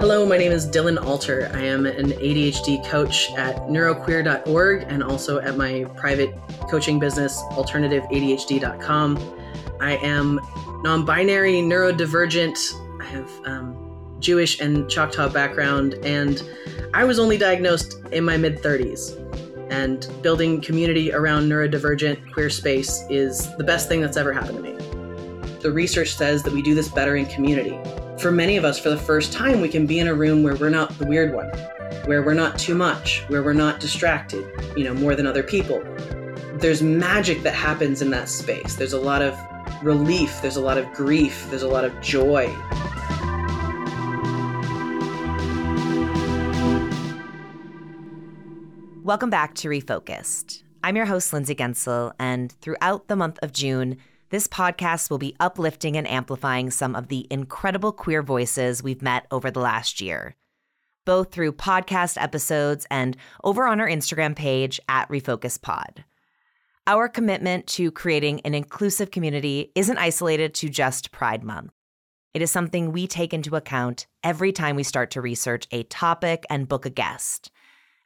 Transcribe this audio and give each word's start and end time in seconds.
Hello, 0.00 0.24
my 0.24 0.38
name 0.38 0.52
is 0.52 0.66
Dylan 0.66 1.04
Alter. 1.04 1.50
I 1.52 1.64
am 1.64 1.84
an 1.84 2.12
ADHD 2.12 2.82
coach 2.88 3.30
at 3.34 3.68
neuroqueer.org 3.68 4.86
and 4.88 5.02
also 5.02 5.38
at 5.38 5.58
my 5.58 5.84
private 5.96 6.34
coaching 6.70 6.98
business, 6.98 7.42
alternativeadhd.com. 7.50 9.18
I 9.80 9.96
am 9.96 10.40
non 10.82 11.04
binary, 11.04 11.54
neurodivergent. 11.54 12.74
I 13.00 13.04
have 13.04 13.30
um, 13.44 14.16
Jewish 14.20 14.60
and 14.60 14.88
Choctaw 14.88 15.28
background, 15.28 15.94
and 16.02 16.42
I 16.94 17.04
was 17.04 17.18
only 17.18 17.38
diagnosed 17.38 17.96
in 18.12 18.24
my 18.24 18.36
mid 18.36 18.58
30s. 18.58 19.24
And 19.70 20.08
building 20.22 20.62
community 20.62 21.12
around 21.12 21.48
neurodivergent 21.48 22.32
queer 22.32 22.48
space 22.48 23.04
is 23.10 23.54
the 23.56 23.64
best 23.64 23.86
thing 23.88 24.00
that's 24.00 24.16
ever 24.16 24.32
happened 24.32 24.56
to 24.56 24.62
me. 24.62 25.60
The 25.60 25.70
research 25.70 26.14
says 26.14 26.42
that 26.44 26.52
we 26.52 26.62
do 26.62 26.74
this 26.74 26.88
better 26.88 27.16
in 27.16 27.26
community 27.26 27.78
for 28.18 28.32
many 28.32 28.56
of 28.56 28.64
us, 28.64 28.78
for 28.78 28.90
the 28.90 28.98
first 28.98 29.32
time, 29.32 29.60
we 29.60 29.68
can 29.68 29.86
be 29.86 30.00
in 30.00 30.08
a 30.08 30.14
room 30.14 30.42
where 30.42 30.56
we're 30.56 30.70
not 30.70 30.96
the 30.98 31.06
weird 31.06 31.32
one, 31.32 31.46
where 32.06 32.22
we're 32.22 32.34
not 32.34 32.58
too 32.58 32.74
much, 32.74 33.22
where 33.28 33.44
we're 33.44 33.52
not 33.52 33.78
distracted, 33.78 34.44
you 34.76 34.82
know, 34.82 34.92
more 34.92 35.14
than 35.14 35.24
other 35.24 35.42
people. 35.42 35.80
There's 36.54 36.82
magic 36.82 37.44
that 37.44 37.54
happens 37.54 38.02
in 38.02 38.10
that 38.10 38.28
space. 38.28 38.74
There's 38.74 38.92
a 38.92 39.00
lot 39.00 39.22
of 39.22 39.38
relief, 39.82 40.42
there's 40.42 40.56
a 40.56 40.60
lot 40.60 40.78
of 40.78 40.92
grief, 40.92 41.46
there's 41.50 41.62
a 41.62 41.68
lot 41.68 41.84
of 41.84 42.00
joy. 42.00 42.46
Welcome 49.04 49.30
back 49.30 49.54
to 49.54 49.68
Refocused. 49.68 50.62
I'm 50.84 50.96
your 50.96 51.06
host, 51.06 51.32
Lindsay 51.32 51.54
Guentzel, 51.54 52.12
and 52.18 52.52
throughout 52.60 53.08
the 53.08 53.16
month 53.16 53.38
of 53.42 53.52
June, 53.52 53.96
this 54.30 54.46
podcast 54.46 55.10
will 55.10 55.18
be 55.18 55.34
uplifting 55.40 55.96
and 55.96 56.06
amplifying 56.06 56.70
some 56.70 56.94
of 56.94 57.08
the 57.08 57.26
incredible 57.30 57.92
queer 57.92 58.22
voices 58.22 58.82
we've 58.82 59.00
met 59.00 59.26
over 59.30 59.50
the 59.50 59.60
last 59.60 60.00
year, 60.00 60.34
both 61.06 61.32
through 61.32 61.52
podcast 61.52 62.20
episodes 62.20 62.86
and 62.90 63.16
over 63.42 63.66
on 63.66 63.80
our 63.80 63.88
Instagram 63.88 64.36
page 64.36 64.78
at 64.88 65.08
Refocus 65.08 65.60
Pod. 65.60 66.04
Our 66.88 67.06
commitment 67.06 67.66
to 67.66 67.90
creating 67.92 68.40
an 68.46 68.54
inclusive 68.54 69.10
community 69.10 69.72
isn't 69.74 69.98
isolated 69.98 70.54
to 70.54 70.70
just 70.70 71.12
Pride 71.12 71.44
Month. 71.44 71.70
It 72.32 72.40
is 72.40 72.50
something 72.50 72.92
we 72.92 73.06
take 73.06 73.34
into 73.34 73.56
account 73.56 74.06
every 74.24 74.52
time 74.52 74.74
we 74.74 74.84
start 74.84 75.10
to 75.10 75.20
research 75.20 75.66
a 75.70 75.82
topic 75.82 76.46
and 76.48 76.66
book 76.66 76.86
a 76.86 76.90
guest. 76.90 77.50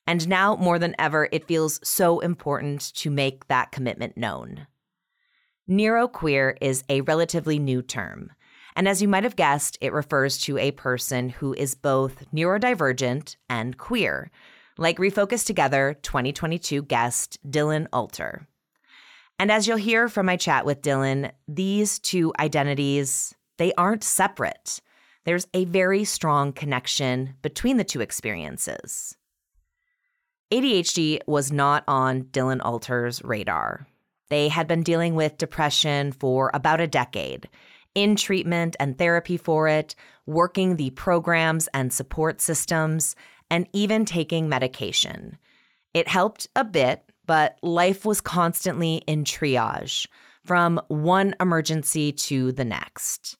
And 0.05 0.28
now 0.28 0.56
more 0.56 0.80
than 0.80 0.97
ever, 0.98 1.28
it 1.30 1.47
feels 1.47 1.78
so 1.89 2.19
important 2.19 2.92
to 2.94 3.08
make 3.08 3.47
that 3.47 3.70
commitment 3.70 4.16
known. 4.16 4.66
Neuroqueer 5.70 6.56
is 6.61 6.83
a 6.89 7.02
relatively 7.02 7.61
new 7.61 7.83
term. 7.83 8.33
And 8.74 8.89
as 8.89 9.00
you 9.00 9.06
might 9.06 9.22
have 9.22 9.36
guessed, 9.36 9.78
it 9.80 9.92
refers 9.92 10.39
to 10.39 10.58
a 10.58 10.72
person 10.72 11.28
who 11.28 11.55
is 11.55 11.77
both 11.77 12.24
neurodivergent 12.34 13.36
and 13.48 13.78
queer, 13.78 14.33
like 14.77 14.98
Refocus 14.98 15.46
Together 15.46 15.96
2022 16.02 16.83
guest 16.83 17.39
Dylan 17.48 17.86
Alter. 17.92 18.48
And 19.38 19.50
as 19.50 19.66
you'll 19.66 19.77
hear 19.77 20.08
from 20.08 20.27
my 20.27 20.36
chat 20.36 20.64
with 20.64 20.83
Dylan, 20.83 21.33
these 21.48 21.98
two 21.98 22.33
identities, 22.38 23.34
they 23.58 23.72
aren't 23.74 24.05
separate. 24.05 24.80
There's 25.24 25.47
a 25.55 25.64
very 25.64 26.05
strong 26.05 26.52
connection 26.52 27.34
between 27.42 27.77
the 27.77 27.84
two 27.84 28.00
experiences. 28.00 29.16
ADHD 30.52 31.20
was 31.27 31.51
not 31.51 31.84
on 31.89 32.24
Dylan 32.24 32.61
Alter's 32.62 33.23
radar. 33.24 33.86
They 34.29 34.48
had 34.48 34.67
been 34.67 34.83
dealing 34.83 35.14
with 35.14 35.39
depression 35.39 36.12
for 36.12 36.51
about 36.55 36.80
a 36.80 36.86
decade, 36.86 37.48
in 37.95 38.17
treatment 38.17 38.77
and 38.80 38.96
therapy 38.96 39.36
for 39.36 39.68
it, 39.68 39.95
working 40.27 40.77
the 40.77 40.90
programs 40.90 41.68
and 41.74 41.92
support 41.92 42.40
systems, 42.40 43.14
and 43.51 43.68
even 43.73 44.05
taking 44.05 44.48
medication. 44.48 45.39
It 45.95 46.08
helped 46.08 46.48
a 46.57 46.64
bit, 46.64 47.11
but 47.27 47.56
life 47.62 48.05
was 48.05 48.20
constantly 48.20 49.02
in 49.06 49.24
triage, 49.24 50.06
from 50.44 50.80
one 50.88 51.34
emergency 51.40 52.12
to 52.12 52.52
the 52.52 52.64
next. 52.64 53.36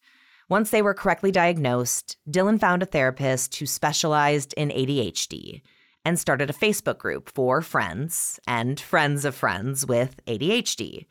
Once 0.49 0.71
they 0.71 0.83
were 0.83 0.95
correctly 0.95 1.31
diagnosed, 1.31 2.17
Dylan 2.31 2.61
found 2.61 2.83
a 2.83 2.87
therapist 2.87 3.57
who 3.57 3.67
specialized 3.67 4.53
in 4.55 4.69
ADHD 4.69 5.63
and 6.05 6.19
started 6.19 6.51
a 6.51 6.53
Facebook 6.53 6.99
group 6.99 7.31
for 7.31 7.63
friends 7.63 8.39
and 8.47 8.79
friends 8.79 9.25
of 9.25 9.35
friends 9.35 9.87
with 9.87 10.21
ADHD. 10.27 11.07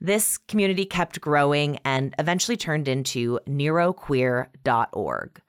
This 0.00 0.36
community 0.36 0.84
kept 0.84 1.20
growing 1.20 1.78
and 1.84 2.14
eventually 2.18 2.56
turned 2.56 2.88
into 2.88 3.38
neuroqueer.org, 3.48 5.40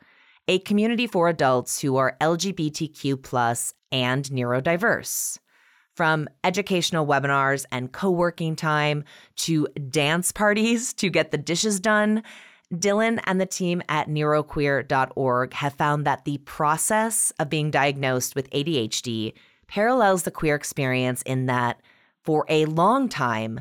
a 0.48 0.60
community 0.60 1.08
for 1.08 1.28
adults 1.28 1.82
who 1.82 1.96
are 1.98 2.16
LGBTQ 2.22 3.22
plus 3.24 3.74
and 3.92 4.26
neurodiverse. 4.26 5.40
From 5.96 6.28
educational 6.44 7.06
webinars 7.06 7.66
and 7.72 7.92
co 7.92 8.10
working 8.10 8.56
time 8.56 9.04
to 9.38 9.68
dance 9.90 10.32
parties 10.32 10.94
to 10.96 11.10
get 11.10 11.30
the 11.32 11.38
dishes 11.38 11.80
done, 11.80 12.24
Dylan 12.74 13.20
and 13.26 13.40
the 13.40 13.46
team 13.46 13.84
at 13.90 14.08
neuroqueer.org 14.08 15.54
have 15.54 15.74
found 15.74 16.06
that 16.06 16.26
the 16.26 16.40
process 16.40 17.32
of 17.38 17.50
being 17.50 17.70
diagnosed 17.70 18.36
with 18.36 18.50
ADHD 18.50 19.34
parallels 19.68 20.24
the 20.24 20.32
queer 20.32 20.56
experience 20.56 21.22
in 21.24 21.46
that 21.46 21.80
for 22.24 22.46
a 22.50 22.66
long 22.66 23.10
time, 23.10 23.60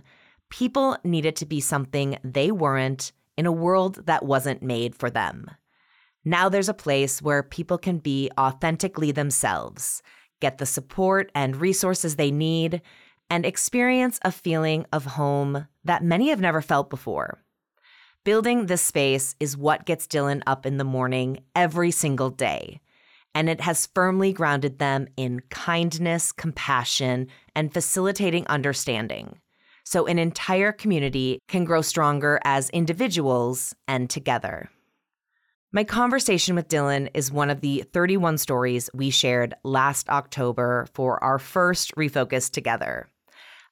people 0.49 0.97
needed 1.05 1.37
to 1.37 1.47
be 1.47 1.61
something 1.61 2.19
they 2.25 2.51
weren't 2.51 3.13
in 3.37 3.47
a 3.47 3.53
world 3.53 4.07
that 4.07 4.25
wasn't 4.25 4.63
made 4.63 4.95
for 4.95 5.11
them. 5.11 5.51
Now 6.25 6.49
there's 6.49 6.69
a 6.69 6.75
place 6.75 7.21
where 7.21 7.43
people 7.43 7.79
can 7.79 7.99
be 7.99 8.31
authentically 8.39 9.11
themselves, 9.11 10.03
get 10.43 10.59
the 10.59 10.67
support 10.67 11.33
and 11.35 11.57
resources 11.57 12.17
they 12.17 12.31
need, 12.31 12.83
and 13.31 13.47
experience 13.47 14.19
a 14.23 14.31
feeling 14.31 14.85
of 14.93 15.07
home 15.07 15.67
that 15.85 16.05
many 16.05 16.29
have 16.29 16.41
never 16.41 16.61
felt 16.61 16.91
before. 16.91 17.39
Building 18.25 18.67
this 18.67 18.83
space 18.83 19.35
is 19.41 19.57
what 19.57 19.87
gets 19.87 20.07
Dylan 20.07 20.43
up 20.47 20.67
in 20.67 20.77
the 20.77 20.85
morning 20.85 21.39
every 21.57 21.91
single 21.91 22.29
day. 22.29 22.81
And 23.35 23.49
it 23.49 23.63
has 23.63 23.89
firmly 23.95 24.33
grounded 24.33 24.79
them 24.79 25.09
in 25.17 25.41
kindness, 25.49 26.33
compassion, 26.33 27.29
and 27.57 27.73
facilitating 27.73 28.47
understanding. 28.49 29.39
So 29.85 30.07
an 30.07 30.19
entire 30.19 30.71
community 30.71 31.39
can 31.49 31.65
grow 31.65 31.83
stronger 31.83 32.39
as 32.45 32.69
individuals 32.71 33.75
and 33.89 34.11
together. 34.11 34.69
My 35.75 35.85
conversation 35.85 36.55
with 36.55 36.69
Dylan 36.69 37.09
is 37.15 37.33
one 37.33 37.49
of 37.49 37.63
the 37.63 37.83
31 37.95 38.37
stories 38.37 38.91
we 38.93 39.09
shared 39.09 39.55
last 39.65 40.07
October 40.11 40.87
for 40.93 41.23
our 41.25 41.39
first 41.39 41.95
Refocus 41.97 42.51
Together 42.51 43.09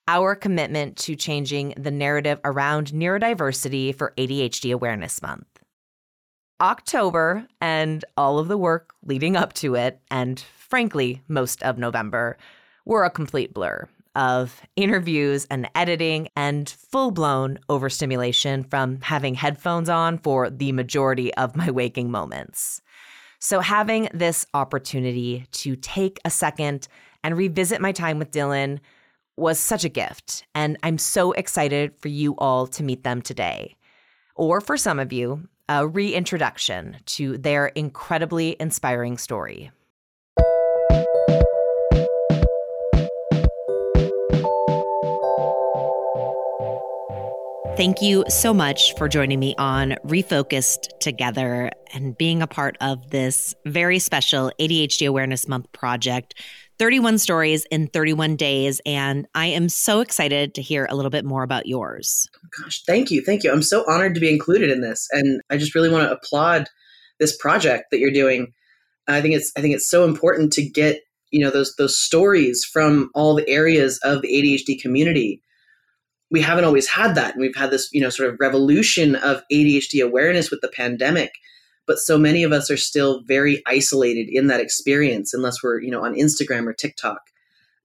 our 0.08 0.34
commitment 0.34 0.96
to 0.96 1.14
changing 1.14 1.74
the 1.76 1.90
narrative 1.90 2.40
around 2.42 2.88
neurodiversity 2.88 3.94
for 3.94 4.14
ADHD 4.16 4.72
Awareness 4.72 5.20
Month. 5.20 5.46
October 6.58 7.46
and 7.60 8.04
all 8.16 8.38
of 8.38 8.48
the 8.48 8.58
work 8.58 8.94
leading 9.04 9.36
up 9.36 9.52
to 9.52 9.74
it, 9.76 10.00
and 10.10 10.40
frankly, 10.40 11.22
most 11.28 11.62
of 11.62 11.78
November, 11.78 12.38
were 12.86 13.04
a 13.04 13.10
complete 13.10 13.52
blur 13.52 13.86
of 14.14 14.62
interviews 14.76 15.46
and 15.50 15.68
editing 15.74 16.28
and 16.36 16.68
full 16.68 17.10
blown 17.10 17.58
overstimulation 17.68 18.64
from 18.64 19.00
having 19.00 19.34
headphones 19.34 19.88
on 19.88 20.18
for 20.18 20.50
the 20.50 20.72
majority 20.72 21.32
of 21.34 21.56
my 21.56 21.70
waking 21.70 22.10
moments. 22.10 22.82
So, 23.38 23.60
having 23.60 24.08
this 24.12 24.46
opportunity 24.52 25.46
to 25.52 25.76
take 25.76 26.18
a 26.24 26.30
second 26.30 26.88
and 27.24 27.36
revisit 27.36 27.80
my 27.80 27.92
time 27.92 28.18
with 28.18 28.30
Dylan 28.30 28.80
was 29.36 29.58
such 29.58 29.84
a 29.84 29.88
gift, 29.88 30.44
and 30.54 30.76
I'm 30.82 30.98
so 30.98 31.32
excited 31.32 31.96
for 31.96 32.08
you 32.08 32.34
all 32.36 32.66
to 32.68 32.82
meet 32.82 33.04
them 33.04 33.22
today. 33.22 33.76
Or 34.34 34.60
for 34.60 34.76
some 34.76 34.98
of 34.98 35.12
you, 35.12 35.48
a 35.68 35.86
reintroduction 35.86 36.96
to 37.06 37.38
their 37.38 37.66
incredibly 37.68 38.56
inspiring 38.60 39.16
story. 39.16 39.70
Thank 47.80 48.02
you 48.02 48.26
so 48.28 48.52
much 48.52 48.94
for 48.98 49.08
joining 49.08 49.40
me 49.40 49.54
on 49.56 49.96
Refocused 50.04 50.98
Together 51.00 51.70
and 51.94 52.14
being 52.14 52.42
a 52.42 52.46
part 52.46 52.76
of 52.82 53.08
this 53.08 53.54
very 53.64 53.98
special 53.98 54.52
ADHD 54.60 55.08
Awareness 55.08 55.48
Month 55.48 55.72
project 55.72 56.34
31 56.78 57.16
stories 57.16 57.64
in 57.70 57.86
31 57.86 58.36
days. 58.36 58.82
And 58.84 59.26
I 59.34 59.46
am 59.46 59.70
so 59.70 60.00
excited 60.00 60.54
to 60.56 60.60
hear 60.60 60.86
a 60.90 60.94
little 60.94 61.10
bit 61.10 61.24
more 61.24 61.42
about 61.42 61.64
yours. 61.64 62.28
Gosh, 62.62 62.82
thank 62.84 63.10
you. 63.10 63.22
Thank 63.24 63.44
you. 63.44 63.50
I'm 63.50 63.62
so 63.62 63.82
honored 63.88 64.12
to 64.12 64.20
be 64.20 64.30
included 64.30 64.70
in 64.70 64.82
this. 64.82 65.08
And 65.12 65.40
I 65.48 65.56
just 65.56 65.74
really 65.74 65.88
want 65.88 66.06
to 66.06 66.14
applaud 66.14 66.66
this 67.18 67.34
project 67.34 67.84
that 67.92 67.98
you're 67.98 68.10
doing. 68.10 68.52
I 69.08 69.22
think 69.22 69.34
it's 69.34 69.52
I 69.56 69.62
think 69.62 69.74
it's 69.74 69.88
so 69.88 70.04
important 70.04 70.52
to 70.52 70.62
get, 70.68 71.00
you 71.30 71.42
know, 71.42 71.50
those 71.50 71.74
those 71.76 71.98
stories 71.98 72.62
from 72.62 73.08
all 73.14 73.34
the 73.34 73.48
areas 73.48 73.98
of 74.04 74.20
the 74.20 74.28
ADHD 74.28 74.78
community. 74.82 75.40
We 76.30 76.40
haven't 76.40 76.64
always 76.64 76.88
had 76.88 77.14
that. 77.16 77.34
And 77.34 77.40
we've 77.40 77.56
had 77.56 77.70
this, 77.70 77.88
you 77.92 78.00
know, 78.00 78.10
sort 78.10 78.32
of 78.32 78.38
revolution 78.38 79.16
of 79.16 79.42
ADHD 79.52 80.04
awareness 80.04 80.50
with 80.50 80.60
the 80.60 80.68
pandemic 80.68 81.32
but 81.90 81.98
so 81.98 82.16
many 82.16 82.44
of 82.44 82.52
us 82.52 82.70
are 82.70 82.76
still 82.76 83.24
very 83.26 83.64
isolated 83.66 84.28
in 84.30 84.46
that 84.46 84.60
experience 84.60 85.34
unless 85.34 85.60
we're 85.60 85.80
you 85.80 85.90
know 85.90 86.04
on 86.04 86.14
instagram 86.14 86.68
or 86.68 86.72
tiktok. 86.72 87.18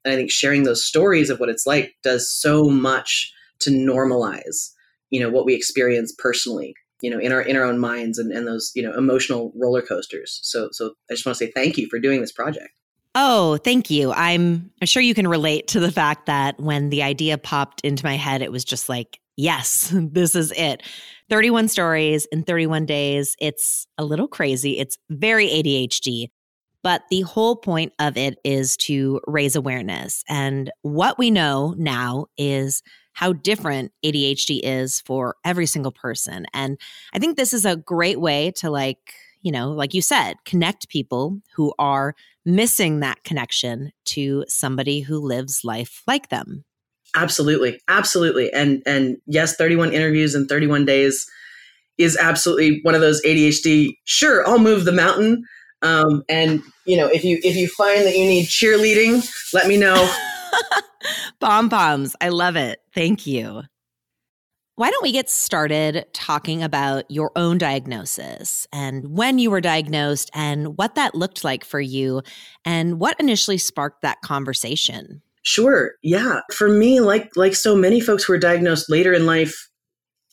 And 0.04 0.14
i 0.14 0.16
think 0.16 0.30
sharing 0.30 0.62
those 0.62 0.86
stories 0.86 1.32
of 1.32 1.40
what 1.40 1.50
it's 1.50 1.66
like 1.66 1.96
does 2.04 2.32
so 2.32 2.66
much 2.66 3.34
to 3.62 3.72
normalize 3.72 4.74
you 5.10 5.20
know 5.20 5.32
what 5.32 5.46
we 5.46 5.56
experience 5.56 6.14
personally 6.16 6.76
you 7.02 7.10
know 7.10 7.18
in 7.18 7.32
our 7.32 7.42
in 7.42 7.56
our 7.56 7.64
own 7.64 7.80
minds 7.80 8.20
and, 8.20 8.32
and 8.32 8.48
those 8.48 8.72
you 8.76 8.84
know 8.84 8.94
emotional 8.96 9.52
roller 9.56 9.82
coasters. 9.82 10.40
So 10.44 10.70
so 10.72 10.94
i 11.10 11.16
just 11.16 11.26
want 11.26 11.40
to 11.40 11.44
say 11.44 11.52
thank 11.52 11.76
you 11.76 11.88
for 11.90 11.98
doing 11.98 12.22
this 12.22 12.32
project 12.32 12.80
Oh, 13.16 13.58
thank 13.58 13.90
you. 13.90 14.12
I'm 14.12 14.72
I'm 14.82 14.88
sure 14.88 15.02
you 15.02 15.14
can 15.16 15.28
relate 15.28 15.68
to 15.70 15.80
the 15.80 15.92
fact 15.92 16.26
that 16.26 16.60
when 16.60 16.90
the 16.90 17.02
idea 17.02 17.38
popped 17.38 17.82
into 17.82 18.06
my 18.06 18.16
head, 18.18 18.42
it 18.42 18.52
was 18.52 18.66
just 18.66 18.90
like, 18.90 19.20
yes, 19.38 19.92
this 19.96 20.36
is 20.36 20.52
it. 20.56 20.84
31 21.30 21.70
stories 21.70 22.26
in 22.26 22.44
31 22.44 22.86
days. 22.86 23.36
It's 23.40 23.88
a 23.98 24.04
little 24.04 24.28
crazy. 24.28 24.78
It's 24.78 24.98
very 25.10 25.48
ADHD. 25.48 26.28
But 26.84 27.02
the 27.10 27.22
whole 27.22 27.56
point 27.56 27.94
of 27.98 28.16
it 28.16 28.38
is 28.44 28.78
to 28.78 29.20
raise 29.26 29.56
awareness. 29.56 30.24
And 30.30 30.72
what 30.84 31.18
we 31.18 31.32
know 31.32 31.74
now 31.80 32.28
is 32.38 32.84
how 33.14 33.34
different 33.34 33.92
ADHD 34.06 34.60
is 34.62 35.02
for 35.02 35.36
every 35.44 35.66
single 35.66 35.92
person. 35.92 36.46
And 36.54 36.78
I 37.12 37.18
think 37.18 37.38
this 37.38 37.54
is 37.54 37.66
a 37.66 37.76
great 37.76 38.20
way 38.20 38.52
to, 38.58 38.70
like, 38.70 39.14
you 39.46 39.52
know, 39.52 39.70
like 39.70 39.94
you 39.94 40.02
said, 40.02 40.38
connect 40.44 40.90
people 40.90 41.40
who 41.56 41.72
are 41.78 42.16
missing 42.46 43.00
that 43.02 43.24
connection 43.24 43.92
to 44.06 44.44
somebody 44.48 45.02
who 45.02 45.20
lives 45.20 45.62
life 45.64 46.02
like 46.08 46.30
them. 46.30 46.66
Absolutely. 47.16 47.80
Absolutely. 47.88 48.52
And 48.52 48.82
and 48.88 49.18
yes, 49.28 49.56
31 49.56 49.94
interviews 49.94 50.34
in 50.34 50.48
31 50.48 50.86
days 50.86 51.30
is 52.00 52.18
absolutely 52.18 52.80
one 52.82 52.96
of 52.96 53.02
those 53.02 53.22
ADHD, 53.24 53.96
sure, 54.04 54.46
I'll 54.48 54.58
move 54.58 54.84
the 54.84 54.92
mountain. 54.92 55.44
Um, 55.84 56.24
and 56.28 56.64
you 56.88 56.98
know, 56.98 57.06
if 57.06 57.24
you 57.24 57.40
if 57.44 57.56
you 57.56 57.68
find 57.68 58.04
that 58.08 58.18
you 58.18 58.26
need 58.26 58.48
cheerleading, 58.48 59.24
let 59.54 59.68
me 59.68 59.78
know. 59.78 60.12
Pom 61.40 61.70
poms. 61.70 62.16
I 62.20 62.30
love 62.30 62.56
it. 62.56 62.80
Thank 62.96 63.28
you. 63.28 63.62
Why 64.77 64.92
don't 64.92 65.04
we 65.04 65.13
get 65.13 65.30
started 65.30 66.06
talking 66.12 66.62
about 66.62 67.10
your 67.10 67.31
own 67.38 67.57
diagnosis 67.57 68.68
and 68.74 69.16
when 69.16 69.39
you 69.39 69.50
were 69.50 69.62
diagnosed 69.62 70.30
and 70.33 70.77
what 70.77 70.95
that 70.95 71.16
looked 71.16 71.45
like 71.45 71.63
for 71.63 71.80
you 71.80 72.22
and 72.66 73.00
what 73.00 73.18
initially 73.18 73.57
sparked 73.57 74.01
that 74.01 74.22
conversation? 74.22 75.22
Sure. 75.44 75.94
Yeah. 76.04 76.42
For 76.51 76.68
me, 76.68 77.00
like 77.00 77.31
like 77.38 77.56
so 77.56 77.74
many 77.74 78.01
folks 78.01 78.25
who 78.25 78.33
are 78.33 78.38
diagnosed 78.38 78.89
later 78.89 79.13
in 79.13 79.25
life, 79.25 79.69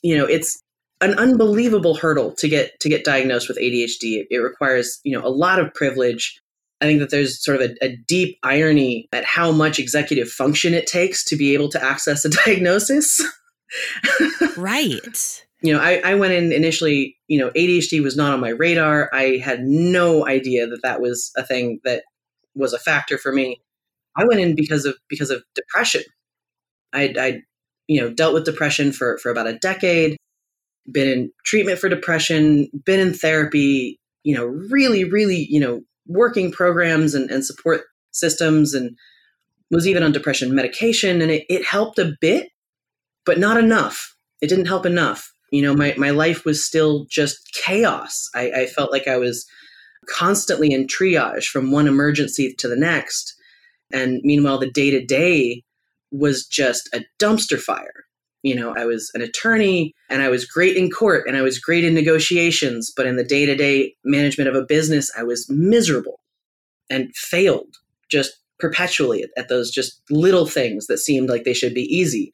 you 0.02 0.16
know, 0.16 0.24
it's 0.24 0.60
an 1.00 1.14
unbelievable 1.18 1.94
hurdle 1.94 2.34
to 2.38 2.48
get 2.48 2.72
to 2.80 2.88
get 2.88 3.04
diagnosed 3.04 3.46
with 3.46 3.58
ADHD. 3.58 4.24
It 4.28 4.38
requires, 4.38 4.98
you 5.04 5.16
know, 5.16 5.24
a 5.24 5.30
lot 5.30 5.60
of 5.60 5.72
privilege. 5.74 6.40
I 6.80 6.86
think 6.86 6.98
that 6.98 7.10
there's 7.10 7.44
sort 7.44 7.60
of 7.60 7.70
a, 7.70 7.84
a 7.84 7.96
deep 8.08 8.38
irony 8.42 9.06
at 9.12 9.24
how 9.24 9.52
much 9.52 9.78
executive 9.78 10.28
function 10.28 10.74
it 10.74 10.88
takes 10.88 11.24
to 11.26 11.36
be 11.36 11.54
able 11.54 11.68
to 11.68 11.84
access 11.84 12.24
a 12.24 12.28
diagnosis. 12.44 13.20
Right. 14.56 15.44
You 15.64 15.72
know, 15.72 15.78
I, 15.78 16.02
I 16.04 16.14
went 16.16 16.32
in 16.32 16.50
initially, 16.50 17.16
you 17.28 17.38
know, 17.38 17.50
ADHD 17.50 18.02
was 18.02 18.16
not 18.16 18.32
on 18.32 18.40
my 18.40 18.48
radar. 18.48 19.08
I 19.12 19.36
had 19.36 19.62
no 19.62 20.26
idea 20.26 20.66
that 20.66 20.82
that 20.82 21.00
was 21.00 21.30
a 21.36 21.44
thing 21.46 21.78
that 21.84 22.02
was 22.56 22.72
a 22.72 22.80
factor 22.80 23.16
for 23.16 23.32
me. 23.32 23.60
I 24.16 24.24
went 24.24 24.40
in 24.40 24.54
because 24.54 24.84
of 24.84 24.96
because 25.08 25.30
of 25.30 25.42
depression. 25.54 26.02
I, 26.92 27.14
I 27.19 27.42
you 27.86 28.00
know 28.00 28.10
dealt 28.12 28.34
with 28.34 28.44
depression 28.44 28.92
for 28.92 29.19
for 29.19 29.30
about 29.30 29.46
a 29.46 29.58
decade, 29.58 30.16
been 30.90 31.08
in 31.08 31.32
treatment 31.44 31.78
for 31.78 31.88
depression, 31.88 32.68
been 32.84 33.00
in 33.00 33.14
therapy. 33.14 33.98
You 34.25 34.36
know, 34.36 34.46
really, 34.46 35.04
really, 35.04 35.46
you 35.50 35.58
know, 35.58 35.82
working 36.06 36.52
programs 36.52 37.14
and, 37.14 37.30
and 37.30 37.44
support 37.44 37.82
systems, 38.12 38.75
and 38.75 38.96
was 39.70 39.86
even 39.86 40.02
on 40.02 40.12
depression 40.12 40.54
medication, 40.54 41.22
and 41.22 41.30
it, 41.30 41.44
it 41.48 41.64
helped 41.64 41.98
a 41.98 42.12
bit, 42.20 42.50
but 43.24 43.38
not 43.38 43.56
enough. 43.56 44.14
It 44.40 44.48
didn't 44.48 44.66
help 44.66 44.86
enough. 44.86 45.32
You 45.50 45.62
know, 45.62 45.74
my 45.74 45.94
my 45.96 46.10
life 46.10 46.44
was 46.44 46.64
still 46.64 47.06
just 47.10 47.52
chaos. 47.52 48.28
I, 48.34 48.50
I 48.50 48.66
felt 48.66 48.92
like 48.92 49.06
I 49.06 49.19
was 49.19 49.46
constantly 50.08 50.72
in 50.72 50.86
triage 50.86 51.44
from 51.44 51.70
one 51.70 51.86
emergency 51.86 52.54
to 52.58 52.69
the 52.69 52.76
next 52.76 53.36
and 53.92 54.20
meanwhile, 54.24 54.58
the 54.58 54.70
day 54.70 54.90
to 54.90 55.04
day 55.04 55.62
was 56.10 56.46
just 56.46 56.88
a 56.94 57.04
dumpster 57.19 57.60
fire. 57.60 58.04
You 58.42 58.56
know, 58.56 58.74
I 58.76 58.86
was 58.86 59.10
an 59.14 59.22
attorney 59.22 59.94
and 60.10 60.20
I 60.20 60.28
was 60.28 60.44
great 60.44 60.76
in 60.76 60.90
court 60.90 61.28
and 61.28 61.36
I 61.36 61.42
was 61.42 61.60
great 61.60 61.84
in 61.84 61.94
negotiations, 61.94 62.92
but 62.94 63.06
in 63.06 63.16
the 63.16 63.25
day 63.25 63.46
to 63.46 63.54
day 63.54 63.94
management 64.04 64.48
of 64.48 64.56
a 64.56 64.66
business, 64.66 65.12
I 65.16 65.22
was 65.22 65.48
miserable 65.48 66.18
and 66.90 67.14
failed 67.14 67.76
just 68.08 68.32
perpetually 68.58 69.22
at, 69.22 69.30
at, 69.36 69.48
those 69.48 69.70
just 69.70 70.00
little 70.10 70.46
things 70.46 70.86
that 70.86 70.98
seemed 70.98 71.28
like 71.28 71.44
they 71.44 71.54
should 71.54 71.75
be 71.75 71.82
easy. 71.82 72.32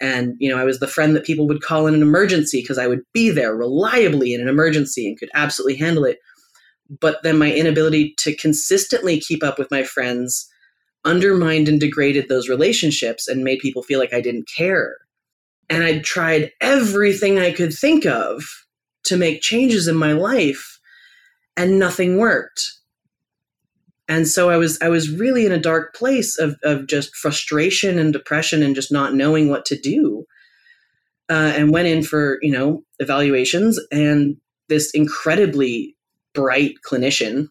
And, 0.00 0.34
you 0.38 0.50
know, 0.50 0.58
I 0.58 0.64
was 0.64 0.80
the 0.80 0.88
friend 0.88 1.14
that 1.14 1.24
people 1.24 1.46
would 1.46 1.62
call 1.62 1.86
in 1.86 1.94
an 1.94 2.02
emergency 2.02 2.60
because 2.60 2.78
I 2.78 2.86
would 2.86 3.02
be 3.12 3.30
there 3.30 3.54
reliably 3.54 4.34
in 4.34 4.40
an 4.40 4.48
emergency 4.48 5.06
and 5.06 5.18
could 5.18 5.30
absolutely 5.34 5.76
handle 5.76 6.04
it. 6.04 6.18
But 7.00 7.22
then 7.22 7.38
my 7.38 7.52
inability 7.52 8.14
to 8.18 8.34
consistently 8.36 9.20
keep 9.20 9.42
up 9.42 9.58
with 9.58 9.70
my 9.70 9.82
friends 9.82 10.48
undermined 11.04 11.68
and 11.68 11.80
degraded 11.80 12.28
those 12.28 12.48
relationships 12.48 13.28
and 13.28 13.44
made 13.44 13.58
people 13.60 13.82
feel 13.82 13.98
like 13.98 14.12
I 14.12 14.20
didn't 14.20 14.48
care. 14.54 14.96
And 15.70 15.84
I 15.84 16.00
tried 16.00 16.52
everything 16.60 17.38
I 17.38 17.52
could 17.52 17.72
think 17.72 18.04
of 18.04 18.44
to 19.04 19.16
make 19.16 19.42
changes 19.42 19.88
in 19.88 19.96
my 19.96 20.12
life 20.12 20.78
and 21.56 21.78
nothing 21.78 22.18
worked. 22.18 22.62
And 24.08 24.28
so 24.28 24.50
I 24.50 24.56
was 24.56 24.78
I 24.82 24.88
was 24.88 25.10
really 25.10 25.46
in 25.46 25.52
a 25.52 25.58
dark 25.58 25.94
place 25.94 26.38
of 26.38 26.56
of 26.62 26.86
just 26.86 27.14
frustration 27.16 27.98
and 27.98 28.12
depression 28.12 28.62
and 28.62 28.74
just 28.74 28.92
not 28.92 29.14
knowing 29.14 29.48
what 29.48 29.64
to 29.66 29.78
do. 29.78 30.24
Uh, 31.30 31.54
and 31.56 31.72
went 31.72 31.88
in 31.88 32.02
for 32.02 32.38
you 32.42 32.52
know 32.52 32.82
evaluations 32.98 33.80
and 33.90 34.36
this 34.68 34.90
incredibly 34.92 35.96
bright 36.34 36.74
clinician 36.86 37.48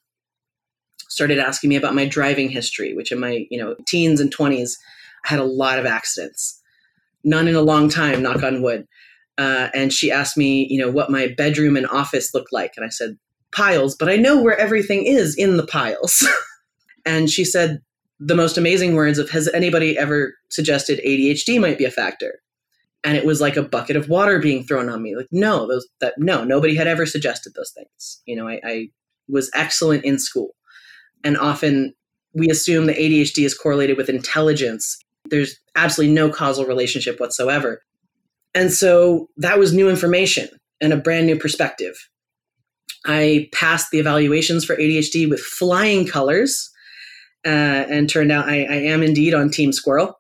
started 1.14 1.40
asking 1.40 1.70
me 1.70 1.76
about 1.76 1.96
my 1.96 2.06
driving 2.06 2.50
history, 2.50 2.94
which 2.94 3.12
in 3.12 3.20
my, 3.20 3.46
you 3.50 3.62
know, 3.62 3.76
teens 3.88 4.20
and 4.20 4.36
20s, 4.36 4.72
I 5.26 5.30
had 5.30 5.40
a 5.40 5.46
lot 5.46 5.80
of 5.80 5.86
accidents. 5.86 6.60
None 7.24 7.48
in 7.48 7.56
a 7.56 7.62
long 7.62 7.88
time, 7.88 8.22
knock 8.22 8.44
on 8.44 8.62
wood. 8.62 8.88
Uh, 9.38 9.70
and 9.74 9.94
she 9.94 10.12
asked 10.12 10.38
me, 10.38 10.68
you 10.70 10.80
know, 10.80 10.92
what 10.92 11.12
my 11.12 11.28
bedroom 11.38 11.78
and 11.78 11.88
office 11.88 12.34
looked 12.34 12.52
like. 12.52 12.74
And 12.76 12.86
I 12.86 12.90
said, 12.90 13.18
piles, 13.54 13.96
but 13.96 14.10
I 14.10 14.16
know 14.16 14.42
where 14.42 14.58
everything 14.58 15.06
is 15.06 15.36
in 15.36 15.58
the 15.58 15.66
piles. 15.66 16.28
and 17.06 17.30
she 17.30 17.46
said 17.46 17.82
the 18.20 18.36
most 18.36 18.58
amazing 18.58 18.96
words 18.96 19.18
of, 19.20 19.30
has 19.30 19.48
anybody 19.54 19.98
ever 19.98 20.34
suggested 20.50 21.02
ADHD 21.06 21.60
might 21.60 21.78
be 21.78 21.86
a 21.86 21.92
factor? 21.92 22.40
And 23.04 23.18
it 23.18 23.26
was 23.26 23.42
like 23.42 23.58
a 23.58 23.64
bucket 23.64 23.98
of 23.98 24.08
water 24.08 24.40
being 24.40 24.64
thrown 24.64 24.88
on 24.88 25.02
me. 25.02 25.16
Like, 25.16 25.28
no, 25.32 25.68
those 25.68 25.86
that 26.00 26.14
no, 26.18 26.44
nobody 26.44 26.76
had 26.76 26.88
ever 26.88 27.06
suggested 27.06 27.54
those 27.54 27.72
things. 27.72 28.22
You 28.26 28.38
know, 28.38 28.48
I, 28.48 28.62
I 28.64 28.90
was 29.28 29.52
excellent 29.54 30.06
in 30.06 30.20
school 30.20 30.56
and 31.24 31.38
often 31.38 31.94
we 32.34 32.50
assume 32.50 32.88
that 32.88 32.98
ADHD 32.98 33.46
is 33.46 33.54
correlated 33.58 33.98
with 33.98 34.10
intelligence. 34.10 34.98
There's 35.26 35.56
absolutely 35.76 36.14
no 36.14 36.30
causal 36.30 36.66
relationship 36.66 37.20
whatsoever. 37.20 37.82
And 38.56 38.72
so 38.72 39.30
that 39.38 39.60
was 39.60 39.74
new 39.74 39.90
information 39.90 40.50
and 40.82 40.94
a 40.94 40.98
brand 40.98 41.28
new 41.28 41.38
perspective. 41.38 42.10
I 43.06 43.50
passed 43.52 43.92
the 43.92 44.00
evaluations 44.00 44.64
for 44.64 44.76
ADHD 44.76 45.30
with 45.30 45.40
flying 45.42 46.08
colors, 46.08 46.70
uh, 47.46 47.50
and 47.50 48.10
turned 48.10 48.32
out 48.32 48.48
I, 48.48 48.64
I 48.64 48.76
am 48.76 49.04
indeed 49.04 49.34
on 49.34 49.50
Team 49.50 49.74
Squirrel. 49.74 50.20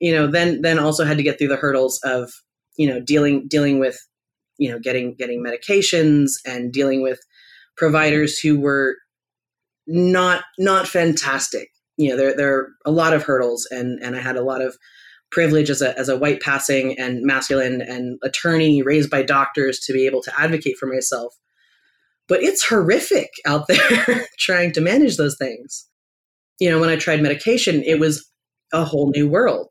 You 0.00 0.12
know, 0.12 0.26
then 0.26 0.62
then 0.62 0.78
also 0.78 1.04
had 1.04 1.16
to 1.16 1.22
get 1.22 1.38
through 1.38 1.48
the 1.48 1.56
hurdles 1.56 2.00
of 2.04 2.30
you 2.76 2.88
know 2.88 3.00
dealing 3.00 3.46
dealing 3.48 3.78
with 3.78 3.98
you 4.58 4.70
know 4.70 4.78
getting 4.78 5.14
getting 5.14 5.44
medications 5.44 6.32
and 6.46 6.72
dealing 6.72 7.02
with 7.02 7.20
providers 7.76 8.38
who 8.38 8.60
were 8.60 8.96
not 9.86 10.44
not 10.58 10.86
fantastic. 10.86 11.68
You 11.96 12.10
know, 12.10 12.16
there 12.16 12.36
there 12.36 12.54
are 12.54 12.68
a 12.84 12.90
lot 12.90 13.14
of 13.14 13.24
hurdles, 13.24 13.66
and 13.70 14.00
and 14.02 14.16
I 14.16 14.20
had 14.20 14.36
a 14.36 14.42
lot 14.44 14.62
of 14.62 14.76
privilege 15.30 15.70
as 15.70 15.82
a 15.82 15.98
as 15.98 16.08
a 16.08 16.16
white 16.16 16.40
passing 16.40 16.98
and 16.98 17.22
masculine 17.22 17.80
and 17.80 18.18
attorney 18.22 18.82
raised 18.82 19.10
by 19.10 19.22
doctors 19.22 19.80
to 19.80 19.92
be 19.92 20.06
able 20.06 20.22
to 20.22 20.40
advocate 20.40 20.76
for 20.78 20.86
myself. 20.86 21.34
But 22.32 22.42
it's 22.42 22.64
horrific 22.64 23.28
out 23.44 23.68
there 23.68 24.26
trying 24.38 24.72
to 24.72 24.80
manage 24.80 25.18
those 25.18 25.36
things. 25.36 25.86
you 26.58 26.70
know, 26.70 26.80
when 26.80 26.88
I 26.88 26.96
tried 26.96 27.20
medication, 27.20 27.82
it 27.82 28.00
was 28.00 28.26
a 28.72 28.86
whole 28.86 29.10
new 29.14 29.28
world. 29.28 29.68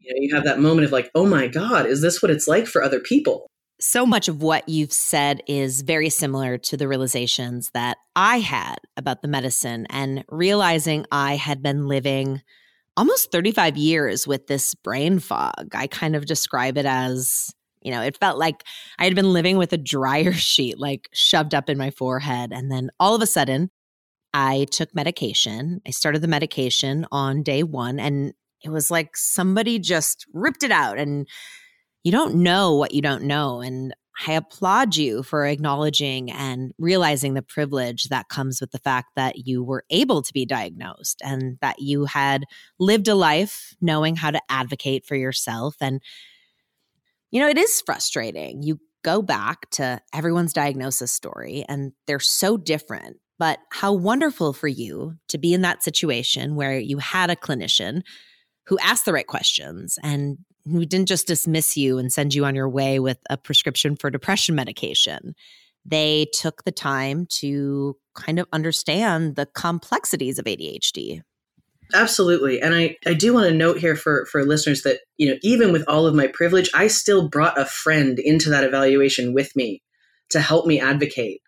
You 0.00 0.12
know, 0.12 0.18
you 0.18 0.34
have 0.34 0.42
that 0.42 0.58
moment 0.58 0.86
of 0.86 0.90
like, 0.90 1.08
oh 1.14 1.24
my 1.24 1.46
God, 1.46 1.86
is 1.86 2.02
this 2.02 2.20
what 2.20 2.32
it's 2.32 2.48
like 2.48 2.66
for 2.66 2.82
other 2.82 2.98
people? 2.98 3.46
So 3.78 4.04
much 4.04 4.26
of 4.26 4.42
what 4.42 4.68
you've 4.68 4.92
said 4.92 5.40
is 5.46 5.82
very 5.82 6.10
similar 6.10 6.58
to 6.58 6.76
the 6.76 6.88
realizations 6.88 7.70
that 7.74 7.96
I 8.16 8.40
had 8.40 8.78
about 8.96 9.22
the 9.22 9.28
medicine 9.28 9.86
and 9.88 10.24
realizing 10.28 11.06
I 11.12 11.36
had 11.36 11.62
been 11.62 11.86
living 11.86 12.42
almost 12.96 13.30
35 13.30 13.76
years 13.76 14.26
with 14.26 14.48
this 14.48 14.74
brain 14.74 15.20
fog. 15.20 15.68
I 15.74 15.86
kind 15.86 16.16
of 16.16 16.26
describe 16.26 16.76
it 16.76 16.86
as, 16.86 17.54
you 17.82 17.90
know, 17.90 18.02
it 18.02 18.18
felt 18.18 18.38
like 18.38 18.64
I 18.98 19.04
had 19.04 19.14
been 19.14 19.32
living 19.32 19.56
with 19.56 19.72
a 19.72 19.78
dryer 19.78 20.32
sheet 20.32 20.78
like 20.78 21.08
shoved 21.12 21.54
up 21.54 21.68
in 21.68 21.78
my 21.78 21.90
forehead. 21.90 22.52
And 22.52 22.70
then 22.70 22.90
all 22.98 23.14
of 23.14 23.22
a 23.22 23.26
sudden, 23.26 23.70
I 24.34 24.66
took 24.70 24.94
medication. 24.94 25.80
I 25.86 25.90
started 25.90 26.22
the 26.22 26.28
medication 26.28 27.06
on 27.12 27.42
day 27.42 27.62
one, 27.62 28.00
and 28.00 28.32
it 28.64 28.70
was 28.70 28.90
like 28.90 29.16
somebody 29.16 29.78
just 29.78 30.26
ripped 30.32 30.62
it 30.62 30.70
out. 30.70 30.98
And 30.98 31.28
you 32.02 32.12
don't 32.12 32.36
know 32.36 32.74
what 32.74 32.94
you 32.94 33.02
don't 33.02 33.24
know. 33.24 33.60
And 33.60 33.94
I 34.26 34.32
applaud 34.32 34.96
you 34.96 35.22
for 35.22 35.46
acknowledging 35.46 36.30
and 36.30 36.72
realizing 36.78 37.34
the 37.34 37.42
privilege 37.42 38.04
that 38.04 38.28
comes 38.28 38.60
with 38.60 38.70
the 38.70 38.78
fact 38.78 39.10
that 39.16 39.46
you 39.46 39.64
were 39.64 39.84
able 39.90 40.22
to 40.22 40.32
be 40.32 40.44
diagnosed 40.44 41.20
and 41.24 41.58
that 41.60 41.80
you 41.80 42.04
had 42.04 42.44
lived 42.78 43.08
a 43.08 43.14
life 43.14 43.74
knowing 43.80 44.16
how 44.16 44.30
to 44.30 44.40
advocate 44.48 45.06
for 45.06 45.16
yourself. 45.16 45.76
And, 45.80 46.00
you 47.32 47.40
know, 47.40 47.48
it 47.48 47.58
is 47.58 47.82
frustrating. 47.84 48.62
You 48.62 48.78
go 49.02 49.20
back 49.20 49.68
to 49.70 50.00
everyone's 50.14 50.52
diagnosis 50.52 51.10
story 51.10 51.64
and 51.68 51.92
they're 52.06 52.20
so 52.20 52.56
different. 52.56 53.16
But 53.38 53.58
how 53.72 53.92
wonderful 53.92 54.52
for 54.52 54.68
you 54.68 55.16
to 55.28 55.38
be 55.38 55.52
in 55.52 55.62
that 55.62 55.82
situation 55.82 56.54
where 56.54 56.78
you 56.78 56.98
had 56.98 57.30
a 57.30 57.34
clinician 57.34 58.02
who 58.66 58.78
asked 58.78 59.04
the 59.04 59.12
right 59.12 59.26
questions 59.26 59.98
and 60.04 60.38
who 60.64 60.84
didn't 60.84 61.08
just 61.08 61.26
dismiss 61.26 61.76
you 61.76 61.98
and 61.98 62.12
send 62.12 62.34
you 62.34 62.44
on 62.44 62.54
your 62.54 62.68
way 62.68 63.00
with 63.00 63.18
a 63.28 63.36
prescription 63.36 63.96
for 63.96 64.10
depression 64.10 64.54
medication. 64.54 65.34
They 65.84 66.26
took 66.32 66.62
the 66.62 66.70
time 66.70 67.26
to 67.38 67.96
kind 68.14 68.38
of 68.38 68.46
understand 68.52 69.34
the 69.34 69.46
complexities 69.46 70.38
of 70.38 70.44
ADHD. 70.44 71.22
Absolutely. 71.94 72.60
And 72.60 72.74
I, 72.74 72.96
I 73.06 73.14
do 73.14 73.34
want 73.34 73.48
to 73.48 73.54
note 73.54 73.78
here 73.78 73.96
for, 73.96 74.26
for 74.26 74.44
listeners 74.44 74.82
that, 74.82 75.00
you 75.18 75.28
know, 75.28 75.38
even 75.42 75.72
with 75.72 75.84
all 75.88 76.06
of 76.06 76.14
my 76.14 76.26
privilege, 76.26 76.70
I 76.74 76.86
still 76.86 77.28
brought 77.28 77.58
a 77.58 77.66
friend 77.66 78.18
into 78.18 78.50
that 78.50 78.64
evaluation 78.64 79.34
with 79.34 79.54
me 79.54 79.82
to 80.30 80.40
help 80.40 80.66
me 80.66 80.80
advocate. 80.80 81.40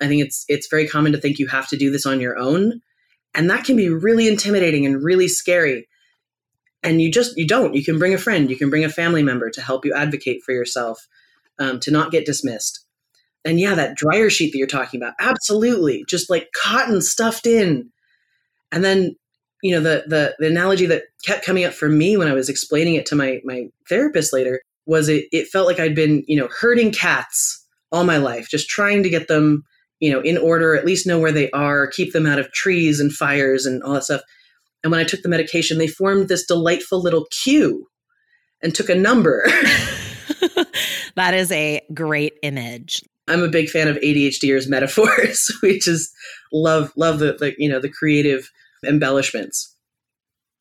I 0.00 0.08
think 0.08 0.22
it's 0.22 0.44
it's 0.48 0.68
very 0.68 0.86
common 0.88 1.12
to 1.12 1.18
think 1.18 1.38
you 1.38 1.46
have 1.48 1.68
to 1.68 1.76
do 1.76 1.90
this 1.90 2.06
on 2.06 2.20
your 2.20 2.38
own. 2.38 2.80
And 3.34 3.50
that 3.50 3.64
can 3.64 3.76
be 3.76 3.90
really 3.90 4.28
intimidating 4.28 4.86
and 4.86 5.02
really 5.02 5.28
scary 5.28 5.86
and 6.82 7.00
you 7.00 7.10
just 7.10 7.36
you 7.36 7.46
don't 7.46 7.74
you 7.74 7.84
can 7.84 7.98
bring 7.98 8.14
a 8.14 8.18
friend 8.18 8.50
you 8.50 8.56
can 8.56 8.70
bring 8.70 8.84
a 8.84 8.88
family 8.88 9.22
member 9.22 9.50
to 9.50 9.60
help 9.60 9.84
you 9.84 9.94
advocate 9.94 10.42
for 10.44 10.52
yourself 10.52 11.06
um, 11.58 11.78
to 11.80 11.90
not 11.90 12.10
get 12.10 12.26
dismissed 12.26 12.84
and 13.44 13.60
yeah 13.60 13.74
that 13.74 13.96
dryer 13.96 14.30
sheet 14.30 14.52
that 14.52 14.58
you're 14.58 14.66
talking 14.66 15.00
about 15.00 15.14
absolutely 15.20 16.04
just 16.08 16.30
like 16.30 16.48
cotton 16.52 17.00
stuffed 17.00 17.46
in 17.46 17.90
and 18.72 18.84
then 18.84 19.14
you 19.62 19.72
know 19.72 19.80
the 19.80 20.04
the, 20.06 20.34
the 20.38 20.46
analogy 20.46 20.86
that 20.86 21.04
kept 21.24 21.44
coming 21.44 21.64
up 21.64 21.72
for 21.72 21.88
me 21.88 22.16
when 22.16 22.28
i 22.28 22.32
was 22.32 22.48
explaining 22.48 22.94
it 22.94 23.06
to 23.06 23.14
my 23.14 23.40
my 23.44 23.66
therapist 23.88 24.32
later 24.32 24.60
was 24.86 25.08
it 25.08 25.26
it 25.32 25.48
felt 25.48 25.66
like 25.66 25.80
i'd 25.80 25.94
been 25.94 26.24
you 26.26 26.36
know 26.36 26.48
herding 26.60 26.90
cats 26.92 27.66
all 27.92 28.04
my 28.04 28.16
life 28.16 28.48
just 28.48 28.68
trying 28.68 29.02
to 29.02 29.10
get 29.10 29.28
them 29.28 29.62
you 29.98 30.10
know 30.10 30.20
in 30.20 30.38
order 30.38 30.74
at 30.74 30.86
least 30.86 31.06
know 31.06 31.18
where 31.18 31.32
they 31.32 31.50
are 31.50 31.86
keep 31.86 32.12
them 32.12 32.26
out 32.26 32.38
of 32.38 32.50
trees 32.52 33.00
and 33.00 33.12
fires 33.12 33.66
and 33.66 33.82
all 33.82 33.94
that 33.94 34.04
stuff 34.04 34.22
and 34.82 34.90
when 34.90 35.00
I 35.00 35.04
took 35.04 35.22
the 35.22 35.28
medication, 35.28 35.78
they 35.78 35.86
formed 35.86 36.28
this 36.28 36.46
delightful 36.46 37.02
little 37.02 37.26
queue 37.30 37.86
and 38.62 38.74
took 38.74 38.88
a 38.88 38.94
number. 38.94 39.44
that 41.16 41.34
is 41.34 41.52
a 41.52 41.82
great 41.92 42.34
image. 42.42 43.02
I'm 43.28 43.42
a 43.42 43.48
big 43.48 43.68
fan 43.68 43.88
of 43.88 43.96
ADHDers 43.96 44.68
metaphors. 44.68 45.50
we 45.62 45.78
just 45.78 46.10
love 46.52 46.92
love 46.96 47.18
the, 47.18 47.34
the 47.34 47.54
you 47.58 47.68
know 47.68 47.80
the 47.80 47.90
creative 47.90 48.50
embellishments. 48.84 49.76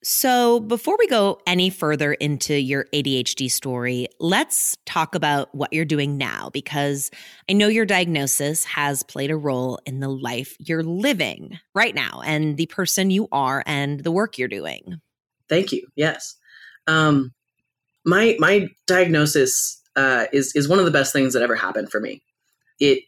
So, 0.02 0.62
before 0.62 0.96
we 0.98 1.08
go 1.08 1.42
any 1.46 1.70
further 1.70 2.14
into 2.14 2.54
your 2.54 2.86
ADHD 2.94 3.52
story, 3.52 4.08
let's 4.22 4.78
talk 4.86 5.14
about 5.14 5.54
what 5.54 5.74
you're 5.74 5.84
doing 5.84 6.18
now 6.18 6.50
because 6.52 7.12
I 7.50 7.54
know 7.54 7.68
your 7.68 7.86
diagnosis 7.86 8.64
has 8.64 9.04
played 9.04 9.30
a 9.30 9.36
role 9.36 9.78
in 9.86 10.00
the 10.00 10.08
life 10.08 10.56
you're 10.58 10.84
living 10.84 11.60
right 11.76 11.94
now 11.94 12.22
and 12.24 12.56
the 12.56 12.68
person 12.68 13.12
you 13.12 13.28
are 13.34 13.62
and 13.66 14.00
the 14.00 14.12
work 14.12 14.38
you're 14.38 14.48
doing. 14.48 15.02
Thank 15.50 15.74
you. 15.74 15.86
Yes. 15.98 16.38
Um, 16.88 17.34
my 18.06 18.38
my 18.40 18.70
diagnosis 18.88 19.82
uh, 19.98 20.28
is 20.32 20.56
is 20.56 20.70
one 20.70 20.80
of 20.80 20.86
the 20.86 20.92
best 20.92 21.12
things 21.12 21.34
that 21.34 21.44
ever 21.44 21.56
happened 21.56 21.92
for 21.92 22.00
me. 22.00 22.24
It 22.80 23.04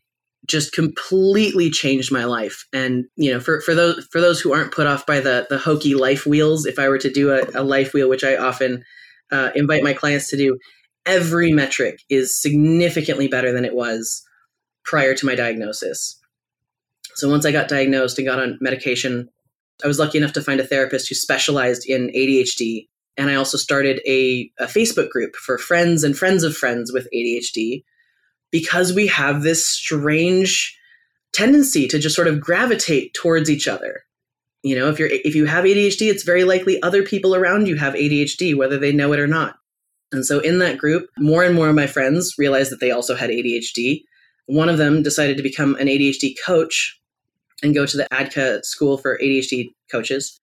just 0.48 0.74
completely 0.74 1.70
changed 1.70 2.12
my 2.12 2.26
life. 2.26 2.66
And 2.74 3.06
you 3.16 3.32
know, 3.32 3.40
for 3.40 3.62
for 3.62 3.76
those 3.76 4.06
for 4.12 4.20
those 4.20 4.40
who 4.40 4.54
aren't 4.54 4.74
put 4.74 4.88
off 4.88 5.06
by 5.06 5.20
the 5.20 5.46
the 5.50 5.58
hokey 5.58 5.96
life 5.96 6.26
wheels, 6.26 6.66
if 6.66 6.80
I 6.80 6.90
were 6.90 6.98
to 6.98 7.12
do 7.12 7.32
a, 7.32 7.44
a 7.56 7.64
life 7.64 7.94
wheel, 7.94 8.10
which 8.10 8.24
I 8.24 8.36
often 8.38 8.84
uh, 9.32 9.52
invite 9.56 9.84
my 9.84 9.94
clients 9.94 10.30
to 10.30 10.38
do, 10.38 10.58
every 11.06 11.52
metric 11.52 12.00
is 12.10 12.40
significantly 12.40 13.28
better 13.28 13.52
than 13.52 13.66
it 13.66 13.76
was 13.76 14.24
prior 14.84 15.14
to 15.14 15.26
my 15.26 15.36
diagnosis. 15.36 16.20
So 17.16 17.30
once 17.30 17.46
I 17.46 17.52
got 17.52 17.68
diagnosed 17.68 18.18
and 18.18 18.28
got 18.28 18.40
on 18.40 18.58
medication, 18.62 19.30
I 19.84 19.88
was 19.88 20.00
lucky 20.00 20.18
enough 20.18 20.34
to 20.34 20.42
find 20.42 20.60
a 20.60 20.68
therapist 20.68 21.10
who 21.10 21.16
specialized 21.16 21.88
in 21.88 22.10
ADHD. 22.16 22.88
And 23.18 23.30
I 23.30 23.36
also 23.36 23.58
started 23.58 24.02
a, 24.08 24.50
a 24.60 24.66
Facebook 24.66 25.10
group 25.10 25.36
for 25.36 25.58
friends 25.58 26.04
and 26.04 26.18
friends 26.18 26.44
of 26.44 26.56
friends 26.56 26.92
with 26.92 27.08
ADHD 27.14 27.84
because 28.52 28.94
we 28.94 29.08
have 29.08 29.42
this 29.42 29.68
strange 29.68 30.78
tendency 31.34 31.88
to 31.88 32.00
just 32.00 32.16
sort 32.16 32.28
of 32.28 32.40
gravitate 32.40 33.14
towards 33.14 33.50
each 33.50 33.68
other. 33.68 34.04
You 34.64 34.76
know, 34.76 34.90
if 34.90 35.00
you're 35.00 35.10
if 35.10 35.34
you 35.34 35.46
have 35.46 35.64
ADHD, 35.64 36.10
it's 36.10 36.24
very 36.24 36.44
likely 36.44 36.82
other 36.84 37.04
people 37.04 37.34
around 37.34 37.68
you 37.68 37.78
have 37.78 37.94
ADHD, 37.94 38.56
whether 38.56 38.78
they 38.78 38.92
know 38.92 39.12
it 39.14 39.20
or 39.20 39.28
not. 39.28 39.56
And 40.12 40.26
so 40.26 40.40
in 40.40 40.60
that 40.60 40.78
group, 40.78 41.10
more 41.18 41.44
and 41.44 41.56
more 41.56 41.70
of 41.70 41.76
my 41.76 41.88
friends 41.88 42.36
realized 42.38 42.72
that 42.72 42.80
they 42.80 42.92
also 42.92 43.16
had 43.16 43.30
ADHD. 43.30 44.02
One 44.46 44.70
of 44.70 44.78
them 44.78 45.04
decided 45.04 45.38
to 45.38 45.44
become 45.44 45.76
an 45.76 45.88
ADHD 45.88 46.36
coach 46.46 47.00
and 47.64 47.74
go 47.74 47.86
to 47.86 47.98
the 47.98 48.08
ADDCA 48.12 48.66
school 48.66 48.98
for 48.98 49.18
ADHD 49.18 49.70
coaches. 49.90 50.40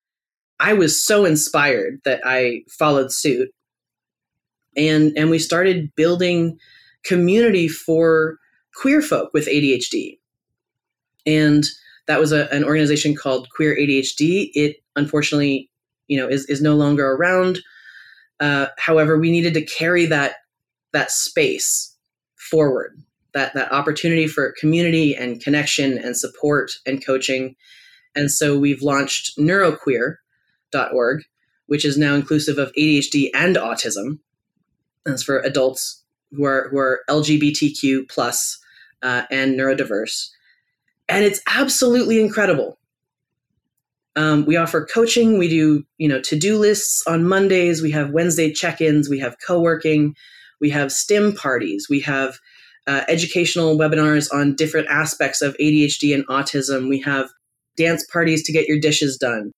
I 0.59 0.73
was 0.73 1.05
so 1.05 1.25
inspired 1.25 2.01
that 2.05 2.21
I 2.25 2.63
followed 2.79 3.13
suit. 3.13 3.51
And 4.77 5.13
and 5.17 5.31
we 5.31 5.39
started 5.39 5.95
building 5.97 6.59
community 7.09 7.69
for 7.69 8.39
queer 8.75 9.01
folk 9.01 9.31
with 9.33 9.49
ADHD. 9.49 10.19
And 11.27 11.65
that 12.07 12.21
was 12.21 12.33
a, 12.33 12.53
an 12.53 12.65
organization 12.65 13.15
called 13.15 13.49
Queer 13.55 13.77
ADHD. 13.77 14.51
It 14.55 14.77
unfortunately, 14.97 15.71
you 16.07 16.19
know, 16.19 16.29
is, 16.29 16.47
is 16.47 16.61
no 16.63 16.75
longer 16.75 17.13
around. 17.13 17.61
Uh, 18.41 18.67
however, 18.79 19.19
we 19.19 19.31
needed 19.31 19.55
to 19.55 19.65
carry 19.65 20.07
that 20.07 20.37
that 20.93 21.11
space 21.11 21.95
forward, 22.37 23.03
that 23.35 23.53
that 23.55 23.73
opportunity 23.73 24.27
for 24.27 24.55
community 24.59 25.15
and 25.15 25.43
connection 25.43 25.99
and 25.99 26.17
support 26.17 26.73
and 26.87 27.05
coaching. 27.05 27.57
And 28.15 28.31
so 28.31 28.59
we've 28.59 28.83
launched 28.83 29.39
neuroqueer.org, 29.39 31.25
which 31.67 31.85
is 31.85 31.99
now 31.99 32.15
inclusive 32.15 32.59
of 32.59 32.73
ADHD 32.73 33.29
and 33.35 33.57
autism. 33.57 34.19
That's 35.05 35.23
for 35.23 35.41
adults 35.41 36.03
who 36.35 36.45
are 36.45 36.69
who 36.71 36.79
are 36.79 37.01
LGBTQ 37.09 38.09
plus, 38.09 38.59
uh, 39.03 39.23
and 39.31 39.59
neurodiverse, 39.59 40.29
and 41.09 41.25
it's 41.25 41.41
absolutely 41.49 42.21
incredible. 42.21 42.79
Um, 44.17 44.45
we 44.47 44.57
offer 44.57 44.85
coaching. 44.85 45.39
We 45.39 45.49
do 45.49 45.85
you 45.99 46.09
know 46.09 46.21
to 46.23 46.39
do 46.39 46.59
lists 46.59 47.07
on 47.07 47.29
Mondays. 47.29 47.83
We 47.83 47.91
have 47.93 48.11
Wednesday 48.11 48.53
check 48.53 48.81
ins. 48.81 49.09
We 49.09 49.19
have 49.21 49.37
co 49.47 49.61
working. 49.61 50.15
We 50.61 50.71
have 50.71 50.91
STEM 50.91 51.35
parties. 51.35 51.87
We 51.89 52.01
have 52.01 52.39
uh, 52.89 53.05
educational 53.07 53.77
webinars 53.77 54.33
on 54.33 54.57
different 54.57 54.89
aspects 54.89 55.43
of 55.43 55.57
ADHD 55.59 56.15
and 56.15 56.27
autism. 56.27 56.89
We 56.89 57.01
have 57.03 57.29
dance 57.77 58.05
parties 58.07 58.43
to 58.45 58.53
get 58.53 58.67
your 58.67 58.81
dishes 58.81 59.17
done. 59.17 59.53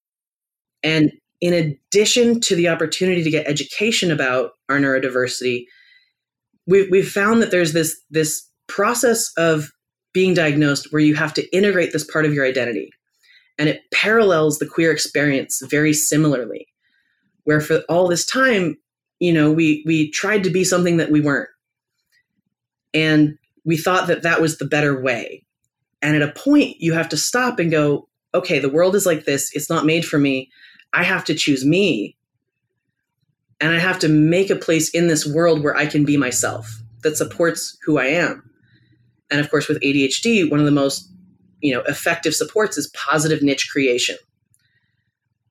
And 0.82 1.12
in 1.40 1.54
addition 1.54 2.40
to 2.40 2.54
the 2.54 2.68
opportunity 2.68 3.22
to 3.22 3.30
get 3.30 3.46
education 3.46 4.10
about 4.10 4.52
our 4.68 4.78
neurodiversity, 4.78 5.64
we've, 6.70 6.90
we've 6.90 7.10
found 7.10 7.42
that 7.42 7.50
there's 7.50 7.72
this 7.72 8.00
this 8.10 8.48
process 8.66 9.30
of 9.36 9.70
being 10.12 10.34
diagnosed 10.34 10.88
where 10.90 11.02
you 11.02 11.14
have 11.14 11.34
to 11.34 11.56
integrate 11.56 11.92
this 11.92 12.04
part 12.04 12.24
of 12.24 12.32
your 12.32 12.46
identity 12.46 12.90
and 13.58 13.68
it 13.68 13.82
parallels 13.92 14.58
the 14.58 14.66
queer 14.66 14.90
experience 14.90 15.60
very 15.68 15.92
similarly 15.92 16.66
where 17.44 17.60
for 17.60 17.82
all 17.88 18.08
this 18.08 18.24
time 18.24 18.76
you 19.18 19.32
know 19.32 19.50
we 19.50 19.82
we 19.86 20.10
tried 20.10 20.44
to 20.44 20.50
be 20.50 20.64
something 20.64 20.96
that 20.96 21.10
we 21.10 21.20
weren't 21.20 21.48
and 22.94 23.36
we 23.64 23.76
thought 23.76 24.06
that 24.06 24.22
that 24.22 24.40
was 24.40 24.58
the 24.58 24.64
better 24.64 25.00
way 25.00 25.44
and 26.00 26.16
at 26.16 26.22
a 26.22 26.32
point 26.32 26.76
you 26.78 26.92
have 26.92 27.08
to 27.08 27.16
stop 27.16 27.58
and 27.58 27.70
go 27.70 28.08
okay, 28.34 28.58
the 28.58 28.68
world 28.68 28.94
is 28.94 29.06
like 29.06 29.24
this. 29.24 29.50
It's 29.54 29.70
not 29.70 29.86
made 29.86 30.04
for 30.04 30.18
me. 30.18 30.50
I 30.92 31.02
have 31.02 31.24
to 31.24 31.34
choose 31.34 31.64
me. 31.64 32.16
And 33.60 33.72
I 33.72 33.78
have 33.78 33.98
to 34.00 34.08
make 34.08 34.50
a 34.50 34.56
place 34.56 34.88
in 34.90 35.08
this 35.08 35.26
world 35.26 35.62
where 35.62 35.76
I 35.76 35.86
can 35.86 36.04
be 36.04 36.16
myself 36.16 36.80
that 37.02 37.16
supports 37.16 37.76
who 37.84 37.98
I 37.98 38.06
am. 38.06 38.48
And 39.30 39.40
of 39.40 39.50
course, 39.50 39.68
with 39.68 39.80
ADHD, 39.80 40.50
one 40.50 40.60
of 40.60 40.66
the 40.66 40.72
most 40.72 41.10
you 41.60 41.74
know 41.74 41.82
effective 41.82 42.34
supports 42.34 42.78
is 42.78 42.92
positive 42.94 43.42
niche 43.42 43.68
creation. 43.70 44.16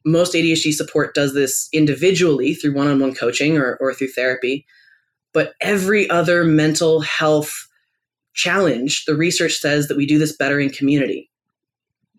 Most 0.05 0.33
ADHD 0.33 0.73
support 0.73 1.13
does 1.13 1.33
this 1.33 1.69
individually 1.71 2.55
through 2.55 2.73
one-on-one 2.73 3.13
coaching 3.13 3.57
or, 3.57 3.77
or 3.79 3.93
through 3.93 4.07
therapy, 4.09 4.65
but 5.33 5.53
every 5.61 6.09
other 6.09 6.43
mental 6.43 7.01
health 7.01 7.67
challenge, 8.33 9.05
the 9.05 9.15
research 9.15 9.55
says 9.55 9.87
that 9.87 9.97
we 9.97 10.05
do 10.05 10.17
this 10.17 10.35
better 10.35 10.59
in 10.59 10.69
community. 10.69 11.29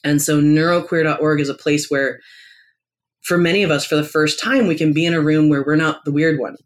And 0.05 0.21
so 0.21 0.41
neuroqueer.org 0.41 1.41
is 1.41 1.49
a 1.49 1.55
place 1.55 1.91
where 1.91 2.21
for 3.23 3.39
many 3.39 3.62
of 3.62 3.71
us 3.71 3.85
for 3.85 3.97
the 3.97 4.05
first 4.05 4.41
time 4.41 4.67
we 4.67 4.77
can 4.77 4.93
be 4.93 5.07
in 5.07 5.15
a 5.15 5.21
room 5.21 5.49
where 5.49 5.65
we're 5.65 5.77
not 5.77 6.05
the 6.05 6.12
weird 6.12 6.39
one, 6.39 6.57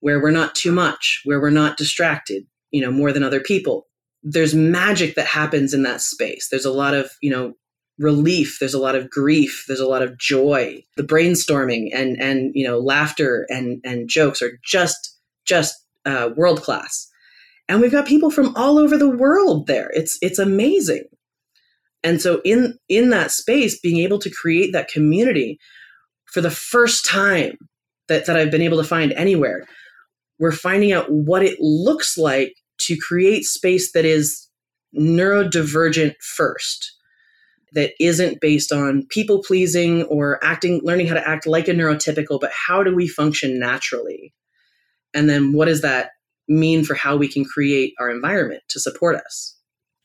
where 0.00 0.20
we're 0.20 0.30
not 0.30 0.54
too 0.54 0.72
much, 0.72 1.20
where 1.24 1.40
we're 1.40 1.50
not 1.50 1.76
distracted, 1.76 2.44
you 2.70 2.80
know, 2.80 2.90
more 2.90 3.12
than 3.12 3.22
other 3.22 3.40
people. 3.40 3.86
There's 4.22 4.54
magic 4.54 5.14
that 5.16 5.26
happens 5.26 5.74
in 5.74 5.82
that 5.82 6.00
space. 6.00 6.48
There's 6.50 6.64
a 6.64 6.72
lot 6.72 6.94
of, 6.94 7.10
you 7.20 7.30
know, 7.30 7.54
relief. 7.98 8.58
There's 8.58 8.74
a 8.74 8.80
lot 8.80 8.96
of 8.96 9.10
grief. 9.10 9.64
There's 9.68 9.80
a 9.80 9.88
lot 9.88 10.02
of 10.02 10.18
joy. 10.18 10.82
The 10.96 11.02
brainstorming 11.02 11.90
and 11.94 12.20
and 12.20 12.50
you 12.54 12.66
know 12.66 12.78
laughter 12.78 13.46
and 13.48 13.80
and 13.84 14.08
jokes 14.08 14.42
are 14.42 14.58
just 14.64 15.16
just 15.44 15.74
uh, 16.04 16.30
world 16.36 16.62
class 16.62 17.08
and 17.68 17.80
we've 17.80 17.92
got 17.92 18.06
people 18.06 18.30
from 18.30 18.54
all 18.56 18.78
over 18.78 18.96
the 18.96 19.08
world 19.08 19.66
there. 19.66 19.90
It's 19.94 20.18
it's 20.20 20.38
amazing 20.38 21.04
and 22.04 22.20
so 22.20 22.40
in 22.44 22.78
in 22.88 23.10
that 23.10 23.32
space 23.32 23.80
being 23.80 23.98
able 23.98 24.18
to 24.20 24.30
create 24.30 24.72
that 24.72 24.88
community 24.88 25.58
for 26.26 26.40
the 26.40 26.50
first 26.50 27.04
time 27.04 27.56
that 28.08 28.26
that 28.26 28.36
I've 28.36 28.50
been 28.50 28.62
able 28.62 28.78
to 28.78 28.88
find 28.88 29.12
anywhere 29.14 29.64
we're 30.38 30.52
finding 30.52 30.92
out 30.92 31.10
what 31.10 31.42
it 31.42 31.58
looks 31.60 32.16
like 32.16 32.54
to 32.80 32.96
create 32.96 33.44
space 33.44 33.92
that 33.92 34.04
is 34.04 34.48
neurodivergent 34.96 36.14
first 36.36 36.92
that 37.72 37.92
isn't 37.98 38.40
based 38.40 38.72
on 38.72 39.04
people 39.08 39.42
pleasing 39.42 40.04
or 40.04 40.42
acting 40.44 40.80
learning 40.84 41.08
how 41.08 41.14
to 41.14 41.28
act 41.28 41.46
like 41.46 41.68
a 41.68 41.72
neurotypical 41.72 42.40
but 42.40 42.52
how 42.52 42.82
do 42.82 42.94
we 42.94 43.08
function 43.08 43.58
naturally? 43.58 44.32
And 45.12 45.28
then 45.28 45.52
what 45.52 45.66
does 45.66 45.82
that 45.82 46.10
mean 46.48 46.84
for 46.84 46.94
how 46.94 47.16
we 47.16 47.28
can 47.28 47.44
create 47.44 47.94
our 47.98 48.10
environment 48.10 48.62
to 48.68 48.80
support 48.80 49.16
us 49.16 49.56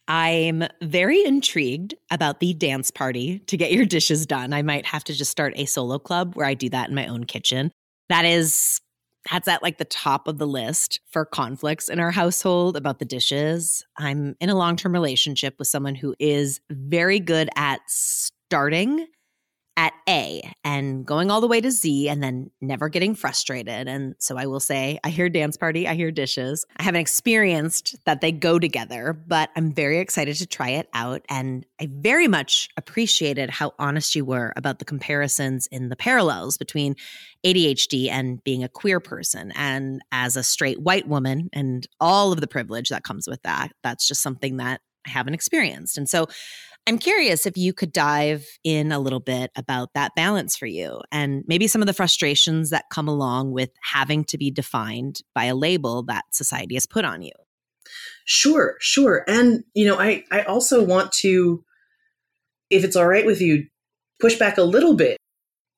I'm 0.09 0.63
very 0.81 1.23
intrigued 1.23 1.93
about 2.09 2.39
the 2.39 2.55
dance 2.55 2.89
party 2.89 3.39
to 3.45 3.55
get 3.55 3.71
your 3.71 3.85
dishes 3.85 4.25
done. 4.25 4.53
I 4.53 4.63
might 4.63 4.87
have 4.87 5.03
to 5.05 5.13
just 5.13 5.29
start 5.29 5.53
a 5.55 5.65
solo 5.65 5.99
club 5.99 6.35
where 6.35 6.47
I 6.47 6.55
do 6.55 6.67
that 6.69 6.89
in 6.89 6.95
my 6.95 7.05
own 7.05 7.25
kitchen. 7.25 7.71
That 8.09 8.25
is 8.25 8.81
that's 9.29 9.47
at 9.47 9.61
like 9.61 9.77
the 9.77 9.85
top 9.85 10.27
of 10.27 10.39
the 10.39 10.47
list 10.47 10.99
for 11.11 11.25
conflicts 11.25 11.89
in 11.89 11.99
our 11.99 12.09
household 12.09 12.75
about 12.75 12.97
the 12.97 13.05
dishes. 13.05 13.85
I'm 13.97 14.35
in 14.39 14.49
a 14.49 14.55
long-term 14.55 14.93
relationship 14.93 15.55
with 15.59 15.67
someone 15.67 15.93
who 15.93 16.15
is 16.19 16.59
very 16.71 17.19
good 17.19 17.49
at 17.55 17.81
starting 17.87 19.05
at 19.79 19.93
A 20.09 20.41
and 20.65 21.05
going 21.05 21.31
all 21.31 21.39
the 21.39 21.48
way 21.48 21.62
to 21.62 21.71
Z 21.71 22.09
and 22.09 22.21
then 22.21 22.51
never 22.59 22.89
getting 22.89 23.15
frustrated. 23.15 23.88
And 23.88 24.13
so 24.19 24.38
I 24.38 24.45
will 24.45 24.59
say, 24.59 25.00
I 25.05 25.09
hear 25.09 25.29
dance 25.29 25.55
party, 25.55 25.88
I 25.88 25.95
hear 25.95 26.12
dishes. 26.12 26.65
I 26.75 26.83
haven't 26.83 27.00
experienced 27.00 27.95
that 28.03 28.19
they 28.19 28.33
go 28.33 28.59
together, 28.59 29.13
but 29.13 29.51
I'm 29.55 29.71
very 29.71 30.00
excited 30.00 30.36
to 30.36 30.45
try 30.45 30.71
it 30.71 30.89
out. 30.93 31.21
And 31.29 31.65
I 31.79 31.88
very 31.89 32.27
much 32.27 32.67
appreciated 32.75 33.50
how 33.50 33.71
honest 33.79 34.15
you 34.15 34.25
were 34.25 34.51
about 34.57 34.79
the 34.79 34.86
comparisons 34.86 35.65
in 35.67 35.88
the 35.88 35.95
parallels 35.95 36.57
between 36.57 36.98
ADHD 37.45 38.09
and 38.09 38.43
being 38.43 38.65
a 38.65 38.69
queer 38.69 39.00
person. 39.00 39.53
And 39.55 40.01
as 40.12 40.36
a 40.36 40.43
straight 40.43 40.81
white 40.81 41.07
woman 41.07 41.50
and 41.53 41.88
all 42.01 42.33
of 42.33 42.41
the 42.41 42.48
privilege 42.48 42.89
that 42.89 43.05
comes 43.05 43.29
with 43.29 43.41
that, 43.43 43.71
that's 43.81 44.05
just 44.05 44.21
something 44.21 44.57
that 44.57 44.81
I 45.07 45.12
haven't 45.12 45.36
experienced. 45.36 45.98
And 45.98 46.09
so 46.09 46.27
I'm 46.88 46.98
curious 46.98 47.45
if 47.45 47.56
you 47.56 47.71
could 47.73 47.91
dive 47.91 48.47
in 48.63 48.91
a 48.91 48.99
little 48.99 49.19
bit 49.19 49.51
about 49.56 49.89
that 49.93 50.15
balance 50.15 50.58
for 50.58 50.65
you 50.65 51.01
and 51.12 51.43
maybe 51.47 51.67
some 51.67 51.82
of 51.82 51.86
the 51.86 51.93
frustrations 51.93 52.71
that 52.71 52.86
come 52.91 53.08
along 53.08 53.51
with 53.51 53.69
having 53.84 54.23
to 54.25 54.38
be 54.38 54.49
defined 54.49 55.21
by 55.36 55.45
a 55.45 55.56
label 55.56 56.03
that 56.03 56.25
society 56.32 56.75
has 56.75 56.88
put 56.88 57.06
on 57.06 57.21
you. 57.21 57.32
Sure, 58.25 58.75
sure. 58.80 59.23
And 59.27 59.63
you 59.73 59.86
know, 59.86 59.99
I 59.99 60.23
I 60.32 60.41
also 60.43 60.84
want 60.84 61.12
to 61.13 61.63
if 62.69 62.84
it's 62.84 62.95
all 62.95 63.08
right 63.08 63.25
with 63.25 63.41
you 63.41 63.65
push 64.19 64.36
back 64.36 64.58
a 64.58 64.63
little 64.63 64.95
bit 64.95 65.17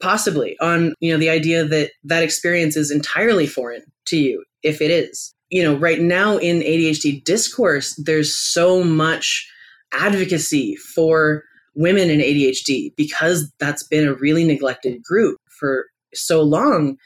possibly 0.01 0.57
on, 0.59 0.93
you 0.99 1.11
know, 1.13 1.19
the 1.19 1.29
idea 1.29 1.63
that 1.63 1.91
that 2.03 2.23
experience 2.23 2.75
is 2.75 2.91
entirely 2.91 3.47
foreign 3.47 3.83
to 4.07 4.17
you 4.17 4.43
if 4.63 4.81
it 4.81 4.91
is. 4.91 5.33
You 5.49 5.63
know, 5.63 5.75
right 5.75 5.99
now 5.99 6.37
in 6.37 6.59
ADHD 6.59 7.23
discourse 7.23 7.95
there's 7.95 8.35
so 8.35 8.83
much 8.83 9.49
advocacy 9.93 10.75
for 10.75 11.43
women 11.75 12.09
in 12.09 12.19
ADHD 12.19 12.95
because 12.95 13.51
that's 13.59 13.83
been 13.83 14.07
a 14.07 14.13
really 14.13 14.43
neglected 14.43 15.01
group 15.03 15.39
for 15.47 15.85
so 16.13 16.41
long. 16.41 16.97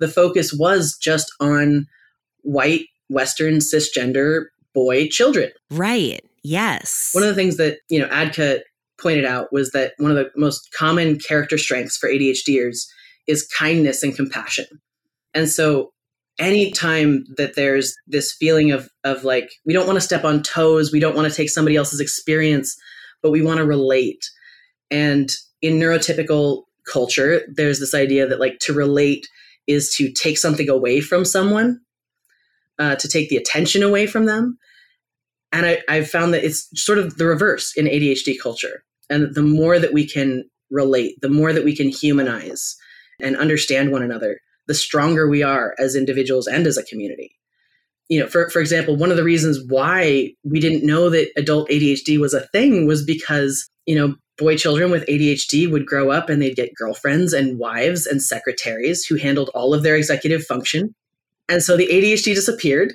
The 0.00 0.08
focus 0.08 0.52
was 0.52 0.96
just 1.00 1.32
on 1.40 1.86
white, 2.42 2.86
Western, 3.08 3.56
cisgender 3.56 4.46
boy 4.74 5.08
children. 5.08 5.50
Right. 5.70 6.24
Yes. 6.42 7.10
One 7.12 7.22
of 7.22 7.28
the 7.28 7.34
things 7.34 7.56
that, 7.56 7.78
you 7.88 7.98
know, 7.98 8.08
ADDCA 8.08 8.60
pointed 9.00 9.24
out 9.24 9.52
was 9.52 9.70
that 9.70 9.94
one 9.98 10.10
of 10.10 10.16
the 10.16 10.30
most 10.36 10.72
common 10.76 11.18
character 11.18 11.58
strengths 11.58 11.96
for 11.96 12.08
ADHDers 12.08 12.86
is 13.26 13.46
kindness 13.46 14.02
and 14.02 14.14
compassion. 14.14 14.66
And 15.32 15.48
so 15.48 15.92
anytime 16.38 17.24
that 17.36 17.54
there's 17.54 17.94
this 18.06 18.32
feeling 18.32 18.72
of 18.72 18.88
of 19.04 19.24
like 19.24 19.52
we 19.64 19.72
don't 19.72 19.86
want 19.86 19.96
to 19.96 20.00
step 20.00 20.24
on 20.24 20.42
toes 20.42 20.90
we 20.92 21.00
don't 21.00 21.14
want 21.14 21.28
to 21.28 21.34
take 21.34 21.50
somebody 21.50 21.76
else's 21.76 22.00
experience 22.00 22.76
but 23.22 23.30
we 23.30 23.40
want 23.40 23.58
to 23.58 23.64
relate. 23.64 24.22
And 24.90 25.30
in 25.62 25.74
neurotypical 25.78 26.64
culture 26.90 27.42
there's 27.48 27.80
this 27.80 27.94
idea 27.94 28.26
that 28.26 28.40
like 28.40 28.58
to 28.60 28.72
relate 28.72 29.26
is 29.66 29.94
to 29.96 30.12
take 30.12 30.36
something 30.36 30.68
away 30.68 31.00
from 31.00 31.24
someone 31.24 31.80
uh, 32.78 32.96
to 32.96 33.08
take 33.08 33.30
the 33.30 33.36
attention 33.36 33.82
away 33.82 34.06
from 34.06 34.26
them. 34.26 34.58
And 35.52 35.66
I, 35.66 35.82
i've 35.88 36.10
found 36.10 36.34
that 36.34 36.44
it's 36.44 36.68
sort 36.74 36.98
of 36.98 37.16
the 37.16 37.26
reverse 37.26 37.72
in 37.76 37.86
adhd 37.86 38.34
culture. 38.42 38.82
And 39.08 39.34
the 39.34 39.42
more 39.42 39.78
that 39.78 39.92
we 39.92 40.06
can 40.06 40.44
relate 40.70 41.14
the 41.22 41.28
more 41.28 41.52
that 41.52 41.64
we 41.64 41.76
can 41.76 41.88
humanize 41.88 42.76
and 43.20 43.36
understand 43.36 43.92
one 43.92 44.02
another 44.02 44.40
the 44.66 44.74
stronger 44.74 45.28
we 45.28 45.42
are 45.42 45.74
as 45.78 45.94
individuals 45.94 46.46
and 46.46 46.66
as 46.66 46.76
a 46.76 46.84
community. 46.84 47.36
You 48.08 48.20
know, 48.20 48.26
for, 48.26 48.50
for 48.50 48.60
example, 48.60 48.96
one 48.96 49.10
of 49.10 49.16
the 49.16 49.24
reasons 49.24 49.60
why 49.66 50.32
we 50.44 50.60
didn't 50.60 50.86
know 50.86 51.08
that 51.10 51.30
adult 51.36 51.68
ADHD 51.70 52.18
was 52.18 52.34
a 52.34 52.46
thing 52.48 52.86
was 52.86 53.04
because, 53.04 53.68
you 53.86 53.94
know, 53.94 54.14
boy 54.36 54.56
children 54.56 54.90
with 54.90 55.06
ADHD 55.06 55.70
would 55.70 55.86
grow 55.86 56.10
up 56.10 56.28
and 56.28 56.42
they'd 56.42 56.56
get 56.56 56.74
girlfriends 56.74 57.32
and 57.32 57.58
wives 57.58 58.06
and 58.06 58.20
secretaries 58.20 59.04
who 59.04 59.16
handled 59.16 59.50
all 59.54 59.72
of 59.72 59.82
their 59.82 59.96
executive 59.96 60.44
function. 60.44 60.94
And 61.48 61.62
so 61.62 61.76
the 61.76 61.88
ADHD 61.88 62.34
disappeared. 62.34 62.94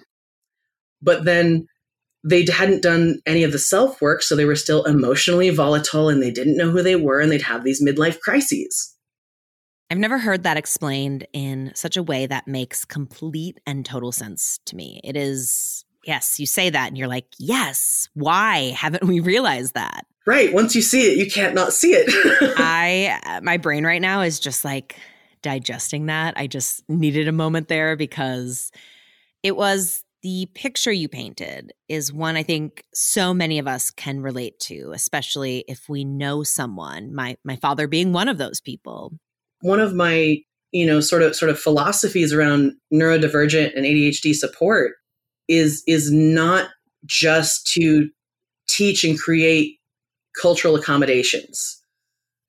But 1.02 1.24
then 1.24 1.66
they 2.24 2.46
hadn't 2.46 2.84
done 2.84 3.20
any 3.26 3.44
of 3.44 3.52
the 3.52 3.60
self 3.60 4.02
work. 4.02 4.22
So 4.22 4.36
they 4.36 4.46
were 4.46 4.56
still 4.56 4.84
emotionally 4.84 5.50
volatile 5.50 6.10
and 6.10 6.22
they 6.22 6.32
didn't 6.32 6.58
know 6.58 6.70
who 6.70 6.84
they 6.84 6.96
were 6.96 7.20
and 7.20 7.32
they'd 7.32 7.42
have 7.42 7.64
these 7.64 7.84
midlife 7.84 8.20
crises. 8.20 8.96
I've 9.92 9.98
never 9.98 10.20
heard 10.20 10.44
that 10.44 10.58
explained 10.58 11.26
in 11.34 11.72
such 11.74 11.98
a 11.98 12.04
way 12.04 12.28
that 12.28 12.48
makes 12.48 12.86
complete 12.86 13.60
and 13.66 13.84
total 13.84 14.12
sense 14.12 14.60
to 14.66 14.76
me. 14.76 15.02
It 15.04 15.18
is, 15.18 15.84
yes, 16.06 16.40
you 16.40 16.46
say 16.46 16.70
that 16.70 16.88
and 16.90 16.98
you're 16.98 17.08
like, 17.08 17.26
yes, 17.40 18.08
why 18.14 18.72
haven't 18.76 19.06
we 19.06 19.20
realized 19.20 19.74
that? 19.74 20.06
Right. 20.28 20.54
Once 20.54 20.76
you 20.76 20.84
see 20.84 21.12
it, 21.12 21.18
you 21.18 21.30
can't 21.30 21.56
not 21.56 21.74
see 21.74 21.94
it. 21.94 22.08
I, 22.60 23.20
uh, 23.26 23.42
my 23.42 23.58
brain 23.58 23.84
right 23.84 24.02
now 24.02 24.22
is 24.22 24.40
just 24.40 24.64
like 24.64 24.96
digesting 25.42 26.06
that. 26.06 26.36
I 26.38 26.46
just 26.46 26.88
needed 26.88 27.28
a 27.28 27.32
moment 27.32 27.68
there 27.68 27.96
because 27.96 28.72
it 29.42 29.56
was 29.56 30.04
the 30.22 30.48
picture 30.54 30.92
you 30.92 31.08
painted 31.08 31.74
is 31.88 32.14
one 32.14 32.36
I 32.36 32.44
think 32.44 32.84
so 32.94 33.34
many 33.34 33.58
of 33.58 33.68
us 33.68 33.90
can 33.90 34.22
relate 34.22 34.60
to, 34.62 34.92
especially 34.94 35.64
if 35.68 35.90
we 35.90 36.04
know 36.04 36.44
someone, 36.44 37.16
my 37.16 37.38
my 37.46 37.56
father 37.56 37.88
being 37.88 38.12
one 38.12 38.28
of 38.28 38.38
those 38.38 38.60
people 38.60 39.14
one 39.62 39.80
of 39.80 39.94
my 39.94 40.38
you 40.72 40.86
know 40.86 41.00
sort 41.00 41.22
of 41.22 41.36
sort 41.36 41.50
of 41.50 41.60
philosophies 41.60 42.34
around 42.34 42.74
neurodivergent 42.94 43.76
and 43.76 43.86
ADHD 43.86 44.34
support 44.34 44.94
is 45.48 45.84
is 45.88 46.12
not 46.12 46.70
just 47.06 47.68
to 47.74 48.10
teach 48.68 49.04
and 49.04 49.20
create 49.20 49.78
cultural 50.40 50.76
accommodations. 50.76 51.78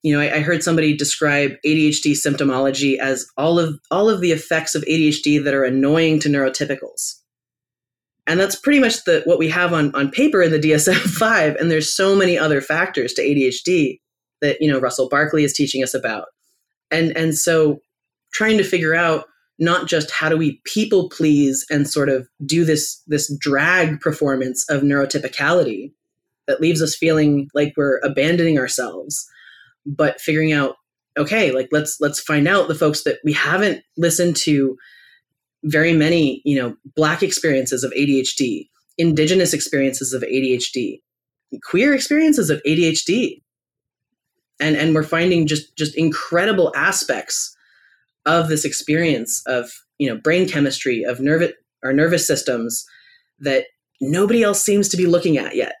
You 0.03 0.15
know, 0.15 0.21
I, 0.21 0.37
I, 0.37 0.39
heard 0.39 0.63
somebody 0.63 0.95
describe 0.95 1.51
ADHD 1.65 2.13
symptomology 2.13 2.97
as 2.97 3.25
all 3.37 3.59
of 3.59 3.79
all 3.91 4.09
of 4.09 4.19
the 4.19 4.31
effects 4.31 4.73
of 4.73 4.83
ADHD 4.83 5.43
that 5.43 5.53
are 5.53 5.63
annoying 5.63 6.19
to 6.21 6.29
neurotypicals. 6.29 7.15
And 8.25 8.39
that's 8.39 8.55
pretty 8.55 8.79
much 8.79 9.03
the 9.03 9.21
what 9.25 9.39
we 9.39 9.49
have 9.49 9.73
on, 9.73 9.93
on 9.95 10.09
paper 10.09 10.41
in 10.41 10.51
the 10.51 10.59
DSM 10.59 10.95
5. 10.95 11.55
And 11.55 11.69
there's 11.69 11.93
so 11.93 12.15
many 12.15 12.37
other 12.37 12.61
factors 12.61 13.13
to 13.13 13.21
ADHD 13.21 13.99
that 14.41 14.57
you 14.59 14.71
know 14.71 14.79
Russell 14.79 15.09
Barkley 15.09 15.43
is 15.43 15.53
teaching 15.53 15.83
us 15.83 15.93
about. 15.93 16.25
And 16.91 17.15
and 17.17 17.35
so 17.35 17.79
trying 18.33 18.57
to 18.57 18.63
figure 18.63 18.95
out 18.95 19.25
not 19.61 19.87
just 19.87 20.11
how 20.11 20.27
do 20.27 20.35
we 20.35 20.59
people 20.65 21.07
please 21.09 21.65
and 21.69 21.87
sort 21.87 22.09
of 22.09 22.27
do 22.45 22.65
this 22.65 23.01
this 23.07 23.33
drag 23.37 24.01
performance 24.01 24.67
of 24.69 24.81
neurotypicality 24.81 25.93
that 26.47 26.59
leaves 26.59 26.81
us 26.81 26.95
feeling 26.95 27.47
like 27.53 27.73
we're 27.77 27.99
abandoning 28.03 28.57
ourselves 28.57 29.29
but 29.85 30.19
figuring 30.19 30.51
out 30.51 30.75
okay 31.17 31.51
like 31.51 31.69
let's 31.71 31.97
let's 32.01 32.19
find 32.19 32.47
out 32.47 32.67
the 32.67 32.75
folks 32.75 33.03
that 33.03 33.19
we 33.23 33.33
haven't 33.33 33.83
listened 33.97 34.35
to 34.35 34.75
very 35.63 35.93
many 35.93 36.41
you 36.43 36.59
know 36.59 36.75
black 36.95 37.21
experiences 37.21 37.83
of 37.83 37.91
adhd 37.91 38.67
indigenous 38.97 39.53
experiences 39.53 40.11
of 40.11 40.23
adhd 40.23 40.99
queer 41.63 41.93
experiences 41.93 42.49
of 42.49 42.61
adhd 42.67 43.41
and 44.61 44.77
and 44.77 44.95
we're 44.95 45.03
finding 45.03 45.47
just 45.47 45.75
just 45.75 45.95
incredible 45.97 46.71
aspects 46.75 47.55
of 48.25 48.47
this 48.47 48.63
experience 48.63 49.43
of 49.47 49.69
you 49.97 50.07
know 50.07 50.15
brain 50.17 50.47
chemistry 50.47 51.03
of 51.03 51.19
nerve 51.19 51.51
our 51.83 51.91
nervous 51.91 52.25
systems 52.25 52.85
that 53.39 53.65
nobody 53.99 54.43
else 54.43 54.63
seems 54.63 54.87
to 54.87 54.97
be 54.97 55.07
looking 55.07 55.37
at 55.37 55.55
yet 55.55 55.75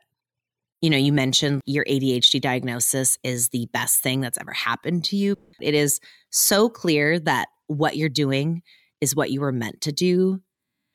you 0.81 0.89
know, 0.89 0.97
you 0.97 1.13
mentioned 1.13 1.61
your 1.67 1.85
ADHD 1.85 2.41
diagnosis 2.41 3.19
is 3.23 3.49
the 3.49 3.67
best 3.71 4.01
thing 4.01 4.19
that's 4.19 4.39
ever 4.39 4.51
happened 4.51 5.05
to 5.05 5.15
you. 5.15 5.35
It 5.61 5.75
is 5.75 5.99
so 6.31 6.69
clear 6.69 7.19
that 7.19 7.49
what 7.67 7.97
you're 7.97 8.09
doing 8.09 8.63
is 8.99 9.15
what 9.15 9.29
you 9.29 9.41
were 9.41 9.51
meant 9.51 9.81
to 9.81 9.91
do. 9.91 10.41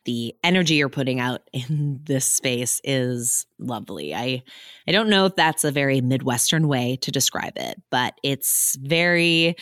The 0.06 0.34
energy 0.42 0.74
you're 0.74 0.88
putting 0.88 1.20
out 1.20 1.42
in 1.52 2.00
this 2.04 2.26
space 2.26 2.80
is 2.82 3.46
lovely. 3.58 4.14
I 4.14 4.42
I 4.88 4.92
don't 4.92 5.10
know 5.10 5.26
if 5.26 5.36
that's 5.36 5.64
a 5.64 5.70
very 5.70 6.00
midwestern 6.00 6.68
way 6.68 6.96
to 7.02 7.12
describe 7.12 7.56
it, 7.56 7.80
but 7.90 8.14
it's 8.22 8.76
very 8.80 9.56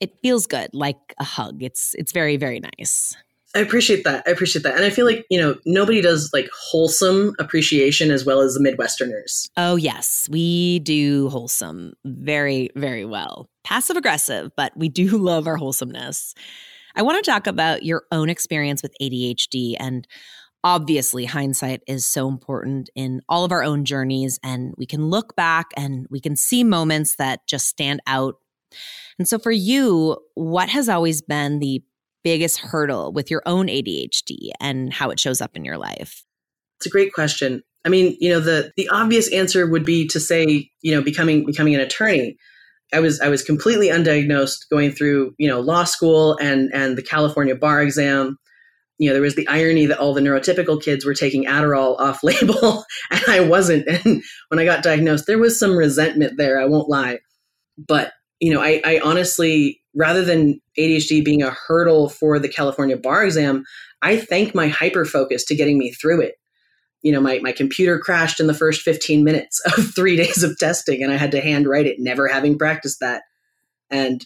it 0.00 0.18
feels 0.22 0.46
good, 0.46 0.70
like 0.72 1.14
a 1.18 1.24
hug. 1.24 1.62
It's 1.62 1.94
it's 1.94 2.12
very 2.12 2.36
very 2.36 2.60
nice. 2.60 3.16
I 3.54 3.58
appreciate 3.58 4.04
that. 4.04 4.22
I 4.26 4.30
appreciate 4.30 4.62
that. 4.62 4.76
And 4.76 4.84
I 4.84 4.90
feel 4.90 5.04
like, 5.04 5.26
you 5.28 5.40
know, 5.40 5.56
nobody 5.66 6.00
does 6.00 6.30
like 6.32 6.48
wholesome 6.56 7.34
appreciation 7.40 8.12
as 8.12 8.24
well 8.24 8.40
as 8.40 8.54
the 8.54 8.60
Midwesterners. 8.60 9.48
Oh, 9.56 9.74
yes. 9.74 10.28
We 10.30 10.78
do 10.80 11.28
wholesome 11.30 11.94
very, 12.04 12.70
very 12.76 13.04
well. 13.04 13.50
Passive 13.64 13.96
aggressive, 13.96 14.52
but 14.56 14.76
we 14.76 14.88
do 14.88 15.08
love 15.18 15.48
our 15.48 15.56
wholesomeness. 15.56 16.34
I 17.00 17.02
want 17.02 17.24
to 17.24 17.30
talk 17.30 17.46
about 17.46 17.82
your 17.82 18.02
own 18.12 18.28
experience 18.28 18.82
with 18.82 18.94
ADHD. 19.00 19.74
And 19.80 20.06
obviously, 20.62 21.24
hindsight 21.24 21.80
is 21.86 22.04
so 22.04 22.28
important 22.28 22.90
in 22.94 23.22
all 23.26 23.42
of 23.42 23.52
our 23.52 23.62
own 23.62 23.86
journeys. 23.86 24.38
And 24.42 24.74
we 24.76 24.84
can 24.84 25.06
look 25.06 25.34
back 25.34 25.68
and 25.78 26.06
we 26.10 26.20
can 26.20 26.36
see 26.36 26.62
moments 26.62 27.16
that 27.16 27.46
just 27.46 27.68
stand 27.68 28.00
out. 28.06 28.34
And 29.18 29.26
so, 29.26 29.38
for 29.38 29.50
you, 29.50 30.18
what 30.34 30.68
has 30.68 30.90
always 30.90 31.22
been 31.22 31.58
the 31.58 31.82
biggest 32.22 32.58
hurdle 32.58 33.14
with 33.14 33.30
your 33.30 33.40
own 33.46 33.68
ADHD 33.68 34.50
and 34.60 34.92
how 34.92 35.08
it 35.08 35.18
shows 35.18 35.40
up 35.40 35.56
in 35.56 35.64
your 35.64 35.78
life? 35.78 36.22
It's 36.80 36.86
a 36.86 36.90
great 36.90 37.14
question. 37.14 37.62
I 37.86 37.88
mean, 37.88 38.14
you 38.20 38.28
know, 38.28 38.40
the 38.40 38.72
the 38.76 38.90
obvious 38.90 39.32
answer 39.32 39.66
would 39.66 39.86
be 39.86 40.06
to 40.08 40.20
say, 40.20 40.70
you 40.82 40.94
know, 40.94 41.00
becoming 41.00 41.46
becoming 41.46 41.74
an 41.74 41.80
attorney. 41.80 42.36
I 42.92 43.00
was 43.00 43.20
I 43.20 43.28
was 43.28 43.42
completely 43.42 43.88
undiagnosed 43.88 44.68
going 44.70 44.92
through, 44.92 45.34
you 45.38 45.48
know, 45.48 45.60
law 45.60 45.84
school 45.84 46.36
and 46.40 46.70
and 46.72 46.96
the 46.96 47.02
California 47.02 47.54
bar 47.54 47.82
exam. 47.82 48.38
You 48.98 49.08
know, 49.08 49.14
there 49.14 49.22
was 49.22 49.36
the 49.36 49.48
irony 49.48 49.86
that 49.86 49.98
all 49.98 50.12
the 50.12 50.20
neurotypical 50.20 50.82
kids 50.82 51.06
were 51.06 51.14
taking 51.14 51.44
Adderall 51.44 51.98
off 51.98 52.22
label 52.24 52.84
and 53.10 53.22
I 53.28 53.40
wasn't. 53.40 53.88
And 53.88 54.22
when 54.48 54.58
I 54.58 54.64
got 54.64 54.82
diagnosed, 54.82 55.26
there 55.26 55.38
was 55.38 55.58
some 55.58 55.76
resentment 55.76 56.36
there, 56.36 56.60
I 56.60 56.66
won't 56.66 56.90
lie. 56.90 57.20
But, 57.78 58.12
you 58.40 58.52
know, 58.52 58.60
I, 58.60 58.82
I 58.84 59.00
honestly 59.02 59.80
rather 59.94 60.24
than 60.24 60.60
ADHD 60.78 61.24
being 61.24 61.42
a 61.42 61.50
hurdle 61.50 62.08
for 62.08 62.38
the 62.38 62.48
California 62.48 62.96
bar 62.96 63.24
exam, 63.24 63.64
I 64.02 64.16
thank 64.16 64.54
my 64.54 64.68
hyper 64.68 65.04
focus 65.04 65.44
to 65.46 65.56
getting 65.56 65.78
me 65.78 65.92
through 65.92 66.20
it. 66.20 66.34
You 67.02 67.12
know, 67.12 67.20
my, 67.20 67.38
my 67.40 67.52
computer 67.52 67.98
crashed 67.98 68.40
in 68.40 68.46
the 68.46 68.54
first 68.54 68.82
15 68.82 69.24
minutes 69.24 69.60
of 69.66 69.94
three 69.94 70.16
days 70.16 70.42
of 70.42 70.58
testing, 70.58 71.02
and 71.02 71.12
I 71.12 71.16
had 71.16 71.32
to 71.32 71.40
handwrite 71.40 71.86
it, 71.86 71.98
never 71.98 72.28
having 72.28 72.58
practiced 72.58 73.00
that. 73.00 73.22
And 73.90 74.24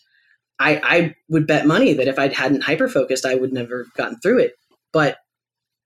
I, 0.59 0.81
I 0.85 1.15
would 1.29 1.47
bet 1.47 1.67
money 1.67 1.95
that 1.95 2.09
if 2.09 2.19
I 2.19 2.29
hadn't 2.29 2.65
hyper 2.65 2.89
focused, 2.89 3.27
I 3.27 3.35
would 3.35 3.53
never 3.53 3.85
have 3.85 3.95
gotten 3.95 4.19
through 4.21 4.41
it. 4.41 4.53
But 4.93 5.19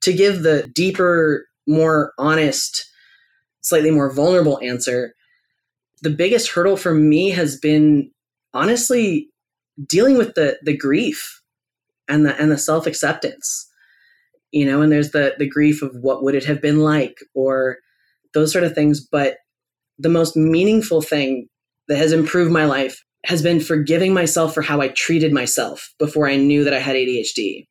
to 0.03 0.13
give 0.13 0.43
the 0.43 0.69
deeper, 0.75 1.47
more 1.67 2.13
honest, 2.19 2.85
slightly 3.61 3.91
more 3.91 4.13
vulnerable 4.13 4.59
answer, 4.63 5.15
the 6.03 6.11
biggest 6.11 6.51
hurdle 6.51 6.77
for 6.77 6.95
me 6.95 7.31
has 7.31 7.59
been 7.59 8.11
honestly 8.55 9.29
dealing 9.87 10.17
with 10.17 10.35
the 10.35 10.59
the 10.63 10.77
grief 10.77 11.41
and 12.09 12.25
the 12.27 12.41
and 12.41 12.51
the 12.51 12.59
self 12.59 12.87
acceptance 12.87 13.68
you 14.53 14.65
know 14.65 14.83
and 14.83 14.91
there's 14.91 15.11
the 15.11 15.35
the 15.39 15.49
grief 15.49 15.83
of 15.83 15.95
what 16.01 16.23
would 16.23 16.35
it 16.35 16.45
have 16.45 16.61
been 16.63 16.81
like 16.81 17.19
or 17.35 17.79
those 18.35 18.53
sort 18.53 18.65
of 18.65 18.75
things 18.75 19.01
but 19.01 19.39
the 19.99 20.09
most 20.09 20.37
meaningful 20.37 21.03
thing 21.03 21.49
that 21.89 21.99
has 21.99 22.13
improved 22.13 22.53
my 22.53 22.65
life 22.65 23.03
has 23.25 23.43
been 23.43 23.61
forgiving 23.61 24.15
myself 24.15 24.55
for 24.55 24.63
how 24.63 24.81
I 24.81 24.89
treated 24.89 25.33
myself 25.33 25.93
before 25.99 26.29
I 26.29 26.37
knew 26.37 26.65
that 26.65 26.75
I 26.75 26.79
had 26.79 26.95
ADHD. 26.95 27.67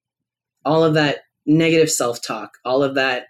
All 0.65 0.83
of 0.83 0.93
that 0.95 1.19
negative 1.45 1.89
self 1.89 2.21
talk, 2.21 2.51
all 2.65 2.83
of 2.83 2.95
that, 2.95 3.27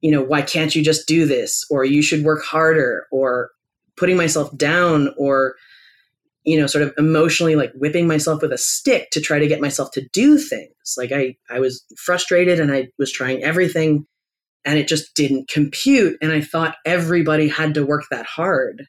you 0.00 0.10
know, 0.10 0.22
why 0.22 0.42
can't 0.42 0.74
you 0.74 0.84
just 0.84 1.08
do 1.08 1.24
this? 1.24 1.64
Or 1.70 1.84
you 1.84 2.02
should 2.02 2.24
work 2.24 2.44
harder, 2.44 3.06
or 3.10 3.50
putting 3.96 4.16
myself 4.16 4.56
down, 4.56 5.12
or 5.16 5.54
you 6.48 6.58
know 6.58 6.66
sort 6.66 6.82
of 6.82 6.92
emotionally 6.98 7.56
like 7.56 7.72
whipping 7.74 8.06
myself 8.06 8.42
with 8.42 8.52
a 8.52 8.58
stick 8.58 9.10
to 9.10 9.20
try 9.20 9.38
to 9.38 9.46
get 9.46 9.60
myself 9.60 9.90
to 9.92 10.08
do 10.12 10.38
things. 10.38 10.72
Like 10.96 11.12
i 11.12 11.36
i 11.50 11.60
was 11.60 11.84
frustrated 11.96 12.58
and 12.58 12.72
i 12.72 12.88
was 12.98 13.12
trying 13.12 13.42
everything 13.44 14.06
and 14.64 14.78
it 14.78 14.88
just 14.88 15.14
didn't 15.14 15.48
compute. 15.48 16.16
And 16.22 16.32
i 16.32 16.40
thought 16.40 16.76
everybody 16.86 17.48
had 17.48 17.74
to 17.74 17.86
work 17.86 18.04
that 18.10 18.26
hard 18.26 18.86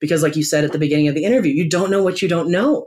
because 0.00 0.22
like 0.22 0.36
you 0.36 0.42
said 0.42 0.64
at 0.64 0.72
the 0.72 0.78
beginning 0.78 1.08
of 1.08 1.14
the 1.14 1.24
interview 1.24 1.52
you 1.52 1.68
don't 1.68 1.90
know 1.90 2.02
what 2.02 2.22
you 2.22 2.28
don't 2.28 2.50
know 2.50 2.86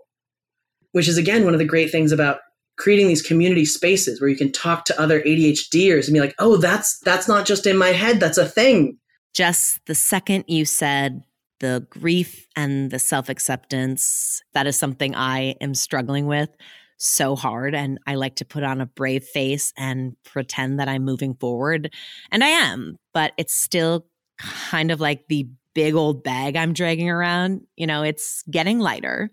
which 0.91 1.07
is 1.07 1.17
again 1.17 1.45
one 1.45 1.53
of 1.53 1.59
the 1.59 1.65
great 1.65 1.91
things 1.91 2.11
about 2.11 2.39
creating 2.77 3.07
these 3.07 3.21
community 3.21 3.65
spaces 3.65 4.19
where 4.19 4.29
you 4.29 4.35
can 4.35 4.51
talk 4.51 4.85
to 4.85 4.99
other 4.99 5.21
ADHDers 5.21 6.05
and 6.05 6.13
be 6.13 6.19
like, 6.19 6.35
"Oh, 6.39 6.57
that's 6.57 6.99
that's 6.99 7.27
not 7.27 7.45
just 7.45 7.67
in 7.67 7.77
my 7.77 7.89
head, 7.89 8.19
that's 8.19 8.37
a 8.37 8.47
thing." 8.47 8.97
Just 9.33 9.85
the 9.85 9.95
second 9.95 10.45
you 10.47 10.65
said 10.65 11.23
the 11.61 11.87
grief 11.89 12.47
and 12.55 12.91
the 12.91 12.99
self 12.99 13.29
acceptance. 13.29 14.41
That 14.53 14.67
is 14.67 14.77
something 14.77 15.15
I 15.15 15.55
am 15.61 15.73
struggling 15.73 16.25
with 16.25 16.49
so 16.97 17.35
hard. 17.35 17.73
And 17.73 17.99
I 18.05 18.15
like 18.15 18.35
to 18.35 18.45
put 18.45 18.63
on 18.63 18.81
a 18.81 18.85
brave 18.85 19.23
face 19.23 19.73
and 19.77 20.15
pretend 20.23 20.79
that 20.79 20.87
I'm 20.87 21.03
moving 21.03 21.33
forward. 21.35 21.91
And 22.31 22.43
I 22.43 22.47
am, 22.47 22.97
but 23.13 23.31
it's 23.37 23.53
still 23.53 24.05
kind 24.37 24.91
of 24.91 24.99
like 24.99 25.27
the 25.27 25.47
big 25.73 25.95
old 25.95 26.23
bag 26.23 26.55
I'm 26.55 26.73
dragging 26.73 27.09
around. 27.09 27.61
You 27.75 27.87
know, 27.87 28.03
it's 28.03 28.43
getting 28.51 28.79
lighter, 28.79 29.31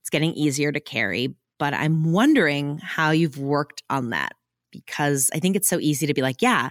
it's 0.00 0.10
getting 0.10 0.32
easier 0.34 0.70
to 0.70 0.80
carry. 0.80 1.34
But 1.58 1.74
I'm 1.74 2.12
wondering 2.12 2.78
how 2.78 3.10
you've 3.10 3.38
worked 3.38 3.82
on 3.90 4.10
that 4.10 4.32
because 4.70 5.28
I 5.34 5.40
think 5.40 5.56
it's 5.56 5.68
so 5.68 5.80
easy 5.80 6.06
to 6.06 6.14
be 6.14 6.22
like, 6.22 6.40
yeah, 6.40 6.70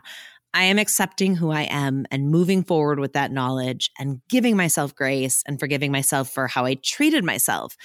I 0.57 0.63
am 0.63 0.79
accepting 0.79 1.35
who 1.35 1.51
I 1.51 1.67
am 1.69 2.07
and 2.09 2.31
moving 2.31 2.63
forward 2.63 2.99
with 2.99 3.13
that 3.13 3.31
knowledge 3.31 3.91
and 3.99 4.21
giving 4.27 4.57
myself 4.57 4.95
grace 4.95 5.43
and 5.45 5.59
forgiving 5.59 5.91
myself 5.91 6.31
for 6.31 6.47
how 6.47 6.65
I 6.65 6.79
treated 6.83 7.23
myself. 7.23 7.77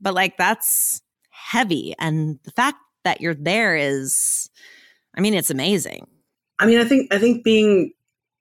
But 0.00 0.14
like 0.14 0.36
that's 0.36 1.02
heavy. 1.30 1.92
And 1.98 2.38
the 2.44 2.52
fact 2.52 2.76
that 3.02 3.20
you're 3.20 3.34
there 3.34 3.74
is, 3.74 4.48
I 5.18 5.22
mean, 5.22 5.34
it's 5.34 5.50
amazing. 5.50 6.06
I 6.60 6.66
mean, 6.66 6.78
I 6.78 6.84
think, 6.84 7.12
I 7.12 7.18
think 7.18 7.42
being, 7.42 7.92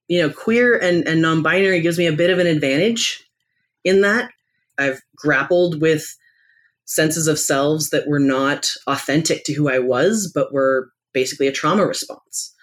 you 0.08 0.22
know, 0.22 0.30
queer 0.30 0.78
and, 0.78 1.08
and 1.08 1.20
non 1.20 1.42
binary 1.42 1.82
gives 1.82 1.98
me 1.98 2.06
a 2.06 2.14
bit 2.14 2.30
of 2.30 2.38
an 2.38 2.46
advantage 2.46 3.28
in 3.84 4.02
that. 4.02 4.30
I've 4.78 5.02
grappled 5.16 5.82
with 5.82 6.16
senses 6.86 7.28
of 7.28 7.40
selves 7.40 7.90
that 7.90 8.08
were 8.08 8.20
not 8.20 8.72
authentic 8.86 9.46
to 9.46 9.54
who 9.54 9.68
I 9.68 9.80
was, 9.80 10.32
but 10.32 10.54
were 10.54 10.92
basically 11.12 11.48
a 11.48 11.52
trauma 11.52 11.88
response 11.88 12.54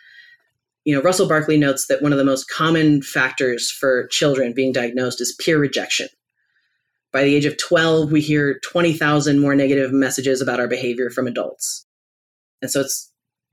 you 0.85 0.95
know, 0.95 1.03
Russell 1.03 1.29
Barkley 1.29 1.59
notes 1.59 1.87
that 1.87 2.03
one 2.03 2.13
of 2.13 2.19
the 2.19 2.25
most 2.25 2.49
common 2.49 3.03
factors 3.03 3.71
for 3.71 4.07
children 4.09 4.55
being 4.55 4.73
diagnosed 4.73 5.21
is 5.21 5.37
peer 5.39 5.59
rejection. 5.59 6.09
By 7.13 7.25
the 7.25 7.35
age 7.35 7.45
of 7.45 7.59
12, 7.59 8.13
we 8.13 8.21
hear 8.21 8.59
20,000 8.61 9.41
more 9.41 9.55
negative 9.55 9.93
messages 9.93 10.41
about 10.41 10.61
our 10.61 10.69
behavior 10.69 11.11
from 11.11 11.27
adults. 11.27 11.87
And 12.63 12.71
so 12.71 12.81
it 12.81 12.91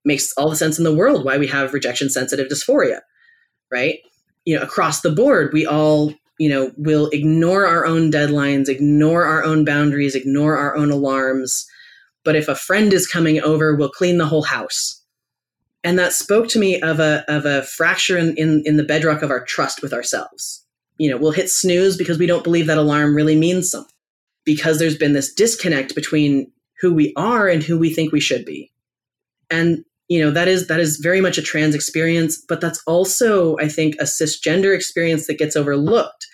makes 0.05 0.31
all 0.33 0.49
the 0.49 0.55
sense 0.55 0.77
in 0.77 0.83
the 0.83 0.95
world 0.95 1.25
why 1.25 1.37
we 1.37 1.47
have 1.47 1.73
rejection 1.73 2.09
sensitive 2.09 2.47
dysphoria, 2.47 3.01
right? 3.71 3.99
You 4.45 4.55
know, 4.55 4.61
across 4.61 5.01
the 5.01 5.11
board, 5.11 5.51
we 5.53 5.65
all, 5.65 6.13
you 6.39 6.49
know, 6.49 6.71
will 6.77 7.09
ignore 7.09 7.65
our 7.65 7.85
own 7.85 8.11
deadlines, 8.11 8.69
ignore 8.69 9.25
our 9.25 9.43
own 9.43 9.65
boundaries, 9.65 10.15
ignore 10.15 10.55
our 10.55 10.77
own 10.77 10.91
alarms. 10.91 11.65
But 12.23 12.35
if 12.35 12.47
a 12.47 12.55
friend 12.55 12.93
is 12.93 13.07
coming 13.07 13.41
over, 13.41 13.75
we'll 13.75 13.89
clean 13.89 14.17
the 14.17 14.27
whole 14.27 14.43
house 14.43 15.03
and 15.87 15.97
that 15.97 16.13
spoke 16.13 16.47
to 16.49 16.59
me 16.59 16.79
of 16.81 16.99
a 16.99 17.23
of 17.27 17.45
a 17.45 17.63
fracture 17.63 18.17
in, 18.17 18.35
in, 18.37 18.61
in 18.65 18.77
the 18.77 18.83
bedrock 18.83 19.23
of 19.23 19.31
our 19.31 19.43
trust 19.43 19.81
with 19.81 19.93
ourselves 19.93 20.65
you 20.97 21.09
know, 21.09 21.17
we'll 21.17 21.31
hit 21.31 21.49
snooze 21.49 21.97
because 21.97 22.17
we 22.17 22.25
don't 22.25 22.43
believe 22.43 22.67
that 22.67 22.77
alarm 22.77 23.15
really 23.15 23.35
means 23.35 23.69
something. 23.69 23.91
Because 24.45 24.79
there's 24.79 24.97
been 24.97 25.13
this 25.13 25.33
disconnect 25.33 25.93
between 25.93 26.51
who 26.79 26.93
we 26.93 27.13
are 27.15 27.47
and 27.47 27.61
who 27.61 27.77
we 27.77 27.93
think 27.93 28.11
we 28.11 28.19
should 28.19 28.45
be. 28.45 28.71
And 29.49 29.83
you 30.07 30.21
know 30.21 30.31
that 30.31 30.47
is 30.47 30.67
that 30.67 30.79
is 30.79 30.97
very 30.97 31.19
much 31.19 31.37
a 31.37 31.41
trans 31.41 31.75
experience 31.75 32.41
but 32.47 32.61
that's 32.61 32.81
also 32.87 33.57
i 33.57 33.67
think 33.67 33.93
a 33.95 34.05
cisgender 34.05 34.73
experience 34.73 35.27
that 35.27 35.37
gets 35.37 35.57
overlooked 35.57 36.25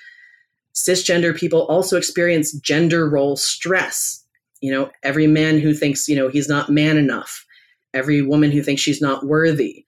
cisgender 0.75 1.35
people 1.35 1.65
also 1.65 1.97
experience 1.97 2.51
gender 2.51 3.09
role 3.09 3.35
stress 3.35 4.23
you 4.61 4.71
know 4.71 4.91
every 5.01 5.25
man 5.25 5.57
who 5.57 5.73
thinks 5.73 6.07
you 6.07 6.15
know 6.15 6.29
he's 6.29 6.47
not 6.47 6.69
man 6.69 6.97
enough 6.97 7.47
every 7.93 8.21
woman 8.21 8.51
who 8.51 8.63
thinks 8.63 8.82
she's 8.82 9.01
not 9.01 9.25
worthy 9.25 9.86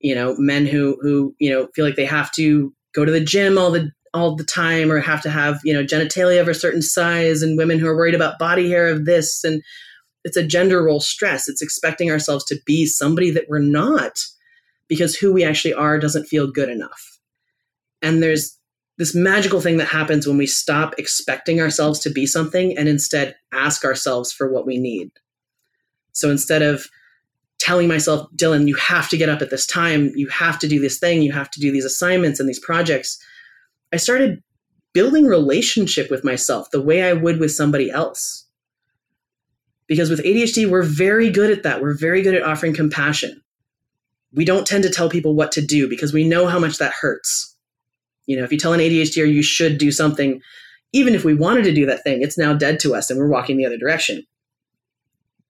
you 0.00 0.14
know 0.14 0.34
men 0.38 0.66
who 0.66 0.98
who 1.00 1.34
you 1.38 1.50
know 1.50 1.68
feel 1.74 1.84
like 1.84 1.96
they 1.96 2.04
have 2.04 2.30
to 2.32 2.72
go 2.94 3.04
to 3.04 3.12
the 3.12 3.20
gym 3.20 3.58
all 3.58 3.70
the 3.70 3.90
all 4.14 4.34
the 4.34 4.44
time 4.44 4.90
or 4.90 4.98
have 4.98 5.22
to 5.22 5.30
have 5.30 5.60
you 5.64 5.72
know 5.72 5.84
genitalia 5.84 6.40
of 6.40 6.48
a 6.48 6.54
certain 6.54 6.82
size 6.82 7.42
and 7.42 7.58
women 7.58 7.78
who 7.78 7.86
are 7.86 7.96
worried 7.96 8.14
about 8.14 8.38
body 8.38 8.68
hair 8.68 8.88
of 8.88 9.04
this 9.04 9.44
and 9.44 9.62
it's 10.26 10.36
a 10.36 10.44
gender 10.44 10.82
role 10.82 10.98
stress. 10.98 11.48
It's 11.48 11.62
expecting 11.62 12.10
ourselves 12.10 12.44
to 12.46 12.58
be 12.66 12.84
somebody 12.84 13.30
that 13.30 13.46
we're 13.48 13.60
not 13.60 14.24
because 14.88 15.14
who 15.14 15.32
we 15.32 15.44
actually 15.44 15.72
are 15.72 16.00
doesn't 16.00 16.26
feel 16.26 16.50
good 16.50 16.68
enough. 16.68 17.20
And 18.02 18.20
there's 18.20 18.58
this 18.98 19.14
magical 19.14 19.60
thing 19.60 19.76
that 19.76 19.86
happens 19.86 20.26
when 20.26 20.36
we 20.36 20.48
stop 20.48 20.96
expecting 20.98 21.60
ourselves 21.60 22.00
to 22.00 22.10
be 22.10 22.26
something 22.26 22.76
and 22.76 22.88
instead 22.88 23.36
ask 23.52 23.84
ourselves 23.84 24.32
for 24.32 24.50
what 24.50 24.66
we 24.66 24.78
need. 24.78 25.12
So 26.10 26.28
instead 26.28 26.62
of 26.62 26.88
telling 27.58 27.88
myself, 27.88 28.28
Dylan, 28.36 28.68
you 28.68 28.74
have 28.76 29.08
to 29.08 29.16
get 29.16 29.28
up 29.28 29.42
at 29.42 29.50
this 29.50 29.66
time, 29.66 30.12
you 30.14 30.28
have 30.28 30.58
to 30.58 30.68
do 30.68 30.80
this 30.80 30.98
thing, 30.98 31.22
you 31.22 31.32
have 31.32 31.50
to 31.50 31.60
do 31.60 31.72
these 31.72 31.84
assignments 31.84 32.38
and 32.38 32.48
these 32.48 32.60
projects, 32.60 33.18
I 33.92 33.96
started 33.96 34.42
building 34.92 35.26
relationship 35.26 36.10
with 36.10 36.24
myself 36.24 36.70
the 36.70 36.82
way 36.82 37.02
I 37.02 37.12
would 37.12 37.38
with 37.38 37.52
somebody 37.52 37.90
else 37.90 38.46
because 39.86 40.10
with 40.10 40.24
ADHD, 40.24 40.68
we're 40.68 40.82
very 40.82 41.30
good 41.30 41.50
at 41.50 41.62
that. 41.62 41.80
We're 41.80 41.96
very 41.96 42.22
good 42.22 42.34
at 42.34 42.42
offering 42.42 42.74
compassion. 42.74 43.40
We 44.32 44.44
don't 44.44 44.66
tend 44.66 44.84
to 44.84 44.90
tell 44.90 45.08
people 45.08 45.34
what 45.34 45.52
to 45.52 45.64
do 45.64 45.88
because 45.88 46.12
we 46.12 46.26
know 46.26 46.46
how 46.46 46.58
much 46.58 46.78
that 46.78 46.92
hurts. 46.92 47.56
You 48.26 48.36
know, 48.36 48.44
if 48.44 48.50
you 48.50 48.58
tell 48.58 48.72
an 48.72 48.80
ADHDer 48.80 49.32
you 49.32 49.42
should 49.42 49.78
do 49.78 49.92
something, 49.92 50.40
even 50.92 51.14
if 51.14 51.24
we 51.24 51.34
wanted 51.34 51.62
to 51.64 51.74
do 51.74 51.86
that 51.86 52.02
thing, 52.02 52.22
it's 52.22 52.36
now 52.36 52.52
dead 52.52 52.80
to 52.80 52.94
us 52.94 53.10
and 53.10 53.18
we're 53.18 53.28
walking 53.28 53.56
the 53.56 53.66
other 53.66 53.78
direction. 53.78 54.24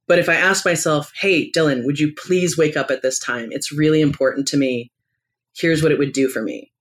But 0.09 0.19
if 0.19 0.29
I 0.29 0.35
ask 0.35 0.65
myself, 0.65 1.13
hey, 1.21 1.51
Dylan, 1.51 1.85
would 1.85 1.99
you 1.99 2.13
please 2.15 2.57
wake 2.57 2.77
up 2.77 2.91
at 2.91 3.03
this 3.03 3.19
time? 3.19 3.49
It's 3.51 3.73
really 3.73 4.01
important 4.01 4.47
to 4.49 4.57
me. 4.57 4.91
Here's 5.57 5.83
what 5.83 5.93
it 5.93 5.99
would 5.99 6.13
do 6.13 6.29
for 6.29 6.43
me. 6.43 6.73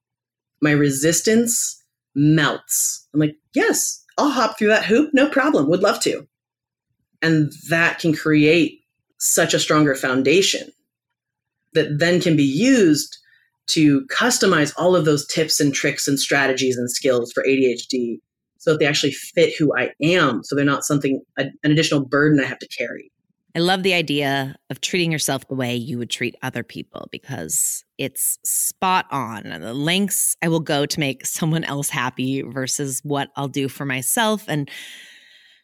My 0.61 0.71
resistance 0.71 1.83
melts. 2.13 3.07
I'm 3.13 3.19
like, 3.19 3.35
yes, 3.53 4.03
I'll 4.17 4.29
hop 4.29 4.57
through 4.57 4.67
that 4.69 4.85
hoop. 4.85 5.11
No 5.13 5.27
problem. 5.29 5.67
Would 5.69 5.81
love 5.81 5.99
to. 6.01 6.27
And 7.21 7.51
that 7.69 7.99
can 7.99 8.13
create 8.13 8.81
such 9.17 9.53
a 9.53 9.59
stronger 9.59 9.95
foundation 9.95 10.69
that 11.73 11.99
then 11.99 12.21
can 12.21 12.35
be 12.35 12.43
used 12.43 13.17
to 13.67 14.05
customize 14.07 14.73
all 14.77 14.95
of 14.95 15.05
those 15.05 15.25
tips 15.25 15.59
and 15.59 15.73
tricks 15.73 16.07
and 16.07 16.19
strategies 16.19 16.77
and 16.77 16.91
skills 16.91 17.31
for 17.33 17.43
ADHD 17.43 18.19
so 18.59 18.71
that 18.71 18.79
they 18.79 18.85
actually 18.85 19.11
fit 19.11 19.55
who 19.57 19.75
I 19.75 19.91
am. 20.01 20.43
So 20.43 20.55
they're 20.55 20.63
not 20.63 20.83
something, 20.83 21.21
an 21.37 21.51
additional 21.63 22.05
burden 22.05 22.39
I 22.39 22.45
have 22.45 22.59
to 22.59 22.67
carry. 22.67 23.11
I 23.55 23.59
love 23.59 23.83
the 23.83 23.93
idea 23.93 24.57
of 24.69 24.81
treating 24.81 25.13
yourself 25.13 25.47
the 25.47 25.55
way 25.55 25.75
you 25.77 25.97
would 25.97 26.09
treat 26.09 26.35
other 26.41 26.61
people 26.61 27.07
because 27.09 27.85
it's 27.97 28.37
spot 28.43 29.05
on. 29.11 29.43
The 29.43 29.73
lengths 29.73 30.35
I 30.41 30.49
will 30.49 30.59
go 30.59 30.85
to 30.85 30.99
make 30.99 31.25
someone 31.25 31.63
else 31.63 31.89
happy 31.89 32.41
versus 32.41 32.99
what 33.03 33.29
I'll 33.37 33.47
do 33.47 33.69
for 33.69 33.85
myself. 33.85 34.43
And 34.49 34.69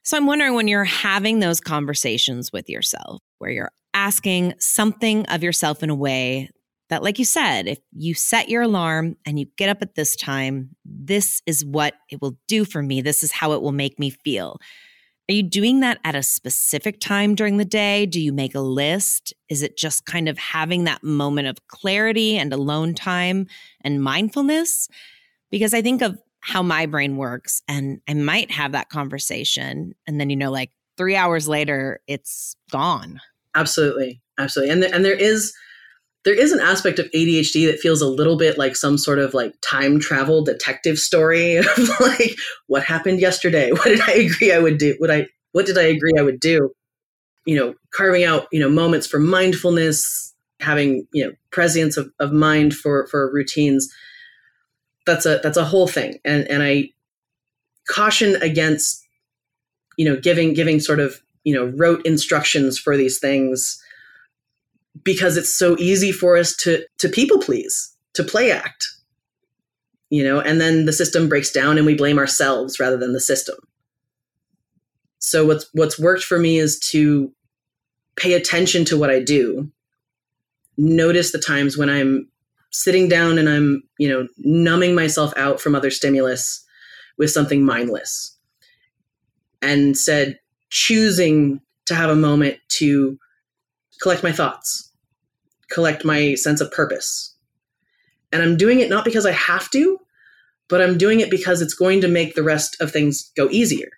so 0.04 0.16
I'm 0.16 0.26
wondering 0.26 0.54
when 0.54 0.70
you're 0.70 0.86
having 0.86 1.40
those 1.40 1.60
conversations 1.60 2.52
with 2.54 2.70
yourself, 2.70 3.22
where 3.40 3.52
you're 3.52 3.72
asking 3.94 4.54
something 4.58 5.26
of 5.26 5.44
yourself 5.44 5.84
in 5.84 5.90
a 5.90 5.96
way 5.96 6.50
that, 6.90 7.04
like 7.04 7.20
you 7.20 7.26
said, 7.26 7.68
if 7.68 7.80
you 7.92 8.14
set 8.14 8.50
your 8.50 8.64
alarm 8.64 9.18
and 9.26 9.38
you 9.38 9.48
get 9.58 9.70
up 9.70 9.82
at 9.82 9.96
this 9.96 10.16
time, 10.16 10.70
this 10.86 11.42
is 11.46 11.64
what 11.66 11.96
it 12.10 12.22
will 12.22 12.38
do 12.48 12.64
for 12.64 12.82
me. 12.82 13.02
This 13.02 13.22
is 13.22 13.32
how 13.32 13.52
it 13.52 13.62
will 13.62 13.72
make 13.74 14.00
me 14.00 14.10
feel. 14.10 14.60
Are 15.32 15.34
you 15.34 15.44
doing 15.44 15.80
that 15.80 15.98
at 16.04 16.14
a 16.14 16.24
specific 16.24 17.00
time 17.00 17.36
during 17.36 17.56
the 17.56 17.64
day? 17.64 18.06
Do 18.06 18.20
you 18.20 18.34
make 18.34 18.54
a 18.54 18.60
list? 18.60 19.34
Is 19.48 19.64
it 19.64 19.78
just 19.78 20.04
kind 20.04 20.28
of 20.28 20.38
having 20.38 20.84
that 20.84 21.06
moment 21.06 21.48
of 21.48 21.66
clarity 21.70 22.38
and 22.38 22.52
alone 22.52 22.94
time 22.94 23.48
and 23.80 24.04
mindfulness? 24.04 24.90
Because 25.50 25.74
I 25.74 25.82
think 25.82 26.02
of 26.02 26.20
how 26.42 26.62
my 26.62 26.86
brain 26.86 27.16
works 27.16 27.62
and 27.70 28.02
I 28.10 28.14
might 28.16 28.52
have 28.52 28.74
that 28.74 28.90
conversation 28.90 29.96
and 30.06 30.20
then 30.20 30.30
you 30.30 30.36
know 30.36 30.52
like 30.52 30.72
3 30.98 31.16
hours 31.16 31.48
later 31.48 32.02
it's 32.08 32.58
gone. 32.70 33.22
Absolutely. 33.56 34.22
Absolutely. 34.38 34.74
And 34.74 34.84
and 34.84 35.06
there 35.06 35.16
is 35.16 35.54
there 36.24 36.34
is 36.34 36.52
an 36.52 36.60
aspect 36.60 37.00
of 37.00 37.10
ADHD 37.12 37.68
that 37.68 37.80
feels 37.80 38.02
a 38.02 38.08
little 38.08 38.38
bit 38.38 38.58
like 38.58 38.76
some 38.76 38.98
sort 38.98 39.20
of 39.20 39.34
like 39.34 39.54
time 39.62 40.00
travel 40.00 40.44
detective 40.44 40.98
story 40.98 41.56
of 41.58 41.90
like 42.00 42.36
what 42.68 42.84
happened 42.84 43.20
yesterday? 43.20 43.72
What 43.72 43.86
did 43.86 44.02
I 44.02 44.14
agree 44.14 44.54
I 44.54 44.60
would 44.60 44.78
do? 44.78 44.96
What 45.00 45.12
I 45.12 45.28
what 45.52 45.66
did 45.66 45.78
I 45.78 45.84
agree 45.84 46.14
I 46.18 46.22
would 46.22 46.40
do? 46.40 46.72
You 47.46 47.56
know, 47.56 47.76
carving 47.94 48.24
out, 48.24 48.48
you 48.52 48.60
know, 48.60 48.70
moments 48.70 49.08
for 49.08 49.20
mindfulness, 49.20 50.34
having, 50.60 51.08
you 51.12 51.26
know, 51.26 51.32
presence 51.52 51.98
of, 51.98 52.12
of 52.20 52.32
mind 52.32 52.76
for 52.76 53.08
for 53.08 53.32
routines 53.34 53.92
that's 55.06 55.26
a 55.26 55.40
that's 55.44 55.58
a 55.58 55.66
whole 55.66 55.88
thing 55.88 56.20
and 56.24 56.48
and 56.50 56.64
i 56.64 56.90
caution 57.90 58.36
against 58.42 59.06
you 59.98 60.06
know 60.06 60.16
giving 60.16 60.54
giving 60.54 60.80
sort 60.80 61.00
of 61.00 61.22
you 61.44 61.54
know 61.54 61.66
rote 61.76 62.06
instructions 62.06 62.78
for 62.78 62.96
these 62.96 63.20
things 63.20 63.82
because 65.04 65.38
it's 65.38 65.54
so 65.54 65.76
easy 65.80 66.12
for 66.12 66.38
us 66.38 66.56
to 66.56 66.86
to 66.98 67.10
people 67.10 67.40
please 67.40 67.96
to 68.14 68.24
play 68.24 68.52
act 68.52 68.88
you 70.10 70.24
know 70.24 70.40
and 70.40 70.60
then 70.60 70.86
the 70.86 70.94
system 70.94 71.30
breaks 71.30 71.52
down 71.52 71.78
and 71.78 71.86
we 71.86 71.96
blame 71.96 72.20
ourselves 72.20 72.80
rather 72.80 72.98
than 72.98 73.14
the 73.14 73.20
system 73.20 73.56
so 75.20 75.46
what's 75.46 75.68
what's 75.74 76.00
worked 76.00 76.24
for 76.24 76.40
me 76.40 76.58
is 76.58 76.80
to 76.80 77.32
pay 78.16 78.34
attention 78.34 78.84
to 78.84 78.98
what 78.98 79.10
i 79.10 79.20
do 79.22 79.72
notice 80.78 81.32
the 81.32 81.40
times 81.40 81.78
when 81.78 81.90
i'm 81.90 82.28
sitting 82.72 83.10
down 83.10 83.38
and 83.38 83.48
I'm, 83.50 83.84
you 83.98 84.10
know, 84.10 84.28
numbing 84.40 84.96
myself 84.96 85.34
out 85.38 85.62
from 85.62 85.76
other 85.76 85.92
stimulus 85.92 86.66
with 87.18 87.30
something 87.30 87.64
mindless. 87.64 88.36
And 89.62 89.96
said, 89.96 90.40
choosing 90.70 91.62
to 91.86 91.96
have 91.96 92.10
a 92.10 92.16
moment 92.16 92.58
to 92.70 93.20
collect 94.02 94.24
my 94.24 94.32
thoughts, 94.32 94.92
collect 95.70 96.04
my 96.04 96.36
sense 96.36 96.62
of 96.62 96.72
purpose. 96.72 97.36
And 98.32 98.42
I'm 98.42 98.58
doing 98.58 98.80
it 98.80 98.90
not 98.90 99.06
because 99.06 99.26
I 99.26 99.32
have 99.32 99.70
to, 99.72 100.00
but 100.70 100.82
I'm 100.82 100.98
doing 100.98 101.20
it 101.20 101.30
because 101.30 101.62
it's 101.62 101.74
going 101.74 102.02
to 102.02 102.08
make 102.08 102.34
the 102.34 102.44
rest 102.44 102.82
of 102.82 102.92
things 102.92 103.32
go 103.36 103.50
easier. 103.50 103.90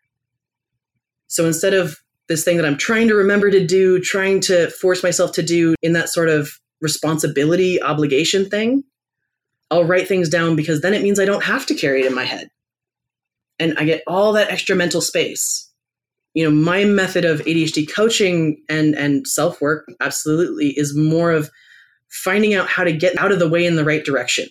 So 1.28 1.46
instead 1.46 1.74
of 1.74 1.98
this 2.28 2.44
thing 2.44 2.58
that 2.58 2.66
I'm 2.66 2.78
trying 2.78 3.08
to 3.10 3.16
remember 3.16 3.52
to 3.52 3.66
do, 3.66 4.00
trying 4.00 4.40
to 4.42 4.70
force 4.70 5.04
myself 5.04 5.34
to 5.34 5.44
do 5.44 5.76
in 5.82 5.94
that 5.94 6.10
sort 6.10 6.30
of 6.30 6.60
responsibility 6.82 7.82
obligation 7.82 8.50
thing, 8.50 8.84
I'll 9.72 9.86
write 9.86 10.08
things 10.08 10.30
down 10.30 10.56
because 10.56 10.82
then 10.82 10.94
it 10.94 11.02
means 11.02 11.20
I 11.20 11.26
don't 11.26 11.44
have 11.44 11.66
to 11.68 11.76
carry 11.76 12.02
it 12.02 12.06
in 12.08 12.16
my 12.16 12.26
head. 12.26 12.50
And 13.60 13.78
I 13.78 13.86
get 13.86 14.04
all 14.08 14.34
that 14.34 14.52
extra 14.52 14.76
mental 14.76 15.02
space. 15.02 15.70
You 16.34 16.44
know, 16.44 16.52
my 16.52 16.84
method 16.84 17.26
of 17.26 17.42
ADHD 17.42 17.92
coaching 17.92 18.64
and 18.70 18.96
and 18.96 19.28
self-work 19.28 19.88
absolutely 20.02 20.70
is 20.70 20.96
more 20.96 21.32
of 21.32 21.50
finding 22.10 22.54
out 22.54 22.68
how 22.68 22.84
to 22.84 22.92
get 22.92 23.18
out 23.18 23.32
of 23.32 23.40
the 23.40 23.50
way 23.50 23.66
in 23.66 23.76
the 23.76 23.86
right 23.86 24.04
direction. 24.04 24.48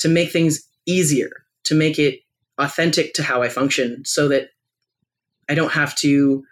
To 0.00 0.08
make 0.08 0.32
things 0.32 0.62
easier, 0.86 1.30
to 1.64 1.74
make 1.74 1.98
it 1.98 2.20
authentic 2.58 3.14
to 3.14 3.22
how 3.22 3.42
I 3.42 3.48
function 3.48 4.02
so 4.04 4.28
that 4.28 4.48
I 5.48 5.54
don't 5.54 5.72
have 5.72 5.94
to 5.96 6.44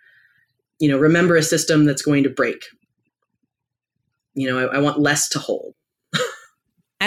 you 0.79 0.88
know 0.88 0.99
remember 0.99 1.37
a 1.37 1.42
system 1.42 1.85
that's 1.85 2.03
going 2.03 2.23
to 2.25 2.31
break 2.31 2.62
you 4.38 4.49
know, 4.49 4.68
I, 4.68 4.77
I 4.77 4.79
want 4.79 5.01
less 5.01 5.29
to 5.31 5.40
hold. 5.40 5.75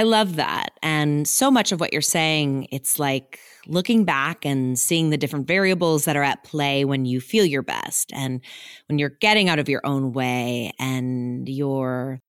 I 0.02 0.04
love 0.04 0.38
that. 0.38 0.72
And 0.82 1.28
so 1.28 1.52
much 1.52 1.72
of 1.72 1.80
what 1.80 1.94
you're 1.94 2.02
saying, 2.02 2.68
it's 2.72 2.98
like 2.98 3.38
looking 3.68 4.04
back 4.04 4.48
and 4.48 4.80
seeing 4.80 5.12
the 5.12 5.18
different 5.18 5.46
variables 5.46 6.06
that 6.06 6.16
are 6.16 6.24
at 6.24 6.44
play 6.44 6.86
when 6.86 7.06
you 7.06 7.22
feel 7.22 7.46
your 7.46 7.62
best 7.62 8.12
and 8.12 8.42
when 8.88 8.98
you're 8.98 9.16
getting 9.22 9.48
out 9.48 9.60
of 9.60 9.70
your 9.70 9.82
own 9.84 10.12
way 10.12 10.72
and 10.80 11.48
you're, 11.48 12.20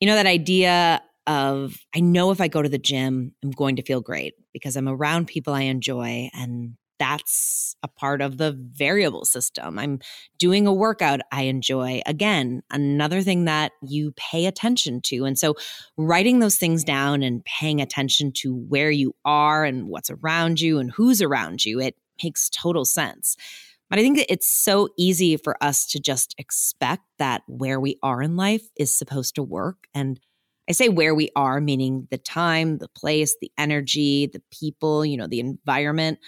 you 0.00 0.06
know, 0.06 0.16
that 0.16 0.26
idea 0.26 1.00
of, 1.26 1.78
I 1.96 2.00
know 2.00 2.30
if 2.30 2.42
I 2.42 2.48
go 2.48 2.60
to 2.60 2.68
the 2.68 2.76
gym, 2.76 3.32
I'm 3.42 3.52
going 3.52 3.76
to 3.76 3.82
feel 3.82 4.02
great 4.02 4.34
because 4.52 4.76
I'm 4.76 4.86
around 4.86 5.28
people 5.28 5.54
I 5.54 5.62
enjoy 5.62 6.28
and 6.34 6.74
that's 6.98 7.76
a 7.82 7.88
part 7.88 8.20
of 8.20 8.38
the 8.38 8.52
variable 8.52 9.24
system. 9.24 9.78
I'm 9.78 10.00
doing 10.38 10.66
a 10.66 10.72
workout 10.72 11.20
I 11.32 11.42
enjoy. 11.42 12.02
Again, 12.06 12.62
another 12.70 13.22
thing 13.22 13.44
that 13.44 13.72
you 13.82 14.12
pay 14.16 14.46
attention 14.46 15.00
to. 15.02 15.24
And 15.24 15.38
so, 15.38 15.54
writing 15.96 16.38
those 16.38 16.56
things 16.56 16.84
down 16.84 17.22
and 17.22 17.44
paying 17.44 17.80
attention 17.80 18.32
to 18.38 18.54
where 18.54 18.90
you 18.90 19.14
are 19.24 19.64
and 19.64 19.88
what's 19.88 20.10
around 20.10 20.60
you 20.60 20.78
and 20.78 20.90
who's 20.90 21.22
around 21.22 21.64
you, 21.64 21.80
it 21.80 21.94
makes 22.22 22.50
total 22.50 22.84
sense. 22.84 23.36
But 23.90 23.98
I 23.98 24.02
think 24.02 24.18
that 24.18 24.30
it's 24.32 24.48
so 24.48 24.88
easy 24.98 25.36
for 25.36 25.56
us 25.62 25.86
to 25.88 26.00
just 26.00 26.34
expect 26.38 27.04
that 27.18 27.42
where 27.46 27.80
we 27.80 27.98
are 28.02 28.22
in 28.22 28.36
life 28.36 28.68
is 28.76 28.96
supposed 28.96 29.34
to 29.36 29.42
work. 29.42 29.86
And 29.94 30.20
I 30.68 30.72
say 30.72 30.90
where 30.90 31.14
we 31.14 31.30
are, 31.34 31.60
meaning 31.60 32.06
the 32.10 32.18
time, 32.18 32.78
the 32.78 32.88
place, 32.88 33.36
the 33.40 33.50
energy, 33.56 34.26
the 34.26 34.42
people, 34.50 35.04
you 35.04 35.16
know, 35.16 35.26
the 35.26 35.40
environment. 35.40 36.18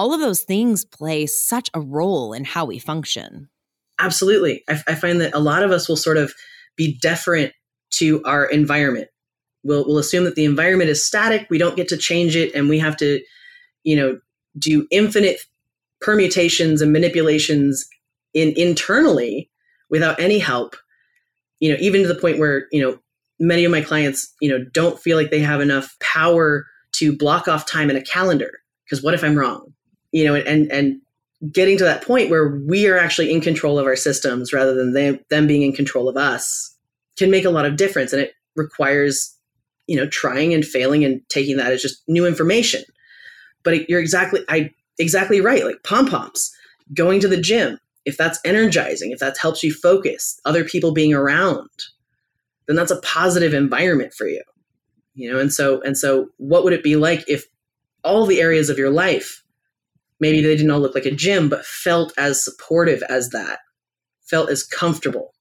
All 0.00 0.14
of 0.14 0.20
those 0.20 0.40
things 0.40 0.82
play 0.86 1.26
such 1.26 1.68
a 1.74 1.80
role 1.80 2.32
in 2.32 2.44
how 2.44 2.64
we 2.64 2.78
function. 2.78 3.50
Absolutely. 3.98 4.64
I, 4.66 4.80
I 4.88 4.94
find 4.94 5.20
that 5.20 5.34
a 5.34 5.38
lot 5.38 5.62
of 5.62 5.72
us 5.72 5.90
will 5.90 5.96
sort 5.96 6.16
of 6.16 6.32
be 6.74 6.98
deferent 7.04 7.52
to 7.96 8.24
our 8.24 8.46
environment. 8.46 9.08
We'll, 9.62 9.84
we'll 9.86 9.98
assume 9.98 10.24
that 10.24 10.36
the 10.36 10.46
environment 10.46 10.88
is 10.88 11.04
static, 11.04 11.48
we 11.50 11.58
don't 11.58 11.76
get 11.76 11.88
to 11.88 11.98
change 11.98 12.34
it, 12.34 12.54
and 12.54 12.70
we 12.70 12.78
have 12.78 12.96
to, 12.96 13.20
you 13.84 13.94
know, 13.94 14.18
do 14.58 14.86
infinite 14.90 15.36
permutations 16.00 16.80
and 16.80 16.94
manipulations 16.94 17.86
in 18.32 18.54
internally 18.56 19.50
without 19.90 20.18
any 20.18 20.38
help 20.38 20.76
you 21.58 21.70
know 21.70 21.76
even 21.78 22.02
to 22.02 22.08
the 22.08 22.14
point 22.14 22.38
where 22.38 22.66
you 22.72 22.80
know 22.80 22.98
many 23.38 23.64
of 23.64 23.70
my 23.70 23.82
clients 23.82 24.32
you 24.40 24.48
know 24.48 24.64
don't 24.72 24.98
feel 24.98 25.16
like 25.16 25.30
they 25.30 25.40
have 25.40 25.60
enough 25.60 25.94
power 26.00 26.64
to 26.92 27.16
block 27.16 27.48
off 27.48 27.66
time 27.66 27.90
in 27.90 27.96
a 27.96 28.02
calendar 28.02 28.50
because 28.84 29.04
what 29.04 29.14
if 29.14 29.22
i'm 29.22 29.36
wrong 29.36 29.72
you 30.12 30.24
know 30.24 30.34
and 30.34 30.70
and 30.70 31.00
getting 31.52 31.78
to 31.78 31.84
that 31.84 32.04
point 32.04 32.30
where 32.30 32.48
we 32.68 32.86
are 32.86 32.98
actually 32.98 33.32
in 33.32 33.40
control 33.40 33.78
of 33.78 33.86
our 33.86 33.96
systems 33.96 34.52
rather 34.52 34.74
than 34.74 34.92
them, 34.92 35.18
them 35.30 35.46
being 35.46 35.62
in 35.62 35.72
control 35.72 36.08
of 36.08 36.16
us 36.16 36.76
can 37.16 37.30
make 37.30 37.46
a 37.46 37.50
lot 37.50 37.64
of 37.64 37.76
difference 37.76 38.12
and 38.12 38.20
it 38.20 38.32
requires 38.56 39.34
you 39.86 39.96
know 39.96 40.06
trying 40.06 40.52
and 40.52 40.64
failing 40.64 41.04
and 41.04 41.22
taking 41.28 41.56
that 41.56 41.72
as 41.72 41.82
just 41.82 42.02
new 42.08 42.26
information 42.26 42.82
but 43.62 43.88
you're 43.88 44.00
exactly 44.00 44.40
i 44.48 44.70
exactly 45.00 45.40
right. 45.40 45.64
Like 45.64 45.82
pom 45.82 46.06
poms, 46.06 46.54
going 46.94 47.20
to 47.20 47.28
the 47.28 47.40
gym, 47.40 47.78
if 48.04 48.16
that's 48.16 48.38
energizing, 48.44 49.10
if 49.10 49.18
that 49.18 49.38
helps 49.38 49.64
you 49.64 49.72
focus, 49.72 50.38
other 50.44 50.64
people 50.64 50.92
being 50.92 51.14
around, 51.14 51.68
then 52.66 52.76
that's 52.76 52.90
a 52.90 53.00
positive 53.00 53.54
environment 53.54 54.14
for 54.14 54.26
you. 54.26 54.42
You 55.14 55.32
know, 55.32 55.40
and 55.40 55.52
so 55.52 55.80
and 55.82 55.98
so 55.98 56.28
what 56.36 56.62
would 56.64 56.72
it 56.72 56.84
be 56.84 56.96
like 56.96 57.24
if 57.28 57.44
all 58.04 58.26
the 58.26 58.40
areas 58.40 58.70
of 58.70 58.78
your 58.78 58.90
life, 58.90 59.42
maybe 60.20 60.40
they 60.40 60.56
didn't 60.56 60.70
all 60.70 60.80
look 60.80 60.94
like 60.94 61.06
a 61.06 61.10
gym, 61.10 61.48
but 61.48 61.64
felt 61.64 62.12
as 62.16 62.44
supportive 62.44 63.02
as 63.08 63.30
that, 63.30 63.60
felt 64.22 64.50
as 64.50 64.62
comfortable, 64.62 65.32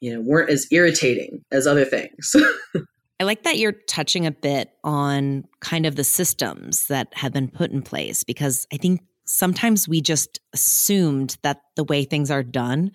you 0.00 0.12
know, 0.12 0.20
weren't 0.20 0.50
as 0.50 0.66
irritating 0.70 1.44
as 1.52 1.66
other 1.66 1.84
things. 1.84 2.34
I 3.20 3.24
like 3.24 3.42
that 3.42 3.58
you're 3.58 3.72
touching 3.72 4.26
a 4.26 4.30
bit 4.30 4.70
on 4.82 5.44
kind 5.60 5.84
of 5.84 5.96
the 5.96 6.04
systems 6.04 6.86
that 6.86 7.08
have 7.12 7.32
been 7.32 7.48
put 7.48 7.70
in 7.70 7.82
place 7.82 8.24
because 8.24 8.66
I 8.72 8.78
think 8.78 9.02
sometimes 9.26 9.86
we 9.86 10.00
just 10.00 10.40
assumed 10.54 11.36
that 11.42 11.60
the 11.76 11.84
way 11.84 12.04
things 12.04 12.30
are 12.30 12.42
done 12.42 12.92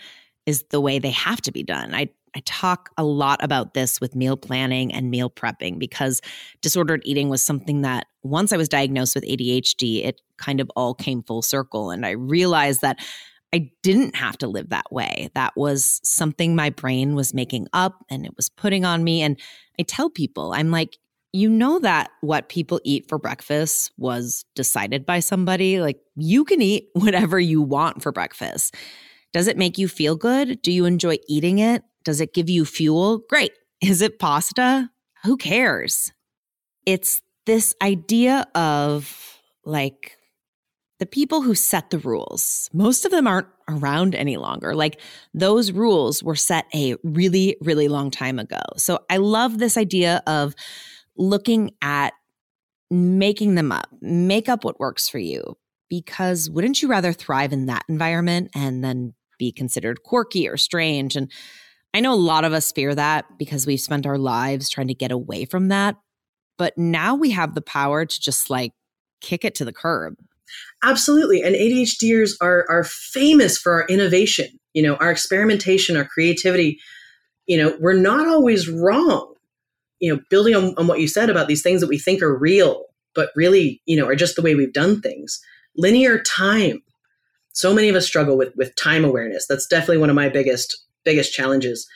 is 0.48 0.64
the 0.72 0.82
way 0.82 0.98
they 0.98 1.12
have 1.12 1.42
to 1.42 1.52
be 1.52 1.62
done. 1.62 1.94
I 1.94 2.10
I 2.36 2.42
talk 2.46 2.90
a 2.98 3.04
lot 3.04 3.42
about 3.44 3.74
this 3.74 4.02
with 4.02 4.16
meal 4.16 4.36
planning 4.36 4.94
and 4.94 5.10
meal 5.10 5.30
prepping 5.30 5.80
because 5.80 6.22
disordered 6.62 7.02
eating 7.06 7.30
was 7.30 7.44
something 7.44 7.82
that 7.82 8.08
once 8.24 8.52
I 8.52 8.58
was 8.58 8.68
diagnosed 8.68 9.16
with 9.16 9.24
ADHD, 9.24 10.06
it 10.06 10.22
kind 10.38 10.60
of 10.60 10.70
all 10.76 10.94
came 10.94 11.24
full 11.24 11.42
circle. 11.42 11.92
And 11.92 12.06
I 12.06 12.12
realized 12.12 12.82
that 12.82 13.00
I 13.54 13.72
didn't 13.84 14.18
have 14.18 14.38
to 14.40 14.48
live 14.48 14.70
that 14.70 14.92
way. 14.92 15.30
That 15.34 15.54
was 15.56 16.02
something 16.04 16.56
my 16.56 16.72
brain 16.72 17.16
was 17.16 17.34
making 17.34 17.68
up 17.72 18.04
and 18.10 18.26
it 18.26 18.36
was 18.36 18.50
putting 18.50 18.84
on 18.84 19.04
me. 19.04 19.22
And 19.22 19.40
I 19.80 19.84
tell 19.84 20.10
people, 20.10 20.52
I'm 20.52 20.72
like, 20.72 20.98
you 21.32 21.50
know 21.50 21.80
that 21.80 22.12
what 22.22 22.50
people 22.50 22.82
eat 22.84 23.08
for 23.08 23.18
breakfast 23.18 23.92
was 23.98 24.46
decided 24.56 25.06
by 25.06 25.20
somebody. 25.20 25.80
Like, 25.80 26.00
you 26.16 26.44
can 26.44 26.62
eat 26.62 26.90
whatever 26.94 27.40
you 27.40 27.62
want 27.62 28.02
for 28.02 28.12
breakfast. 28.12 28.76
Does 29.32 29.48
it 29.48 29.58
make 29.58 29.78
you 29.78 29.88
feel 29.88 30.16
good? 30.16 30.62
Do 30.62 30.72
you 30.72 30.86
enjoy 30.86 31.18
eating 31.28 31.60
it? 31.60 31.84
Does 32.06 32.22
it 32.22 32.34
give 32.34 32.50
you 32.50 32.64
fuel? 32.64 33.24
Great. 33.30 33.52
Is 33.82 34.02
it 34.02 34.20
pasta? 34.20 34.90
Who 35.24 35.36
cares? 35.36 36.14
It's 36.86 37.22
this 37.46 37.76
idea 37.82 38.48
of 38.56 39.42
like 39.66 40.18
the 41.00 41.06
people 41.06 41.42
who 41.42 41.56
set 41.56 41.90
the 41.90 42.00
rules, 42.00 42.70
most 42.72 43.04
of 43.06 43.12
them 43.12 43.28
aren't 43.28 43.48
around 43.68 44.16
any 44.16 44.38
longer. 44.38 44.74
Like 44.74 45.02
those 45.34 45.72
rules 45.72 46.24
were 46.24 46.36
set 46.36 46.66
a 46.74 46.96
really, 47.04 47.58
really 47.62 47.88
long 47.88 48.12
time 48.12 48.40
ago. 48.40 48.62
So 48.78 49.00
I 49.10 49.18
love 49.18 49.58
this 49.58 49.78
idea 49.78 50.22
of 50.26 50.56
looking 51.18 51.72
at 51.82 52.14
making 52.90 53.56
them 53.56 53.72
up, 53.72 53.90
make 54.02 54.48
up 54.48 54.64
what 54.64 54.80
works 54.80 55.10
for 55.10 55.20
you. 55.20 55.58
Because 55.90 56.50
wouldn't 56.50 56.82
you 56.82 56.88
rather 56.88 57.14
thrive 57.14 57.54
in 57.54 57.68
that 57.68 57.84
environment 57.90 58.52
and 58.56 58.84
then 58.84 59.14
be 59.38 59.52
considered 59.52 60.02
quirky 60.04 60.48
or 60.48 60.58
strange? 60.58 61.16
And 61.16 61.32
I 61.96 62.02
know 62.02 62.14
a 62.14 62.16
lot 62.16 62.46
of 62.46 62.54
us 62.54 62.72
fear 62.72 62.94
that 62.94 63.26
because 63.40 63.66
we've 63.66 63.80
spent 63.80 64.06
our 64.06 64.18
lives 64.18 64.70
trying 64.70 64.90
to 64.90 64.94
get 64.94 65.12
away 65.12 65.46
from 65.46 65.70
that. 65.70 65.96
But 66.58 66.78
now 66.78 67.16
we 67.16 67.32
have 67.32 67.56
the 67.56 67.62
power 67.62 68.06
to 68.06 68.22
just 68.22 68.50
like 68.50 68.74
kick 69.22 69.44
it 69.44 69.56
to 69.56 69.66
the 69.66 69.74
curb 69.74 70.16
Absolutely. 70.84 71.42
And 71.42 71.56
ADHDers 71.56 72.32
are, 72.42 72.66
are 72.70 72.84
famous 72.84 73.58
for 73.58 73.74
our 73.74 73.88
innovation, 73.88 74.48
you 74.74 74.84
know, 74.84 74.96
our 74.98 75.12
experimentation, 75.12 75.98
our 75.98 76.06
creativity. 76.06 76.80
You 77.48 77.58
know, 77.58 77.78
we're 77.80 78.00
not 78.00 78.28
always 78.28 78.70
wrong. 78.70 79.34
You 80.00 80.14
know, 80.14 80.22
building 80.30 80.56
on, 80.56 80.76
on 80.78 80.88
what 80.88 81.00
you 81.00 81.08
said 81.08 81.30
about 81.30 81.48
these 81.48 81.64
things 81.64 81.82
that 81.82 81.88
we 81.88 81.98
think 81.98 82.22
are 82.22 82.38
real, 82.38 82.84
but 83.14 83.30
really, 83.36 83.82
you 83.86 83.98
know, 83.98 84.06
are 84.08 84.16
just 84.16 84.36
the 84.36 84.42
way 84.42 84.54
we've 84.54 84.74
done 84.74 85.02
things. 85.02 85.40
Linear 85.76 86.22
time. 86.22 86.84
So 87.54 87.74
many 87.74 87.88
of 87.88 87.96
us 87.96 88.06
struggle 88.06 88.38
with 88.38 88.54
with 88.56 88.76
time 88.76 89.06
awareness. 89.06 89.48
That's 89.48 89.68
definitely 89.68 90.00
one 90.00 90.10
of 90.10 90.16
my 90.16 90.28
biggest 90.28 90.78
biggest 91.06 91.34
challenges 91.34 91.88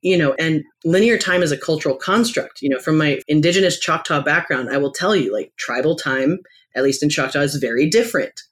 you 0.00 0.16
know 0.16 0.34
and 0.38 0.64
linear 0.84 1.18
time 1.18 1.42
is 1.42 1.52
a 1.52 1.58
cultural 1.58 1.96
construct 1.96 2.62
you 2.62 2.68
know 2.68 2.78
from 2.78 2.96
my 2.96 3.20
indigenous 3.28 3.78
choctaw 3.78 4.22
background 4.22 4.70
i 4.70 4.78
will 4.78 4.92
tell 4.92 5.14
you 5.14 5.32
like 5.32 5.52
tribal 5.56 5.96
time 5.96 6.38
at 6.78 6.84
least 6.84 7.02
in 7.02 7.10
Choctaw, 7.10 7.40
is 7.40 7.56
very 7.56 7.88
different. 7.88 8.42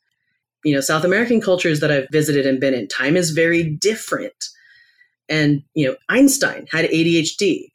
You 0.65 0.75
know, 0.75 0.81
South 0.81 1.05
American 1.05 1.41
cultures 1.41 1.81
that 1.81 1.93
I've 1.93 2.09
visited 2.11 2.47
and 2.47 2.61
been 2.61 2.75
in, 2.75 2.89
time 2.89 3.17
is 3.17 3.31
very 3.31 3.63
different. 3.63 4.49
And, 5.29 5.63
you 5.75 5.87
know, 5.87 5.97
Einstein 6.09 6.67
had 6.71 6.91
ADHD. 6.91 7.71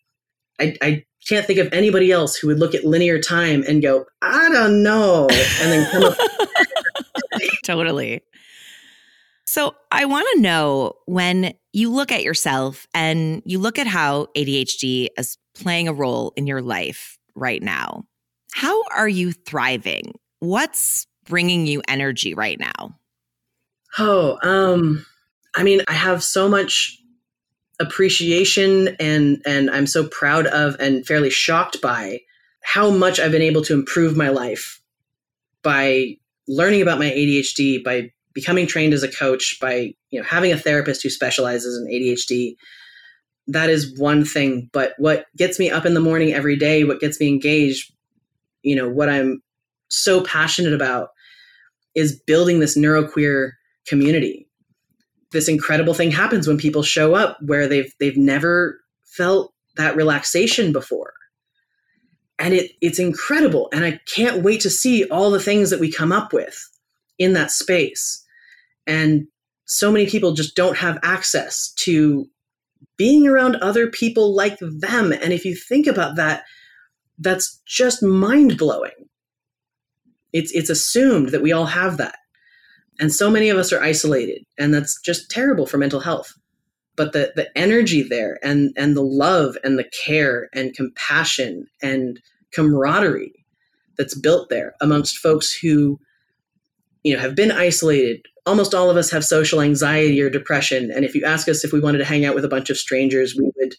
I, 0.59 0.75
I 0.81 1.05
can't 1.27 1.45
think 1.45 1.59
of 1.59 1.71
anybody 1.71 2.11
else 2.11 2.35
who 2.35 2.47
would 2.47 2.59
look 2.59 2.75
at 2.75 2.83
linear 2.83 3.19
time 3.19 3.63
and 3.67 3.81
go, 3.81 4.05
I 4.21 4.49
don't 4.49 4.83
know, 4.83 5.27
and 5.29 5.71
then 5.71 5.91
come 5.91 6.03
up. 6.03 6.17
totally. 7.63 8.21
So 9.51 9.75
I 9.91 10.05
want 10.05 10.25
to 10.33 10.41
know 10.41 10.93
when 11.07 11.53
you 11.73 11.91
look 11.91 12.09
at 12.13 12.23
yourself 12.23 12.87
and 12.93 13.41
you 13.43 13.59
look 13.59 13.77
at 13.77 13.85
how 13.85 14.27
ADHD 14.37 15.09
is 15.17 15.37
playing 15.55 15.89
a 15.89 15.93
role 15.93 16.31
in 16.37 16.47
your 16.47 16.61
life 16.61 17.17
right 17.35 17.61
now, 17.61 18.05
how 18.53 18.81
are 18.95 19.09
you 19.09 19.33
thriving? 19.33 20.13
What's 20.39 21.05
bringing 21.25 21.67
you 21.67 21.81
energy 21.89 22.33
right 22.33 22.57
now? 22.57 22.97
Oh, 23.99 24.39
um, 24.41 25.05
I 25.53 25.63
mean, 25.63 25.81
I 25.89 25.95
have 25.95 26.23
so 26.23 26.47
much 26.47 26.97
appreciation 27.77 28.95
and 29.01 29.41
and 29.45 29.69
I'm 29.69 29.85
so 29.85 30.07
proud 30.07 30.47
of 30.47 30.77
and 30.79 31.05
fairly 31.05 31.29
shocked 31.29 31.81
by 31.81 32.21
how 32.61 32.89
much 32.89 33.19
I've 33.19 33.33
been 33.33 33.41
able 33.41 33.63
to 33.63 33.73
improve 33.73 34.15
my 34.15 34.29
life 34.29 34.81
by 35.61 36.15
learning 36.47 36.81
about 36.81 36.99
my 36.99 37.09
ADHD, 37.09 37.83
by 37.83 38.11
becoming 38.33 38.67
trained 38.67 38.93
as 38.93 39.03
a 39.03 39.11
coach, 39.11 39.57
by 39.59 39.93
you 40.09 40.19
know 40.19 40.25
having 40.25 40.51
a 40.51 40.57
therapist 40.57 41.03
who 41.03 41.09
specializes 41.09 41.77
in 41.77 41.91
ADHD. 41.91 42.55
That 43.47 43.69
is 43.69 43.97
one 43.97 44.23
thing, 44.23 44.69
but 44.71 44.93
what 44.97 45.25
gets 45.35 45.59
me 45.59 45.69
up 45.69 45.85
in 45.85 45.93
the 45.93 45.99
morning 45.99 46.33
every 46.33 46.55
day, 46.55 46.83
what 46.83 46.99
gets 46.99 47.19
me 47.19 47.27
engaged, 47.27 47.91
you 48.61 48.75
know, 48.75 48.87
what 48.87 49.09
I'm 49.09 49.41
so 49.89 50.23
passionate 50.23 50.73
about 50.73 51.09
is 51.95 52.21
building 52.25 52.59
this 52.59 52.77
neuroqueer 52.77 53.51
community. 53.87 54.47
This 55.31 55.47
incredible 55.47 55.93
thing 55.93 56.11
happens 56.11 56.47
when 56.47 56.57
people 56.57 56.83
show 56.83 57.15
up 57.15 57.37
where 57.41 57.67
they've 57.67 57.91
they've 57.99 58.17
never 58.17 58.79
felt 59.05 59.53
that 59.77 59.95
relaxation 59.95 60.71
before. 60.71 61.13
And 62.39 62.53
it 62.53 62.71
it's 62.81 62.99
incredible 62.99 63.69
and 63.73 63.85
I 63.85 63.99
can't 64.13 64.43
wait 64.43 64.61
to 64.61 64.69
see 64.69 65.05
all 65.05 65.31
the 65.31 65.39
things 65.39 65.69
that 65.69 65.79
we 65.79 65.91
come 65.91 66.11
up 66.11 66.33
with 66.33 66.57
in 67.21 67.33
that 67.33 67.51
space. 67.51 68.25
And 68.87 69.27
so 69.65 69.91
many 69.91 70.07
people 70.07 70.33
just 70.33 70.55
don't 70.55 70.77
have 70.77 70.99
access 71.03 71.73
to 71.85 72.27
being 72.97 73.27
around 73.27 73.57
other 73.57 73.87
people 73.89 74.35
like 74.35 74.59
them. 74.59 75.11
And 75.13 75.33
if 75.33 75.45
you 75.45 75.55
think 75.55 75.87
about 75.87 76.17
that, 76.17 76.43
that's 77.19 77.61
just 77.67 78.03
mind 78.03 78.57
blowing 78.57 78.91
It's 80.33 80.51
it's 80.53 80.69
assumed 80.69 81.29
that 81.29 81.41
we 81.41 81.51
all 81.51 81.65
have 81.67 81.97
that. 81.97 82.15
And 82.99 83.13
so 83.13 83.29
many 83.31 83.49
of 83.49 83.57
us 83.57 83.73
are 83.73 83.81
isolated, 83.81 84.43
and 84.59 84.73
that's 84.73 84.99
just 85.01 85.31
terrible 85.31 85.65
for 85.65 85.77
mental 85.77 86.01
health. 86.01 86.33
But 86.95 87.13
the 87.13 87.33
the 87.35 87.55
energy 87.57 88.03
there 88.03 88.39
and 88.43 88.71
and 88.77 88.95
the 88.95 89.03
love 89.03 89.57
and 89.63 89.79
the 89.79 89.89
care 90.05 90.49
and 90.53 90.75
compassion 90.75 91.67
and 91.81 92.19
camaraderie 92.53 93.45
that's 93.97 94.19
built 94.19 94.49
there 94.49 94.75
amongst 94.81 95.17
folks 95.19 95.53
who 95.55 95.99
you 97.03 97.13
know 97.13 97.19
have 97.21 97.35
been 97.35 97.51
isolated. 97.51 98.25
Almost 98.45 98.73
all 98.73 98.89
of 98.89 98.97
us 98.97 99.11
have 99.11 99.23
social 99.23 99.61
anxiety 99.61 100.21
or 100.21 100.29
depression 100.29 100.91
and 100.91 101.05
if 101.05 101.13
you 101.13 101.23
ask 101.23 101.47
us 101.47 101.63
if 101.63 101.71
we 101.71 101.79
wanted 101.79 101.99
to 101.99 102.05
hang 102.05 102.25
out 102.25 102.35
with 102.35 102.45
a 102.45 102.49
bunch 102.49 102.69
of 102.69 102.77
strangers 102.77 103.35
we 103.35 103.51
would 103.55 103.75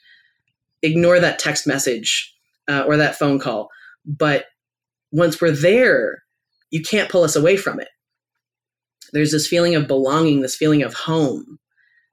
ignore 0.83 1.19
that 1.19 1.39
text 1.39 1.67
message 1.67 2.33
uh, 2.69 2.85
or 2.87 2.97
that 2.97 3.17
phone 3.17 3.39
call. 3.39 3.69
But 4.05 4.47
once 5.11 5.41
we're 5.41 5.51
there 5.51 6.23
you 6.71 6.81
can't 6.81 7.11
pull 7.11 7.23
us 7.23 7.37
away 7.37 7.57
from 7.57 7.81
it. 7.81 7.89
There's 9.13 9.33
this 9.33 9.47
feeling 9.47 9.75
of 9.75 9.87
belonging 9.87 10.41
this 10.41 10.57
feeling 10.57 10.83
of 10.83 10.95
home 10.95 11.59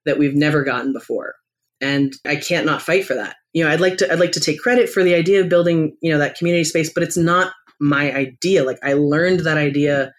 that 0.05 0.18
we've 0.18 0.36
never 0.36 0.64
gotten 0.64 0.91
before 0.91 1.36
and 1.82 2.14
i 2.26 2.36
can't 2.36 2.66
not 2.66 2.82
fight 2.82 3.05
for 3.05 3.14
that. 3.14 3.36
You 3.53 3.64
know 3.64 3.72
i'd 3.72 3.82
like 3.82 3.97
to 3.97 4.12
i'd 4.12 4.20
like 4.20 4.32
to 4.34 4.39
take 4.39 4.60
credit 4.60 4.89
for 4.89 5.03
the 5.03 5.16
idea 5.16 5.41
of 5.41 5.49
building 5.49 5.95
you 6.01 6.12
know 6.12 6.18
that 6.18 6.36
community 6.36 6.64
space 6.64 6.91
but 6.91 7.03
it's 7.03 7.18
not 7.18 7.53
my 7.80 8.12
idea. 8.14 8.64
Like 8.64 8.80
i 8.84 8.93
learned 8.93 9.41
that 9.41 9.57
idea 9.57 10.14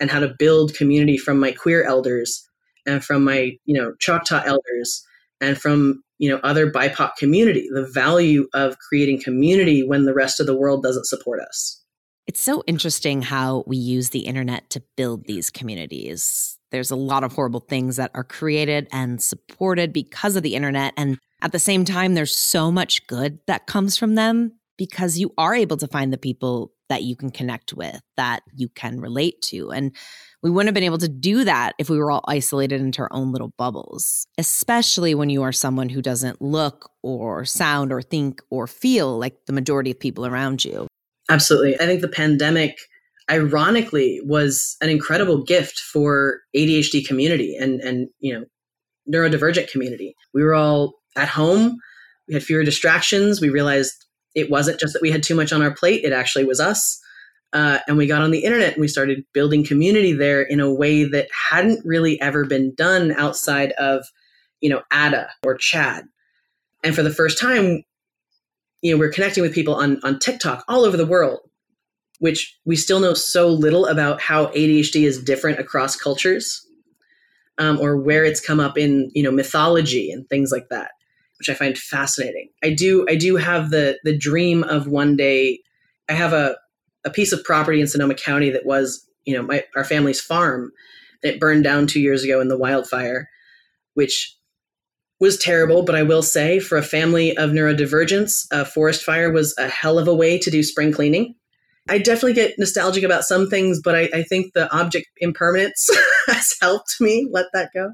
and 0.00 0.10
how 0.10 0.20
to 0.20 0.34
build 0.38 0.74
community 0.74 1.16
from 1.16 1.38
my 1.38 1.52
queer 1.52 1.84
elders 1.84 2.46
and 2.86 3.04
from 3.04 3.24
my 3.24 3.52
you 3.64 3.74
know 3.74 3.92
choctaw 3.98 4.42
elders 4.44 5.04
and 5.40 5.58
from 5.58 6.02
you 6.18 6.30
know 6.30 6.40
other 6.42 6.70
bipoc 6.70 7.16
community 7.16 7.68
the 7.72 7.88
value 7.92 8.46
of 8.54 8.78
creating 8.78 9.20
community 9.20 9.82
when 9.82 10.04
the 10.04 10.14
rest 10.14 10.40
of 10.40 10.46
the 10.46 10.56
world 10.56 10.82
doesn't 10.82 11.06
support 11.06 11.40
us. 11.40 11.82
It's 12.26 12.40
so 12.40 12.64
interesting 12.66 13.22
how 13.22 13.62
we 13.68 13.76
use 13.76 14.10
the 14.10 14.20
internet 14.20 14.68
to 14.70 14.82
build 14.96 15.26
these 15.26 15.48
communities. 15.48 16.58
There's 16.72 16.90
a 16.90 16.96
lot 16.96 17.22
of 17.22 17.32
horrible 17.32 17.60
things 17.60 17.96
that 17.96 18.10
are 18.14 18.24
created 18.24 18.88
and 18.90 19.22
supported 19.22 19.92
because 19.92 20.34
of 20.34 20.42
the 20.42 20.56
internet 20.56 20.92
and 20.96 21.18
at 21.42 21.52
the 21.52 21.58
same 21.58 21.84
time 21.84 22.14
there's 22.14 22.36
so 22.36 22.72
much 22.72 23.06
good 23.06 23.38
that 23.46 23.66
comes 23.66 23.96
from 23.96 24.16
them 24.16 24.52
because 24.76 25.18
you 25.18 25.32
are 25.38 25.54
able 25.54 25.76
to 25.78 25.88
find 25.88 26.12
the 26.12 26.18
people 26.18 26.72
that 26.88 27.02
you 27.02 27.16
can 27.16 27.30
connect 27.30 27.72
with, 27.72 28.00
that 28.16 28.42
you 28.54 28.68
can 28.68 29.00
relate 29.00 29.40
to. 29.42 29.70
And 29.70 29.94
we 30.42 30.50
wouldn't 30.50 30.68
have 30.68 30.74
been 30.74 30.84
able 30.84 30.98
to 30.98 31.08
do 31.08 31.44
that 31.44 31.74
if 31.78 31.90
we 31.90 31.98
were 31.98 32.10
all 32.10 32.24
isolated 32.28 32.80
into 32.80 33.02
our 33.02 33.08
own 33.10 33.32
little 33.32 33.52
bubbles, 33.58 34.26
especially 34.38 35.14
when 35.14 35.30
you 35.30 35.42
are 35.42 35.52
someone 35.52 35.88
who 35.88 36.00
doesn't 36.00 36.40
look 36.40 36.90
or 37.02 37.44
sound 37.44 37.92
or 37.92 38.02
think 38.02 38.40
or 38.50 38.66
feel 38.66 39.18
like 39.18 39.34
the 39.46 39.52
majority 39.52 39.90
of 39.90 39.98
people 39.98 40.26
around 40.26 40.64
you. 40.64 40.86
Absolutely. 41.28 41.74
I 41.80 41.86
think 41.86 42.00
the 42.00 42.08
pandemic 42.08 42.78
ironically 43.30 44.20
was 44.24 44.76
an 44.80 44.88
incredible 44.88 45.42
gift 45.42 45.80
for 45.80 46.40
ADHD 46.56 47.04
community 47.04 47.56
and 47.56 47.80
and 47.80 48.08
you 48.20 48.32
know 48.32 48.44
neurodivergent 49.12 49.70
community. 49.70 50.14
We 50.32 50.44
were 50.44 50.54
all 50.54 50.94
at 51.16 51.28
home, 51.28 51.76
we 52.28 52.34
had 52.34 52.44
fewer 52.44 52.62
distractions, 52.62 53.40
we 53.40 53.48
realized 53.48 54.05
it 54.36 54.50
wasn't 54.50 54.78
just 54.78 54.92
that 54.92 55.02
we 55.02 55.10
had 55.10 55.22
too 55.22 55.34
much 55.34 55.52
on 55.52 55.62
our 55.62 55.74
plate, 55.74 56.04
it 56.04 56.12
actually 56.12 56.44
was 56.44 56.60
us. 56.60 57.00
Uh, 57.52 57.78
and 57.88 57.96
we 57.96 58.06
got 58.06 58.20
on 58.20 58.32
the 58.32 58.44
internet 58.44 58.74
and 58.74 58.80
we 58.80 58.88
started 58.88 59.24
building 59.32 59.64
community 59.64 60.12
there 60.12 60.42
in 60.42 60.60
a 60.60 60.72
way 60.72 61.04
that 61.04 61.28
hadn't 61.32 61.84
really 61.86 62.20
ever 62.20 62.44
been 62.44 62.74
done 62.74 63.12
outside 63.12 63.72
of, 63.72 64.04
you 64.60 64.68
know, 64.68 64.82
ADDA 64.92 65.28
or 65.42 65.56
CHADD. 65.56 66.02
And 66.84 66.94
for 66.94 67.02
the 67.02 67.12
first 67.12 67.40
time, 67.40 67.82
you 68.82 68.92
know, 68.92 68.98
we're 68.98 69.12
connecting 69.12 69.42
with 69.42 69.54
people 69.54 69.74
on, 69.74 69.98
on 70.04 70.18
TikTok 70.18 70.64
all 70.68 70.84
over 70.84 70.98
the 70.98 71.06
world, 71.06 71.40
which 72.18 72.58
we 72.66 72.76
still 72.76 73.00
know 73.00 73.14
so 73.14 73.48
little 73.48 73.86
about 73.86 74.20
how 74.20 74.46
ADHD 74.48 75.04
is 75.04 75.22
different 75.22 75.58
across 75.58 75.96
cultures 75.96 76.66
um, 77.56 77.80
or 77.80 77.96
where 77.96 78.24
it's 78.24 78.40
come 78.40 78.60
up 78.60 78.76
in, 78.76 79.10
you 79.14 79.22
know, 79.22 79.32
mythology 79.32 80.10
and 80.10 80.28
things 80.28 80.52
like 80.52 80.68
that 80.68 80.90
which 81.38 81.48
I 81.48 81.54
find 81.54 81.76
fascinating. 81.76 82.48
I 82.62 82.72
do 82.72 83.06
I 83.08 83.16
do 83.16 83.36
have 83.36 83.70
the 83.70 83.98
the 84.04 84.16
dream 84.16 84.64
of 84.64 84.86
one 84.86 85.16
day 85.16 85.60
I 86.08 86.12
have 86.12 86.32
a 86.32 86.56
a 87.04 87.10
piece 87.10 87.32
of 87.32 87.44
property 87.44 87.80
in 87.80 87.86
Sonoma 87.86 88.14
County 88.14 88.50
that 88.50 88.66
was, 88.66 89.06
you 89.24 89.34
know, 89.36 89.42
my 89.42 89.64
our 89.74 89.84
family's 89.84 90.20
farm. 90.20 90.72
that 91.22 91.40
burned 91.40 91.64
down 91.64 91.86
2 91.86 92.00
years 92.00 92.22
ago 92.22 92.40
in 92.40 92.48
the 92.48 92.58
wildfire, 92.58 93.28
which 93.94 94.36
was 95.18 95.38
terrible, 95.38 95.82
but 95.82 95.94
I 95.94 96.02
will 96.02 96.22
say 96.22 96.60
for 96.60 96.76
a 96.76 96.82
family 96.82 97.36
of 97.36 97.50
neurodivergence, 97.50 98.46
a 98.52 98.64
forest 98.64 99.02
fire 99.02 99.32
was 99.32 99.54
a 99.58 99.68
hell 99.68 99.98
of 99.98 100.08
a 100.08 100.14
way 100.14 100.38
to 100.38 100.50
do 100.50 100.62
spring 100.62 100.92
cleaning. 100.92 101.34
I 101.88 101.98
definitely 101.98 102.34
get 102.34 102.58
nostalgic 102.58 103.04
about 103.04 103.24
some 103.24 103.48
things, 103.48 103.80
but 103.82 103.94
I, 103.94 104.08
I 104.12 104.22
think 104.22 104.52
the 104.52 104.70
object 104.76 105.06
impermanence 105.18 105.88
has 106.26 106.54
helped 106.60 106.96
me 107.00 107.28
let 107.30 107.46
that 107.54 107.70
go. 107.72 107.92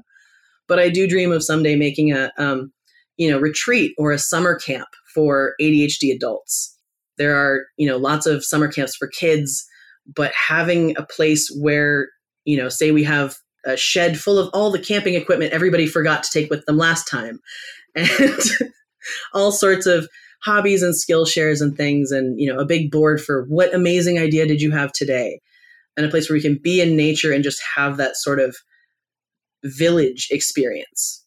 But 0.67 0.79
I 0.79 0.89
do 0.89 1.07
dream 1.07 1.31
of 1.31 1.43
someday 1.43 1.75
making 1.75 2.11
a 2.11 2.31
um, 2.37 2.73
you 3.17 3.29
know 3.29 3.39
retreat 3.39 3.93
or 3.97 4.11
a 4.11 4.19
summer 4.19 4.55
camp 4.55 4.87
for 5.13 5.53
ADHD 5.61 6.13
adults. 6.13 6.77
There 7.17 7.35
are 7.35 7.65
you 7.77 7.87
know 7.87 7.97
lots 7.97 8.25
of 8.25 8.43
summer 8.43 8.67
camps 8.67 8.95
for 8.95 9.07
kids, 9.07 9.65
but 10.15 10.31
having 10.33 10.97
a 10.97 11.05
place 11.05 11.49
where 11.59 12.07
you 12.45 12.57
know 12.57 12.69
say 12.69 12.91
we 12.91 13.03
have 13.03 13.35
a 13.65 13.77
shed 13.77 14.19
full 14.19 14.37
of 14.37 14.49
all 14.53 14.71
the 14.71 14.79
camping 14.79 15.13
equipment 15.13 15.53
everybody 15.53 15.87
forgot 15.87 16.21
to 16.23 16.29
take 16.33 16.49
with 16.49 16.65
them 16.65 16.77
last 16.77 17.07
time, 17.07 17.39
and 17.95 18.41
all 19.33 19.51
sorts 19.51 19.85
of 19.85 20.07
hobbies 20.43 20.83
and 20.83 20.95
skill 20.95 21.25
shares 21.25 21.61
and 21.61 21.77
things, 21.77 22.11
and 22.11 22.39
you 22.39 22.51
know 22.51 22.59
a 22.59 22.65
big 22.65 22.91
board 22.91 23.21
for 23.21 23.45
what 23.45 23.73
amazing 23.73 24.17
idea 24.17 24.47
did 24.47 24.61
you 24.61 24.71
have 24.71 24.91
today, 24.91 25.39
and 25.95 26.05
a 26.05 26.09
place 26.09 26.29
where 26.29 26.37
we 26.37 26.41
can 26.41 26.59
be 26.61 26.81
in 26.81 26.97
nature 26.97 27.31
and 27.31 27.43
just 27.43 27.61
have 27.75 27.97
that 27.97 28.15
sort 28.17 28.39
of 28.39 28.55
village 29.63 30.27
experience 30.29 31.22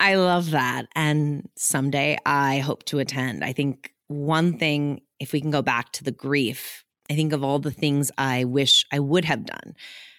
I 0.00 0.14
love 0.14 0.50
that. 0.52 0.86
And 0.96 1.48
someday 1.56 2.16
I 2.24 2.58
hope 2.58 2.84
to 2.86 2.98
attend. 2.98 3.44
I 3.44 3.52
think 3.52 3.92
one 4.08 4.58
thing, 4.58 5.02
if 5.20 5.32
we 5.32 5.40
can 5.40 5.50
go 5.50 5.60
back 5.60 5.92
to 5.92 6.04
the 6.04 6.10
grief, 6.10 6.84
I 7.10 7.14
think 7.14 7.34
of 7.34 7.44
all 7.44 7.58
the 7.58 7.70
things 7.70 8.10
I 8.16 8.44
wish 8.44 8.86
I 8.90 8.98
would 8.98 9.26
have 9.26 9.44
done. 9.44 9.74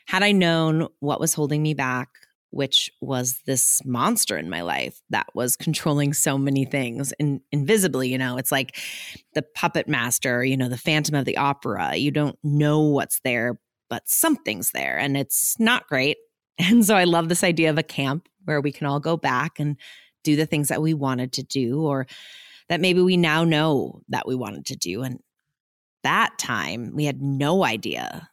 Had 0.06 0.22
I 0.22 0.34
known 0.34 0.88
what 1.00 1.20
was 1.20 1.34
holding 1.34 1.64
me 1.64 1.74
back, 1.74 2.10
which 2.52 2.92
was 3.02 3.40
this 3.46 3.84
monster 3.84 4.38
in 4.38 4.50
my 4.50 4.62
life 4.62 5.02
that 5.10 5.28
was 5.34 5.56
controlling 5.56 6.14
so 6.14 6.38
many 6.38 6.66
things 6.66 7.12
in, 7.14 7.42
invisibly. 7.52 8.10
You 8.10 8.18
know, 8.18 8.38
it's 8.38 8.52
like 8.52 8.78
the 9.34 9.42
puppet 9.42 9.88
master, 9.88 10.44
you 10.44 10.58
know, 10.58 10.70
the 10.70 10.78
phantom 10.78 11.16
of 11.16 11.26
the 11.26 11.38
opera. 11.38 11.96
You 11.96 12.12
don't 12.12 12.38
know 12.44 12.82
what's 12.82 13.20
there, 13.24 13.60
but 13.90 14.04
something's 14.06 14.72
there 14.72 15.00
and 15.00 15.18
it's 15.18 15.60
not 15.60 15.88
great. 15.88 16.18
And 16.60 16.86
so 16.86 16.96
I 16.96 17.06
love 17.06 17.28
this 17.28 17.44
idea 17.44 17.72
of 17.72 17.80
a 17.80 17.84
camp 17.84 18.28
where 18.46 18.62
we 18.62 18.72
can 18.72 18.88
all 18.88 19.00
go 19.00 19.18
back 19.18 19.60
and 19.60 19.78
do 20.24 20.36
the 20.36 20.46
things 20.46 20.68
that 20.68 20.82
we 20.82 20.94
wanted 20.94 21.34
to 21.34 21.44
do 21.44 21.82
or 21.82 22.08
that 22.70 22.82
maybe 22.82 23.02
we 23.02 23.18
now 23.18 23.44
know 23.44 24.02
that 24.10 24.28
we 24.28 24.36
wanted 24.36 24.66
to 24.68 24.76
do. 24.76 25.04
And 25.04 25.20
that 26.04 26.38
time 26.38 26.92
we 26.96 27.06
had 27.06 27.22
no 27.22 27.64
idea 27.64 28.30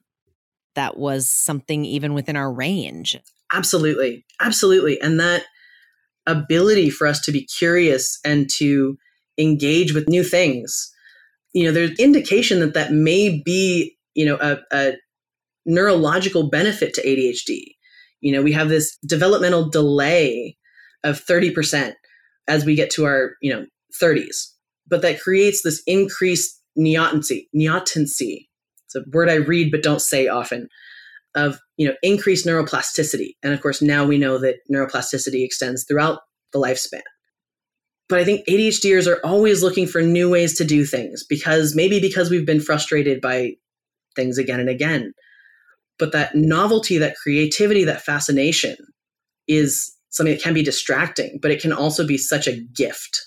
that 0.74 0.96
was 0.96 1.28
something 1.28 1.84
even 1.84 2.14
within 2.14 2.36
our 2.36 2.52
range. 2.52 3.18
Absolutely. 3.52 4.24
Absolutely. 4.40 5.00
And 5.00 5.18
that 5.18 5.44
ability 6.26 6.90
for 6.90 7.06
us 7.06 7.20
to 7.22 7.32
be 7.32 7.44
curious 7.46 8.18
and 8.24 8.48
to 8.58 8.96
engage 9.38 9.94
with 9.94 10.08
new 10.08 10.22
things, 10.22 10.92
you 11.52 11.64
know, 11.64 11.72
there's 11.72 11.98
indication 11.98 12.60
that 12.60 12.74
that 12.74 12.92
may 12.92 13.42
be, 13.44 13.96
you 14.14 14.26
know, 14.26 14.36
a, 14.40 14.58
a 14.72 14.92
neurological 15.66 16.48
benefit 16.48 16.94
to 16.94 17.06
ADHD 17.06 17.74
you 18.20 18.32
know, 18.32 18.42
we 18.42 18.52
have 18.52 18.68
this 18.68 18.96
developmental 19.06 19.68
delay 19.68 20.56
of 21.04 21.24
30% 21.24 21.94
as 22.48 22.64
we 22.64 22.74
get 22.74 22.90
to 22.90 23.04
our, 23.04 23.32
you 23.40 23.52
know, 23.52 23.66
30s. 24.02 24.48
But 24.86 25.02
that 25.02 25.20
creates 25.20 25.62
this 25.62 25.82
increased 25.86 26.60
neotency, 26.76 27.48
neotency. 27.52 28.48
It's 28.86 28.94
a 28.94 29.04
word 29.12 29.28
I 29.28 29.34
read 29.34 29.70
but 29.70 29.82
don't 29.82 30.00
say 30.00 30.28
often 30.28 30.68
of, 31.34 31.58
you 31.76 31.86
know, 31.86 31.94
increased 32.02 32.46
neuroplasticity. 32.46 33.34
And 33.42 33.52
of 33.52 33.60
course, 33.60 33.82
now 33.82 34.06
we 34.06 34.18
know 34.18 34.38
that 34.38 34.56
neuroplasticity 34.72 35.44
extends 35.44 35.84
throughout 35.84 36.20
the 36.52 36.58
lifespan. 36.58 37.02
But 38.08 38.20
I 38.20 38.24
think 38.24 38.46
ADHDers 38.46 39.06
are 39.06 39.24
always 39.24 39.62
looking 39.62 39.86
for 39.86 40.00
new 40.00 40.30
ways 40.30 40.56
to 40.56 40.64
do 40.64 40.86
things 40.86 41.24
because 41.28 41.74
maybe 41.74 42.00
because 42.00 42.30
we've 42.30 42.46
been 42.46 42.60
frustrated 42.60 43.20
by 43.20 43.52
things 44.16 44.38
again 44.38 44.60
and 44.60 44.70
again 44.70 45.12
but 45.98 46.12
that 46.12 46.34
novelty, 46.34 46.98
that 46.98 47.16
creativity, 47.16 47.84
that 47.84 48.02
fascination 48.02 48.76
is 49.46 49.92
something 50.10 50.34
that 50.34 50.42
can 50.42 50.54
be 50.54 50.62
distracting, 50.62 51.38
but 51.40 51.50
it 51.50 51.60
can 51.60 51.72
also 51.72 52.06
be 52.06 52.16
such 52.16 52.46
a 52.46 52.60
gift. 52.74 53.20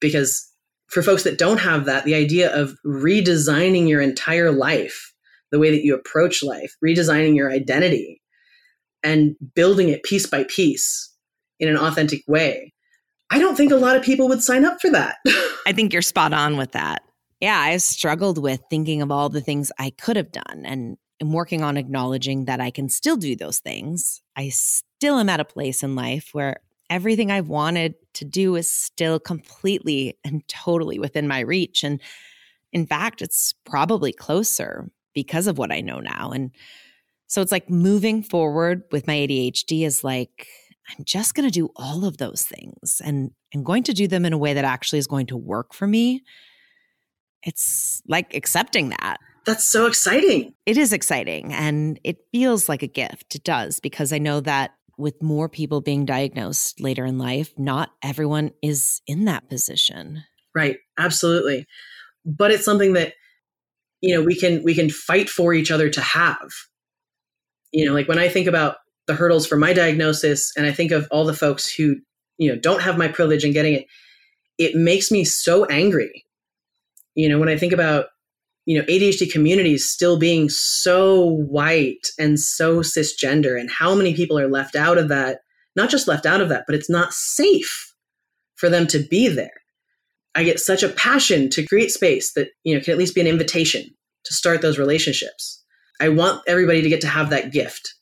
Because 0.00 0.50
for 0.88 1.02
folks 1.02 1.24
that 1.24 1.38
don't 1.38 1.60
have 1.60 1.84
that, 1.84 2.04
the 2.04 2.14
idea 2.14 2.54
of 2.54 2.74
redesigning 2.84 3.88
your 3.88 4.00
entire 4.00 4.50
life, 4.50 5.12
the 5.50 5.58
way 5.58 5.70
that 5.70 5.84
you 5.84 5.94
approach 5.94 6.42
life, 6.42 6.74
redesigning 6.84 7.36
your 7.36 7.50
identity, 7.50 8.20
and 9.02 9.36
building 9.54 9.88
it 9.88 10.02
piece 10.02 10.26
by 10.26 10.44
piece 10.44 11.12
in 11.60 11.68
an 11.68 11.76
authentic 11.76 12.22
way, 12.26 12.72
I 13.30 13.38
don't 13.38 13.56
think 13.56 13.72
a 13.72 13.76
lot 13.76 13.96
of 13.96 14.02
people 14.02 14.28
would 14.28 14.42
sign 14.42 14.64
up 14.64 14.80
for 14.80 14.90
that. 14.90 15.16
I 15.66 15.72
think 15.72 15.92
you're 15.92 16.02
spot 16.02 16.32
on 16.32 16.56
with 16.56 16.72
that. 16.72 17.02
Yeah, 17.40 17.58
I've 17.58 17.82
struggled 17.82 18.38
with 18.38 18.60
thinking 18.70 19.02
of 19.02 19.12
all 19.12 19.28
the 19.28 19.40
things 19.40 19.70
I 19.78 19.90
could 19.90 20.16
have 20.16 20.32
done 20.32 20.64
and 20.64 20.96
am 21.20 21.32
working 21.32 21.62
on 21.62 21.76
acknowledging 21.76 22.44
that 22.46 22.60
I 22.60 22.70
can 22.70 22.88
still 22.88 23.16
do 23.16 23.36
those 23.36 23.58
things. 23.58 24.22
I 24.36 24.50
still 24.50 25.18
am 25.18 25.28
at 25.28 25.40
a 25.40 25.44
place 25.44 25.82
in 25.82 25.94
life 25.94 26.30
where 26.32 26.60
everything 26.90 27.30
I've 27.30 27.48
wanted 27.48 27.94
to 28.14 28.24
do 28.24 28.56
is 28.56 28.70
still 28.70 29.18
completely 29.18 30.16
and 30.24 30.46
totally 30.48 30.98
within 30.98 31.28
my 31.28 31.40
reach. 31.40 31.84
And 31.84 32.00
in 32.72 32.86
fact, 32.86 33.22
it's 33.22 33.54
probably 33.64 34.12
closer 34.12 34.90
because 35.14 35.46
of 35.46 35.58
what 35.58 35.72
I 35.72 35.80
know 35.80 36.00
now. 36.00 36.30
And 36.30 36.50
so 37.26 37.42
it's 37.42 37.52
like 37.52 37.68
moving 37.68 38.22
forward 38.22 38.84
with 38.90 39.06
my 39.06 39.14
ADHD 39.14 39.84
is 39.84 40.02
like, 40.02 40.46
I'm 40.88 41.04
just 41.04 41.34
going 41.34 41.46
to 41.46 41.52
do 41.52 41.70
all 41.76 42.04
of 42.04 42.16
those 42.16 42.42
things 42.42 43.02
and 43.04 43.32
I'm 43.54 43.62
going 43.62 43.82
to 43.84 43.92
do 43.92 44.08
them 44.08 44.24
in 44.24 44.32
a 44.32 44.38
way 44.38 44.54
that 44.54 44.64
actually 44.64 44.98
is 44.98 45.06
going 45.06 45.26
to 45.26 45.36
work 45.36 45.74
for 45.74 45.86
me. 45.86 46.22
It's 47.42 48.02
like 48.08 48.34
accepting 48.34 48.90
that. 48.90 49.18
That's 49.48 49.66
so 49.66 49.86
exciting. 49.86 50.52
It 50.66 50.76
is 50.76 50.92
exciting 50.92 51.54
and 51.54 51.98
it 52.04 52.18
feels 52.32 52.68
like 52.68 52.82
a 52.82 52.86
gift. 52.86 53.34
It 53.34 53.44
does 53.44 53.80
because 53.80 54.12
I 54.12 54.18
know 54.18 54.40
that 54.40 54.72
with 54.98 55.22
more 55.22 55.48
people 55.48 55.80
being 55.80 56.04
diagnosed 56.04 56.82
later 56.82 57.06
in 57.06 57.16
life, 57.16 57.54
not 57.56 57.88
everyone 58.02 58.50
is 58.62 59.00
in 59.06 59.24
that 59.24 59.48
position. 59.48 60.22
Right. 60.54 60.76
Absolutely. 60.98 61.64
But 62.26 62.50
it's 62.50 62.66
something 62.66 62.92
that 62.92 63.14
you 64.02 64.14
know, 64.14 64.22
we 64.22 64.38
can 64.38 64.62
we 64.64 64.74
can 64.74 64.90
fight 64.90 65.30
for 65.30 65.54
each 65.54 65.70
other 65.70 65.88
to 65.88 66.00
have. 66.02 66.50
You 67.72 67.86
know, 67.86 67.94
like 67.94 68.06
when 68.06 68.18
I 68.18 68.28
think 68.28 68.48
about 68.48 68.76
the 69.06 69.14
hurdles 69.14 69.46
for 69.46 69.56
my 69.56 69.72
diagnosis 69.72 70.52
and 70.58 70.66
I 70.66 70.72
think 70.72 70.92
of 70.92 71.08
all 71.10 71.24
the 71.24 71.32
folks 71.32 71.72
who, 71.72 71.96
you 72.36 72.52
know, 72.52 72.60
don't 72.60 72.82
have 72.82 72.98
my 72.98 73.08
privilege 73.08 73.46
in 73.46 73.54
getting 73.54 73.72
it, 73.72 73.86
it 74.58 74.74
makes 74.74 75.10
me 75.10 75.24
so 75.24 75.64
angry. 75.64 76.26
You 77.14 77.30
know, 77.30 77.38
when 77.38 77.48
I 77.48 77.56
think 77.56 77.72
about 77.72 78.08
you 78.68 78.78
know 78.78 78.84
ADHD 78.84 79.32
communities 79.32 79.88
still 79.88 80.18
being 80.18 80.50
so 80.50 81.24
white 81.24 82.08
and 82.18 82.38
so 82.38 82.80
cisgender 82.80 83.58
and 83.58 83.70
how 83.70 83.94
many 83.94 84.14
people 84.14 84.38
are 84.38 84.46
left 84.46 84.76
out 84.76 84.98
of 84.98 85.08
that 85.08 85.40
not 85.74 85.88
just 85.88 86.06
left 86.06 86.26
out 86.26 86.42
of 86.42 86.50
that 86.50 86.64
but 86.66 86.74
it's 86.74 86.90
not 86.90 87.14
safe 87.14 87.94
for 88.56 88.68
them 88.68 88.86
to 88.88 88.98
be 88.98 89.28
there. 89.28 89.52
I 90.34 90.42
get 90.42 90.58
such 90.60 90.82
a 90.82 90.88
passion 90.88 91.48
to 91.50 91.66
create 91.66 91.90
space 91.90 92.34
that 92.34 92.48
you 92.62 92.74
know 92.74 92.80
can 92.82 92.92
at 92.92 92.98
least 92.98 93.14
be 93.14 93.22
an 93.22 93.26
invitation 93.26 93.84
to 94.24 94.34
start 94.34 94.60
those 94.60 94.78
relationships. 94.78 95.64
I 95.98 96.10
want 96.10 96.42
everybody 96.46 96.82
to 96.82 96.90
get 96.90 97.00
to 97.00 97.08
have 97.08 97.30
that 97.30 97.52
gift 97.52 97.94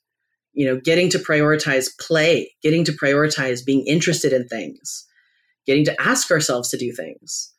you 0.52 0.66
know 0.66 0.80
getting 0.80 1.08
to 1.10 1.18
prioritize 1.18 1.86
play 2.00 2.52
getting 2.62 2.82
to 2.84 2.92
prioritize 2.92 3.64
being 3.64 3.86
interested 3.86 4.32
in 4.32 4.48
things 4.48 5.06
getting 5.66 5.84
to 5.84 6.00
ask 6.00 6.30
ourselves 6.30 6.70
to 6.70 6.76
do 6.76 6.92
things 6.92 7.52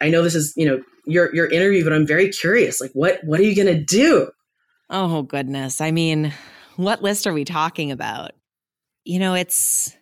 I 0.00 0.10
know 0.10 0.22
this 0.22 0.34
is, 0.34 0.52
you 0.56 0.66
know, 0.66 0.82
your 1.06 1.34
your 1.34 1.50
interview, 1.50 1.84
but 1.84 1.92
I'm 1.92 2.06
very 2.06 2.28
curious. 2.28 2.80
Like 2.80 2.92
what 2.92 3.20
what 3.24 3.40
are 3.40 3.44
you 3.44 3.56
gonna 3.56 3.82
do? 3.82 4.30
Oh 4.90 5.22
goodness. 5.22 5.80
I 5.80 5.90
mean, 5.90 6.32
what 6.76 7.02
list 7.02 7.26
are 7.26 7.32
we 7.32 7.44
talking 7.44 7.90
about? 7.90 8.32
You 9.04 9.18
know, 9.18 9.34
it's 9.34 9.96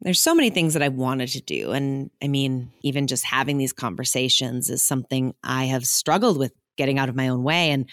there's 0.00 0.20
so 0.20 0.34
many 0.34 0.50
things 0.50 0.74
that 0.74 0.82
I 0.82 0.88
wanted 0.88 1.28
to 1.30 1.40
do. 1.40 1.72
And 1.72 2.10
I 2.22 2.28
mean, 2.28 2.70
even 2.82 3.06
just 3.06 3.24
having 3.24 3.58
these 3.58 3.72
conversations 3.72 4.70
is 4.70 4.82
something 4.82 5.34
I 5.42 5.64
have 5.64 5.86
struggled 5.86 6.38
with 6.38 6.52
getting 6.76 6.98
out 6.98 7.08
of 7.08 7.16
my 7.16 7.28
own 7.28 7.42
way. 7.42 7.70
And 7.70 7.88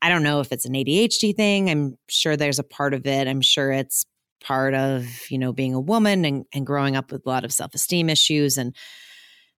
I 0.00 0.08
don't 0.08 0.22
know 0.22 0.40
if 0.40 0.50
it's 0.50 0.64
an 0.64 0.72
ADHD 0.72 1.36
thing. 1.36 1.70
I'm 1.70 1.96
sure 2.08 2.36
there's 2.36 2.58
a 2.58 2.64
part 2.64 2.94
of 2.94 3.06
it. 3.06 3.28
I'm 3.28 3.42
sure 3.42 3.70
it's 3.70 4.04
part 4.42 4.74
of, 4.74 5.06
you 5.30 5.38
know, 5.38 5.52
being 5.52 5.74
a 5.74 5.80
woman 5.80 6.24
and, 6.24 6.44
and 6.52 6.66
growing 6.66 6.96
up 6.96 7.12
with 7.12 7.24
a 7.24 7.28
lot 7.28 7.44
of 7.44 7.52
self-esteem 7.52 8.10
issues. 8.10 8.56
And 8.56 8.74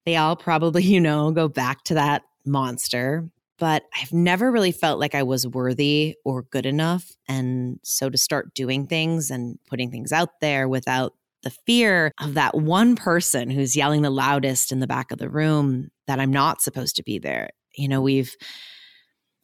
they 0.04 0.16
all 0.16 0.36
probably, 0.36 0.82
you 0.84 1.00
know, 1.00 1.30
go 1.30 1.48
back 1.48 1.84
to 1.84 1.94
that 1.94 2.22
monster. 2.46 3.28
But 3.58 3.84
I've 4.00 4.12
never 4.12 4.50
really 4.50 4.72
felt 4.72 4.98
like 4.98 5.14
I 5.14 5.22
was 5.22 5.46
worthy 5.46 6.16
or 6.24 6.42
good 6.42 6.66
enough. 6.66 7.12
And 7.28 7.78
so 7.84 8.10
to 8.10 8.18
start 8.18 8.52
doing 8.54 8.86
things 8.86 9.30
and 9.30 9.58
putting 9.68 9.90
things 9.90 10.12
out 10.12 10.40
there 10.40 10.68
without 10.68 11.12
the 11.44 11.50
fear 11.50 12.10
of 12.20 12.34
that 12.34 12.56
one 12.56 12.96
person 12.96 13.50
who's 13.50 13.76
yelling 13.76 14.02
the 14.02 14.10
loudest 14.10 14.72
in 14.72 14.80
the 14.80 14.86
back 14.86 15.12
of 15.12 15.18
the 15.18 15.28
room 15.28 15.90
that 16.06 16.18
I'm 16.18 16.32
not 16.32 16.62
supposed 16.62 16.96
to 16.96 17.02
be 17.04 17.18
there. 17.18 17.50
You 17.76 17.86
know, 17.86 18.00
we've, 18.00 18.34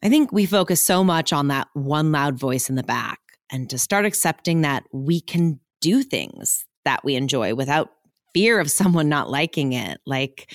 I 0.03 0.09
think 0.09 0.31
we 0.31 0.45
focus 0.45 0.81
so 0.81 1.03
much 1.03 1.31
on 1.31 1.47
that 1.47 1.67
one 1.73 2.11
loud 2.11 2.37
voice 2.37 2.69
in 2.69 2.75
the 2.75 2.83
back 2.83 3.19
and 3.51 3.69
to 3.69 3.77
start 3.77 4.05
accepting 4.05 4.61
that 4.61 4.83
we 4.91 5.21
can 5.21 5.59
do 5.79 6.03
things 6.03 6.65
that 6.85 7.03
we 7.03 7.15
enjoy 7.15 7.53
without 7.53 7.89
fear 8.33 8.59
of 8.59 8.71
someone 8.71 9.09
not 9.09 9.29
liking 9.29 9.73
it. 9.73 9.99
Like, 10.05 10.53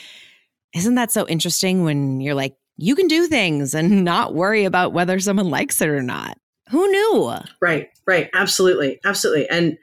isn't 0.74 0.95
that 0.95 1.12
so 1.12 1.27
interesting 1.27 1.85
when 1.85 2.20
you're 2.20 2.35
like, 2.35 2.57
you 2.77 2.95
can 2.95 3.09
do 3.09 3.27
things 3.27 3.74
and 3.74 4.05
not 4.05 4.35
worry 4.35 4.64
about 4.64 4.93
whether 4.93 5.18
someone 5.18 5.51
likes 5.51 5.81
it 5.81 5.89
or 5.89 6.03
not? 6.03 6.39
Who 6.70 6.87
knew? 6.91 7.35
Right, 7.61 7.89
right. 8.07 8.29
Absolutely. 8.35 8.99
Absolutely. 9.05 9.49
And, 9.49 9.79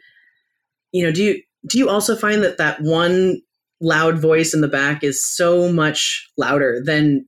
you 0.91 1.03
know, 1.05 1.11
do 1.11 1.23
you, 1.23 1.41
do 1.67 1.77
you 1.77 1.89
also 1.89 2.15
find 2.15 2.43
that 2.43 2.57
that 2.57 2.81
one 2.81 3.41
loud 3.79 4.19
voice 4.19 4.53
in 4.53 4.61
the 4.61 4.67
back 4.67 5.03
is 5.03 5.25
so 5.25 5.71
much 5.71 6.29
louder 6.37 6.81
than 6.83 7.25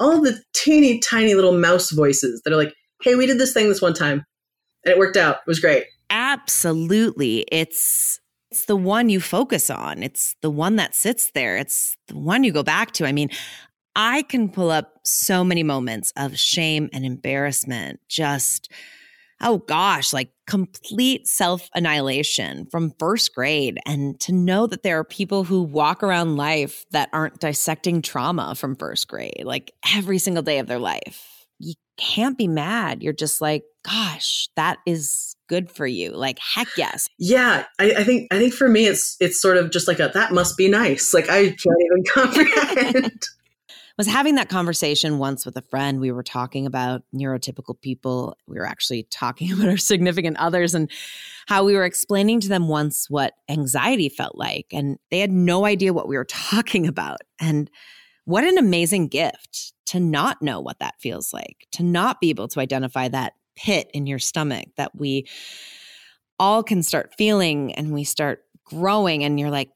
all 0.00 0.20
the 0.20 0.40
teeny 0.52 0.98
tiny 0.98 1.34
little 1.34 1.56
mouse 1.56 1.90
voices 1.90 2.42
that 2.44 2.52
are 2.52 2.56
like, 2.56 2.74
hey, 3.02 3.14
we 3.14 3.26
did 3.26 3.38
this 3.38 3.52
thing 3.52 3.68
this 3.68 3.82
one 3.82 3.94
time 3.94 4.24
and 4.84 4.92
it 4.92 4.98
worked 4.98 5.16
out. 5.16 5.36
It 5.36 5.46
was 5.46 5.60
great. 5.60 5.84
Absolutely. 6.10 7.46
It's 7.50 8.20
it's 8.52 8.66
the 8.66 8.76
one 8.76 9.08
you 9.08 9.18
focus 9.18 9.70
on. 9.70 10.02
It's 10.02 10.36
the 10.42 10.50
one 10.50 10.76
that 10.76 10.94
sits 10.94 11.30
there. 11.30 11.56
It's 11.56 11.96
the 12.08 12.18
one 12.18 12.44
you 12.44 12.52
go 12.52 12.62
back 12.62 12.92
to. 12.92 13.06
I 13.06 13.12
mean, 13.12 13.30
I 13.96 14.24
can 14.24 14.50
pull 14.50 14.70
up 14.70 14.92
so 15.04 15.42
many 15.42 15.62
moments 15.62 16.12
of 16.18 16.38
shame 16.38 16.90
and 16.92 17.06
embarrassment, 17.06 18.00
just, 18.10 18.70
oh 19.40 19.56
gosh, 19.56 20.12
like 20.12 20.32
complete 20.46 21.26
self 21.26 21.70
annihilation 21.74 22.66
from 22.66 22.92
first 22.98 23.34
grade. 23.34 23.80
And 23.86 24.20
to 24.20 24.32
know 24.32 24.66
that 24.66 24.82
there 24.82 24.98
are 24.98 25.04
people 25.04 25.44
who 25.44 25.62
walk 25.62 26.02
around 26.02 26.36
life 26.36 26.84
that 26.90 27.08
aren't 27.14 27.40
dissecting 27.40 28.02
trauma 28.02 28.54
from 28.54 28.76
first 28.76 29.08
grade, 29.08 29.44
like 29.44 29.72
every 29.96 30.18
single 30.18 30.42
day 30.42 30.58
of 30.58 30.66
their 30.66 30.78
life. 30.78 31.46
You 31.58 31.72
can't 31.96 32.36
be 32.36 32.48
mad. 32.48 33.02
You're 33.02 33.14
just 33.14 33.40
like, 33.40 33.64
gosh, 33.84 34.48
that 34.56 34.78
is 34.86 35.36
good 35.48 35.70
for 35.70 35.86
you. 35.86 36.10
Like, 36.10 36.38
heck 36.38 36.68
yes. 36.76 37.08
Yeah. 37.18 37.64
I, 37.78 37.92
I 37.98 38.04
think 38.04 38.28
I 38.32 38.38
think 38.38 38.54
for 38.54 38.68
me 38.68 38.86
it's 38.86 39.16
it's 39.20 39.40
sort 39.40 39.56
of 39.56 39.70
just 39.70 39.88
like 39.88 40.00
a 40.00 40.10
that 40.14 40.32
must 40.32 40.56
be 40.56 40.68
nice. 40.68 41.12
Like 41.12 41.28
I 41.28 41.50
can't 41.50 41.82
even 41.84 42.04
comprehend. 42.12 43.22
was 43.98 44.06
having 44.06 44.34
that 44.36 44.48
conversation 44.48 45.18
once 45.18 45.44
with 45.44 45.56
a 45.56 45.62
friend. 45.62 46.00
We 46.00 46.12
were 46.12 46.22
talking 46.22 46.66
about 46.66 47.02
neurotypical 47.14 47.80
people. 47.80 48.36
We 48.46 48.58
were 48.58 48.66
actually 48.66 49.04
talking 49.10 49.52
about 49.52 49.68
our 49.68 49.76
significant 49.76 50.38
others 50.38 50.74
and 50.74 50.90
how 51.46 51.64
we 51.64 51.74
were 51.74 51.84
explaining 51.84 52.40
to 52.40 52.48
them 52.48 52.68
once 52.68 53.08
what 53.08 53.34
anxiety 53.48 54.08
felt 54.08 54.36
like. 54.36 54.66
And 54.72 54.98
they 55.10 55.20
had 55.20 55.30
no 55.30 55.66
idea 55.66 55.92
what 55.92 56.08
we 56.08 56.16
were 56.16 56.24
talking 56.24 56.86
about. 56.86 57.20
And 57.40 57.70
what 58.24 58.44
an 58.44 58.58
amazing 58.58 59.08
gift 59.08 59.72
to 59.86 60.00
not 60.00 60.40
know 60.40 60.60
what 60.60 60.78
that 60.78 60.94
feels 61.00 61.32
like, 61.32 61.66
to 61.72 61.82
not 61.82 62.20
be 62.20 62.30
able 62.30 62.48
to 62.48 62.60
identify 62.60 63.08
that 63.08 63.34
pit 63.56 63.90
in 63.92 64.06
your 64.06 64.18
stomach 64.18 64.66
that 64.76 64.94
we 64.94 65.26
all 66.38 66.62
can 66.62 66.82
start 66.82 67.14
feeling 67.16 67.72
and 67.74 67.92
we 67.92 68.04
start 68.04 68.44
growing. 68.64 69.24
And 69.24 69.38
you're 69.38 69.50
like, 69.50 69.70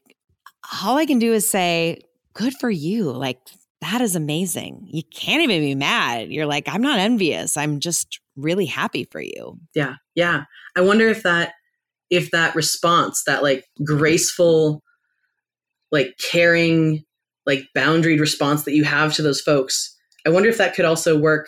all 0.83 0.97
I 0.97 1.05
can 1.05 1.19
do 1.19 1.33
is 1.33 1.49
say, 1.49 2.01
good 2.33 2.53
for 2.59 2.69
you. 2.69 3.11
Like, 3.11 3.39
that 3.81 4.01
is 4.01 4.15
amazing. 4.15 4.87
You 4.91 5.03
can't 5.13 5.43
even 5.43 5.61
be 5.61 5.75
mad. 5.75 6.31
You're 6.31 6.45
like, 6.45 6.67
I'm 6.67 6.81
not 6.81 6.99
envious. 6.99 7.57
I'm 7.57 7.79
just 7.79 8.19
really 8.35 8.65
happy 8.65 9.05
for 9.11 9.21
you. 9.21 9.59
Yeah. 9.75 9.95
Yeah. 10.15 10.43
I 10.75 10.81
wonder 10.81 11.07
if 11.07 11.23
that, 11.23 11.53
if 12.09 12.31
that 12.31 12.55
response, 12.55 13.23
that 13.25 13.43
like 13.43 13.65
graceful, 13.83 14.81
like 15.91 16.15
caring, 16.31 17.03
like 17.45 17.65
boundaried 17.75 18.19
response 18.19 18.63
that 18.63 18.73
you 18.73 18.83
have 18.83 19.13
to 19.13 19.21
those 19.21 19.41
folks, 19.41 19.95
I 20.25 20.29
wonder 20.29 20.49
if 20.49 20.57
that 20.57 20.73
could 20.75 20.85
also 20.85 21.17
work, 21.17 21.47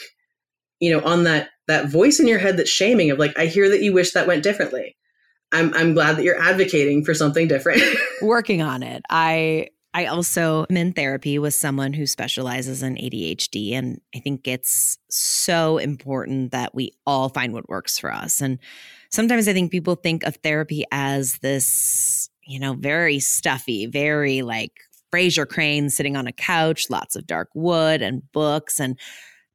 you 0.80 0.92
know, 0.92 1.04
on 1.06 1.24
that 1.24 1.50
that 1.68 1.90
voice 1.90 2.20
in 2.20 2.28
your 2.28 2.40
head 2.40 2.58
that's 2.58 2.70
shaming 2.70 3.12
of 3.12 3.20
like, 3.20 3.38
I 3.38 3.46
hear 3.46 3.70
that 3.70 3.82
you 3.82 3.94
wish 3.94 4.14
that 4.14 4.28
went 4.28 4.44
differently. 4.44 4.96
I'm 5.52 5.74
I'm 5.74 5.94
glad 5.94 6.18
that 6.18 6.24
you're 6.24 6.42
advocating 6.42 7.04
for 7.04 7.14
something 7.14 7.48
different. 7.48 7.82
Working 8.22 8.62
on 8.62 8.84
it. 8.84 9.04
I 9.10 9.70
I 9.94 10.06
also 10.06 10.66
am 10.70 10.78
in 10.78 10.94
therapy 10.94 11.40
with 11.40 11.56
someone 11.56 11.94
who 11.94 12.06
specializes 12.06 12.84
in 12.84 12.96
ADHD. 12.96 13.74
And 13.74 14.00
I 14.16 14.20
think 14.20 14.48
it's 14.48 15.00
so 15.10 15.78
important 15.80 16.52
that 16.52 16.76
we 16.76 16.92
all 17.08 17.30
find 17.30 17.54
what 17.54 17.70
works 17.70 17.98
for 17.98 18.14
us. 18.14 18.40
And 18.40 18.60
sometimes 19.10 19.48
I 19.48 19.54
think 19.54 19.72
people 19.72 19.96
think 19.96 20.24
of 20.24 20.36
therapy 20.38 20.84
as 20.92 21.40
this, 21.40 22.30
you 22.46 22.60
know, 22.60 22.74
very 22.74 23.20
stuffy, 23.20 23.88
very 23.88 24.44
like 24.44 24.74
Frasier 25.12 25.50
Crane 25.50 25.90
sitting 25.90 26.16
on 26.16 26.28
a 26.28 26.32
couch, 26.32 26.92
lots 26.92 27.16
of 27.16 27.26
dark 27.26 27.50
wood 27.56 28.04
and 28.04 28.22
books. 28.32 28.80
And 28.80 28.96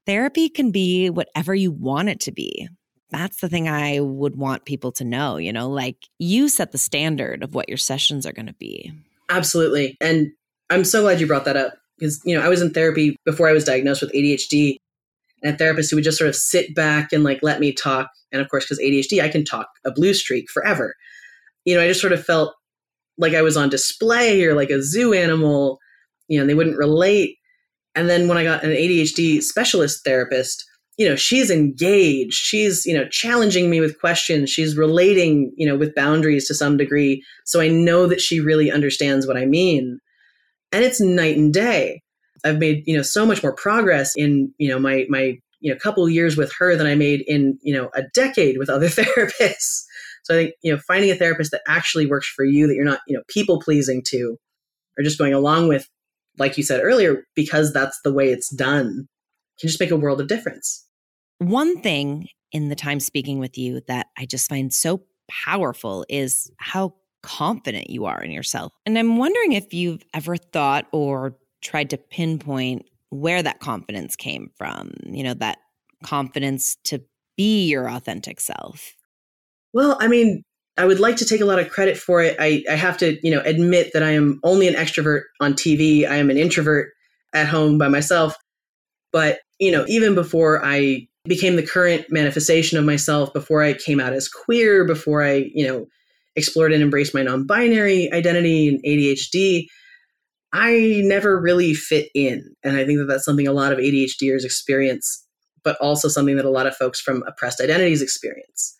therapy 0.06 0.48
can 0.48 0.70
be 0.70 1.10
whatever 1.10 1.54
you 1.54 1.70
want 1.70 2.08
it 2.08 2.20
to 2.20 2.32
be. 2.32 2.68
That's 3.10 3.40
the 3.40 3.48
thing 3.48 3.68
I 3.68 4.00
would 4.00 4.36
want 4.36 4.64
people 4.64 4.90
to 4.92 5.04
know, 5.04 5.36
you 5.36 5.52
know, 5.52 5.68
like 5.68 5.96
you 6.18 6.48
set 6.48 6.72
the 6.72 6.78
standard 6.78 7.44
of 7.44 7.54
what 7.54 7.68
your 7.68 7.78
sessions 7.78 8.26
are 8.26 8.32
going 8.32 8.46
to 8.46 8.54
be. 8.54 8.92
Absolutely. 9.30 9.96
And 10.00 10.32
I'm 10.70 10.84
so 10.84 11.02
glad 11.02 11.20
you 11.20 11.26
brought 11.26 11.44
that 11.44 11.56
up 11.56 11.74
because, 11.98 12.20
you 12.24 12.36
know, 12.36 12.44
I 12.44 12.48
was 12.48 12.60
in 12.60 12.72
therapy 12.72 13.16
before 13.24 13.48
I 13.48 13.52
was 13.52 13.64
diagnosed 13.64 14.02
with 14.02 14.12
ADHD. 14.12 14.76
and 15.42 15.54
a 15.54 15.58
therapist 15.58 15.90
who 15.90 15.96
would 15.96 16.04
just 16.04 16.18
sort 16.18 16.28
of 16.28 16.34
sit 16.34 16.74
back 16.74 17.12
and 17.12 17.22
like 17.22 17.40
let 17.42 17.60
me 17.60 17.72
talk. 17.72 18.08
And 18.32 18.42
of 18.42 18.48
course, 18.48 18.64
because 18.64 18.80
ADHD, 18.80 19.22
I 19.22 19.28
can 19.28 19.44
talk 19.44 19.68
a 19.84 19.92
blue 19.92 20.14
streak 20.14 20.50
forever. 20.50 20.94
You 21.64 21.76
know, 21.76 21.82
I 21.82 21.88
just 21.88 22.00
sort 22.00 22.12
of 22.12 22.24
felt 22.24 22.54
like 23.16 23.34
I 23.34 23.42
was 23.42 23.56
on 23.56 23.68
display 23.68 24.44
or 24.44 24.54
like 24.54 24.70
a 24.70 24.82
zoo 24.82 25.12
animal, 25.12 25.78
you 26.26 26.38
know, 26.38 26.46
they 26.46 26.54
wouldn't 26.54 26.76
relate. 26.76 27.36
And 27.94 28.08
then 28.08 28.28
when 28.28 28.38
I 28.38 28.44
got 28.44 28.64
an 28.64 28.70
ADHD 28.70 29.42
specialist 29.42 30.04
therapist, 30.04 30.64
you 30.96 31.08
know, 31.08 31.16
she's 31.16 31.50
engaged. 31.50 32.34
She's, 32.34 32.84
you 32.86 32.94
know, 32.94 33.06
challenging 33.08 33.68
me 33.68 33.80
with 33.80 33.98
questions. 33.98 34.50
She's 34.50 34.76
relating, 34.76 35.52
you 35.56 35.66
know, 35.66 35.76
with 35.76 35.94
boundaries 35.94 36.46
to 36.48 36.54
some 36.54 36.76
degree. 36.76 37.24
So 37.44 37.60
I 37.60 37.68
know 37.68 38.06
that 38.06 38.20
she 38.20 38.40
really 38.40 38.70
understands 38.70 39.26
what 39.26 39.36
I 39.36 39.44
mean. 39.44 39.98
And 40.72 40.84
it's 40.84 41.00
night 41.00 41.36
and 41.36 41.52
day. 41.52 42.02
I've 42.44 42.58
made, 42.58 42.84
you 42.86 42.96
know, 42.96 43.02
so 43.02 43.24
much 43.24 43.42
more 43.42 43.54
progress 43.54 44.12
in, 44.16 44.52
you 44.58 44.68
know, 44.68 44.78
my 44.78 45.06
my, 45.08 45.38
you 45.60 45.72
know, 45.72 45.78
couple 45.78 46.08
years 46.08 46.36
with 46.36 46.52
her 46.58 46.76
than 46.76 46.86
I 46.86 46.94
made 46.94 47.24
in, 47.26 47.58
you 47.62 47.74
know, 47.74 47.90
a 47.94 48.02
decade 48.12 48.58
with 48.58 48.68
other 48.68 48.86
therapists. 48.88 49.84
So 50.24 50.34
I 50.34 50.38
think, 50.38 50.54
you 50.62 50.72
know, 50.72 50.80
finding 50.86 51.10
a 51.10 51.14
therapist 51.14 51.50
that 51.52 51.62
actually 51.66 52.06
works 52.06 52.28
for 52.28 52.44
you, 52.44 52.66
that 52.66 52.74
you're 52.74 52.84
not, 52.84 53.00
you 53.06 53.16
know, 53.16 53.22
people 53.28 53.60
pleasing 53.60 54.02
to, 54.08 54.36
or 54.98 55.04
just 55.04 55.18
going 55.18 55.34
along 55.34 55.68
with, 55.68 55.88
like 56.38 56.56
you 56.56 56.62
said 56.62 56.80
earlier, 56.82 57.24
because 57.34 57.72
that's 57.72 57.98
the 58.04 58.12
way 58.12 58.30
it's 58.30 58.48
done, 58.54 59.06
can 59.60 59.68
just 59.68 59.80
make 59.80 59.90
a 59.90 59.96
world 59.96 60.20
of 60.20 60.28
difference. 60.28 60.86
One 61.38 61.80
thing 61.80 62.28
in 62.52 62.68
the 62.68 62.76
time 62.76 63.00
speaking 63.00 63.38
with 63.38 63.58
you 63.58 63.80
that 63.88 64.08
I 64.18 64.26
just 64.26 64.48
find 64.48 64.72
so 64.72 65.02
powerful 65.28 66.04
is 66.08 66.50
how 66.58 66.94
confident 67.22 67.90
you 67.90 68.04
are 68.04 68.22
in 68.22 68.30
yourself. 68.30 68.72
And 68.84 68.98
I'm 68.98 69.16
wondering 69.16 69.52
if 69.52 69.72
you've 69.72 70.02
ever 70.12 70.36
thought 70.36 70.86
or 70.92 71.36
tried 71.62 71.90
to 71.90 71.96
pinpoint 71.96 72.86
where 73.08 73.42
that 73.42 73.60
confidence 73.60 74.16
came 74.16 74.50
from, 74.56 74.92
you 75.06 75.24
know, 75.24 75.34
that 75.34 75.58
confidence 76.04 76.76
to 76.84 77.00
be 77.36 77.66
your 77.66 77.88
authentic 77.88 78.40
self. 78.40 78.94
Well, 79.72 79.96
I 80.00 80.08
mean, 80.08 80.44
I 80.76 80.84
would 80.84 80.98
like 80.98 81.16
to 81.16 81.24
take 81.24 81.40
a 81.40 81.44
lot 81.44 81.58
of 81.60 81.70
credit 81.70 81.96
for 81.96 82.20
it. 82.20 82.36
I, 82.38 82.64
I 82.68 82.74
have 82.74 82.98
to, 82.98 83.18
you 83.22 83.32
know, 83.32 83.40
admit 83.44 83.92
that 83.92 84.02
I 84.02 84.10
am 84.10 84.40
only 84.42 84.66
an 84.66 84.74
extrovert 84.74 85.22
on 85.40 85.54
TV. 85.54 86.08
I 86.08 86.16
am 86.16 86.30
an 86.30 86.36
introvert 86.36 86.92
at 87.32 87.46
home 87.46 87.78
by 87.78 87.88
myself. 87.88 88.34
But, 89.12 89.40
you 89.60 89.70
know, 89.70 89.84
even 89.86 90.14
before 90.14 90.64
I 90.64 91.06
became 91.24 91.56
the 91.56 91.66
current 91.66 92.06
manifestation 92.10 92.76
of 92.76 92.84
myself, 92.84 93.32
before 93.32 93.62
I 93.62 93.74
came 93.74 94.00
out 94.00 94.12
as 94.12 94.28
queer, 94.28 94.84
before 94.84 95.22
I, 95.22 95.48
you 95.54 95.66
know, 95.66 95.86
explored 96.34 96.72
and 96.72 96.82
embraced 96.82 97.14
my 97.14 97.22
non 97.22 97.46
binary 97.46 98.12
identity 98.12 98.68
and 98.68 98.82
ADHD, 98.84 99.66
I 100.52 101.02
never 101.04 101.40
really 101.40 101.74
fit 101.74 102.08
in. 102.14 102.54
And 102.64 102.76
I 102.76 102.84
think 102.84 102.98
that 102.98 103.06
that's 103.06 103.24
something 103.24 103.46
a 103.46 103.52
lot 103.52 103.72
of 103.72 103.78
ADHDers 103.78 104.44
experience, 104.44 105.24
but 105.62 105.76
also 105.80 106.08
something 106.08 106.36
that 106.36 106.44
a 106.44 106.50
lot 106.50 106.66
of 106.66 106.76
folks 106.76 107.00
from 107.00 107.22
oppressed 107.28 107.60
identities 107.60 108.02
experience. 108.02 108.74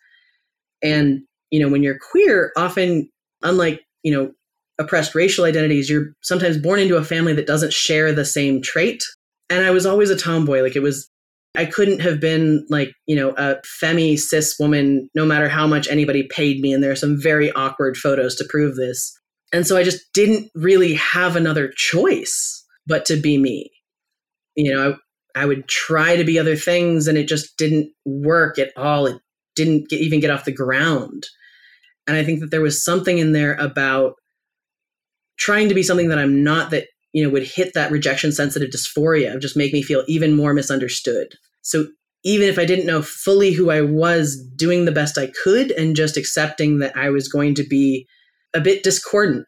And, 0.83 1.21
you 1.51 1.59
know, 1.59 1.69
when 1.69 1.83
you're 1.83 1.99
queer, 2.11 2.51
often, 2.57 3.09
unlike, 3.41 3.81
you 4.03 4.11
know, 4.11 4.31
oppressed 4.77 5.15
racial 5.15 5.45
identities, 5.45 5.89
you're 5.89 6.13
sometimes 6.21 6.57
born 6.57 6.79
into 6.79 6.97
a 6.97 7.03
family 7.03 7.33
that 7.33 7.47
doesn't 7.47 7.73
share 7.73 8.11
the 8.11 8.25
same 8.25 8.61
trait. 8.61 9.03
And 9.49 9.65
I 9.65 9.71
was 9.71 9.85
always 9.85 10.09
a 10.09 10.17
tomboy. 10.17 10.61
Like 10.61 10.75
it 10.75 10.81
was, 10.81 11.09
I 11.55 11.65
couldn't 11.65 12.01
have 12.01 12.19
been 12.19 12.65
like, 12.69 12.91
you 13.05 13.15
know, 13.15 13.29
a 13.31 13.57
femi 13.81 14.19
cis 14.19 14.55
woman, 14.59 15.09
no 15.15 15.25
matter 15.25 15.47
how 15.47 15.65
much 15.67 15.87
anybody 15.87 16.27
paid 16.29 16.59
me. 16.59 16.73
And 16.73 16.83
there 16.83 16.91
are 16.91 16.95
some 16.95 17.21
very 17.21 17.51
awkward 17.53 17.95
photos 17.95 18.35
to 18.35 18.45
prove 18.49 18.75
this. 18.75 19.17
And 19.53 19.65
so 19.65 19.77
I 19.77 19.83
just 19.83 20.01
didn't 20.13 20.49
really 20.55 20.95
have 20.95 21.35
another 21.35 21.71
choice 21.75 22.65
but 22.87 23.05
to 23.05 23.15
be 23.15 23.37
me. 23.37 23.71
You 24.55 24.73
know, 24.73 24.97
I, 25.35 25.43
I 25.43 25.45
would 25.45 25.67
try 25.67 26.15
to 26.15 26.23
be 26.23 26.39
other 26.39 26.55
things 26.55 27.07
and 27.07 27.17
it 27.17 27.27
just 27.27 27.57
didn't 27.57 27.91
work 28.05 28.59
at 28.59 28.71
all. 28.77 29.05
It 29.05 29.21
didn't 29.55 29.89
get, 29.89 30.01
even 30.01 30.19
get 30.19 30.31
off 30.31 30.45
the 30.45 30.51
ground. 30.51 31.25
And 32.07 32.15
I 32.15 32.23
think 32.23 32.39
that 32.39 32.51
there 32.51 32.61
was 32.61 32.83
something 32.83 33.17
in 33.17 33.31
there 33.31 33.55
about 33.55 34.13
trying 35.37 35.69
to 35.69 35.75
be 35.75 35.83
something 35.83 36.09
that 36.09 36.19
I'm 36.19 36.43
not 36.43 36.71
that, 36.71 36.87
you 37.13 37.23
know, 37.23 37.29
would 37.29 37.47
hit 37.47 37.73
that 37.73 37.91
rejection 37.91 38.31
sensitive 38.31 38.69
dysphoria 38.69 39.39
just 39.39 39.57
make 39.57 39.73
me 39.73 39.81
feel 39.81 40.03
even 40.07 40.35
more 40.35 40.53
misunderstood. 40.53 41.33
So 41.61 41.87
even 42.23 42.47
if 42.47 42.57
I 42.57 42.65
didn't 42.65 42.87
know 42.87 43.01
fully 43.01 43.51
who 43.51 43.69
I 43.69 43.81
was, 43.81 44.43
doing 44.55 44.85
the 44.85 44.91
best 44.91 45.17
I 45.17 45.31
could 45.43 45.71
and 45.71 45.95
just 45.95 46.17
accepting 46.17 46.79
that 46.79 46.95
I 46.97 47.09
was 47.09 47.27
going 47.27 47.53
to 47.55 47.63
be 47.63 48.07
a 48.53 48.61
bit 48.61 48.83
discordant 48.83 49.45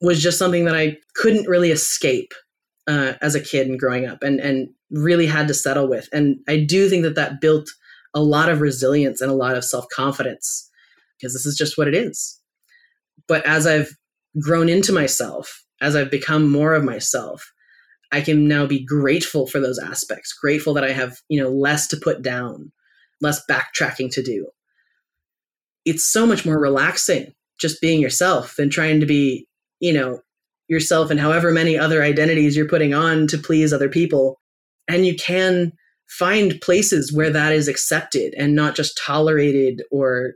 was 0.00 0.22
just 0.22 0.38
something 0.38 0.64
that 0.64 0.76
I 0.76 0.96
couldn't 1.14 1.48
really 1.48 1.70
escape 1.70 2.32
uh, 2.88 3.14
as 3.22 3.34
a 3.34 3.40
kid 3.40 3.68
and 3.68 3.78
growing 3.78 4.06
up 4.06 4.22
and, 4.22 4.40
and 4.40 4.68
really 4.90 5.26
had 5.26 5.48
to 5.48 5.54
settle 5.54 5.88
with. 5.88 6.08
And 6.12 6.38
I 6.48 6.58
do 6.58 6.88
think 6.88 7.02
that 7.02 7.14
that 7.14 7.40
built 7.40 7.68
a 8.16 8.22
lot 8.22 8.48
of 8.48 8.62
resilience 8.62 9.20
and 9.20 9.30
a 9.30 9.34
lot 9.34 9.56
of 9.56 9.64
self 9.64 9.86
confidence 9.94 10.68
because 11.16 11.34
this 11.34 11.46
is 11.46 11.56
just 11.56 11.78
what 11.78 11.86
it 11.86 11.94
is. 11.94 12.40
But 13.28 13.46
as 13.46 13.66
I've 13.66 13.90
grown 14.40 14.68
into 14.68 14.92
myself, 14.92 15.62
as 15.80 15.94
I've 15.94 16.10
become 16.10 16.50
more 16.50 16.74
of 16.74 16.82
myself, 16.82 17.52
I 18.10 18.22
can 18.22 18.48
now 18.48 18.66
be 18.66 18.84
grateful 18.84 19.46
for 19.46 19.60
those 19.60 19.78
aspects, 19.78 20.32
grateful 20.32 20.72
that 20.74 20.84
I 20.84 20.92
have, 20.92 21.18
you 21.28 21.40
know, 21.40 21.50
less 21.50 21.86
to 21.88 21.96
put 21.96 22.22
down, 22.22 22.72
less 23.20 23.42
backtracking 23.50 24.10
to 24.12 24.22
do. 24.22 24.48
It's 25.84 26.10
so 26.10 26.26
much 26.26 26.46
more 26.46 26.58
relaxing 26.58 27.32
just 27.60 27.80
being 27.80 28.00
yourself 28.00 28.54
than 28.56 28.70
trying 28.70 29.00
to 29.00 29.06
be, 29.06 29.46
you 29.80 29.92
know, 29.92 30.20
yourself 30.68 31.10
and 31.10 31.20
however 31.20 31.52
many 31.52 31.78
other 31.78 32.02
identities 32.02 32.56
you're 32.56 32.68
putting 32.68 32.94
on 32.94 33.26
to 33.28 33.38
please 33.38 33.72
other 33.72 33.88
people. 33.88 34.40
And 34.88 35.06
you 35.06 35.14
can 35.14 35.72
find 36.08 36.60
places 36.60 37.12
where 37.12 37.30
that 37.30 37.52
is 37.52 37.68
accepted 37.68 38.34
and 38.38 38.54
not 38.54 38.74
just 38.74 39.00
tolerated 39.04 39.82
or 39.90 40.34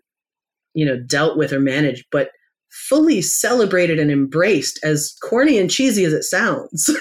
you 0.74 0.84
know 0.84 0.98
dealt 1.06 1.36
with 1.36 1.52
or 1.52 1.60
managed 1.60 2.04
but 2.10 2.30
fully 2.70 3.20
celebrated 3.20 3.98
and 3.98 4.10
embraced 4.10 4.78
as 4.84 5.14
corny 5.22 5.58
and 5.58 5.70
cheesy 5.70 6.04
as 6.04 6.12
it 6.12 6.24
sounds. 6.24 6.90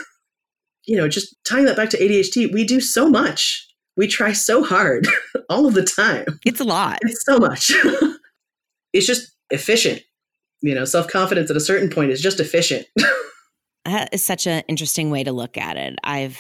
You 0.86 0.98
know 0.98 1.08
just 1.08 1.36
tying 1.48 1.66
that 1.66 1.76
back 1.76 1.92
to 1.92 2.00
ADHD 2.00 2.52
we 2.52 2.64
do 2.64 2.82
so 2.82 3.08
much. 3.08 3.64
We 3.96 4.08
try 4.08 4.32
so 4.32 4.64
hard 4.64 5.08
all 5.50 5.68
of 5.68 5.76
the 5.76 5.84
time. 5.84 6.26
It's 6.48 6.60
a 6.60 6.64
lot. 6.64 6.98
It's 7.04 7.24
so 7.26 7.38
much. 7.38 7.72
It's 8.92 9.06
just 9.06 9.32
efficient. 9.52 10.02
You 10.62 10.74
know 10.74 10.86
self-confidence 10.86 11.52
at 11.52 11.58
a 11.58 11.60
certain 11.60 11.92
point 11.92 12.10
is 12.10 12.22
just 12.22 12.40
efficient. 12.40 12.88
That 13.86 14.10
is 14.12 14.24
such 14.24 14.48
an 14.48 14.64
interesting 14.68 15.10
way 15.12 15.24
to 15.24 15.32
look 15.32 15.58
at 15.58 15.78
it. 15.78 15.96
I've 16.04 16.40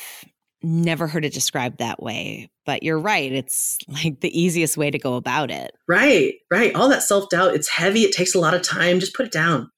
never 0.62 1.08
heard 1.08 1.26
it 1.26 1.34
described 1.34 1.80
that 1.80 2.02
way. 2.02 2.50
But 2.66 2.84
you're 2.84 3.00
right. 3.00 3.32
It's 3.32 3.78
like 3.88 4.22
the 4.22 4.40
easiest 4.40 4.78
way 4.78 4.92
to 4.92 5.00
go 5.00 5.16
about 5.16 5.52
it. 5.52 5.72
Right, 5.88 6.36
right. 6.52 6.74
All 6.76 6.90
that 6.90 7.04
self 7.04 7.30
doubt, 7.30 7.56
it's 7.56 7.70
heavy. 7.70 8.02
It 8.02 8.14
takes 8.14 8.36
a 8.36 8.40
lot 8.40 8.54
of 8.54 8.62
time. 8.62 9.00
Just 9.00 9.16
put 9.16 9.26
it 9.26 9.32
down. 9.32 9.70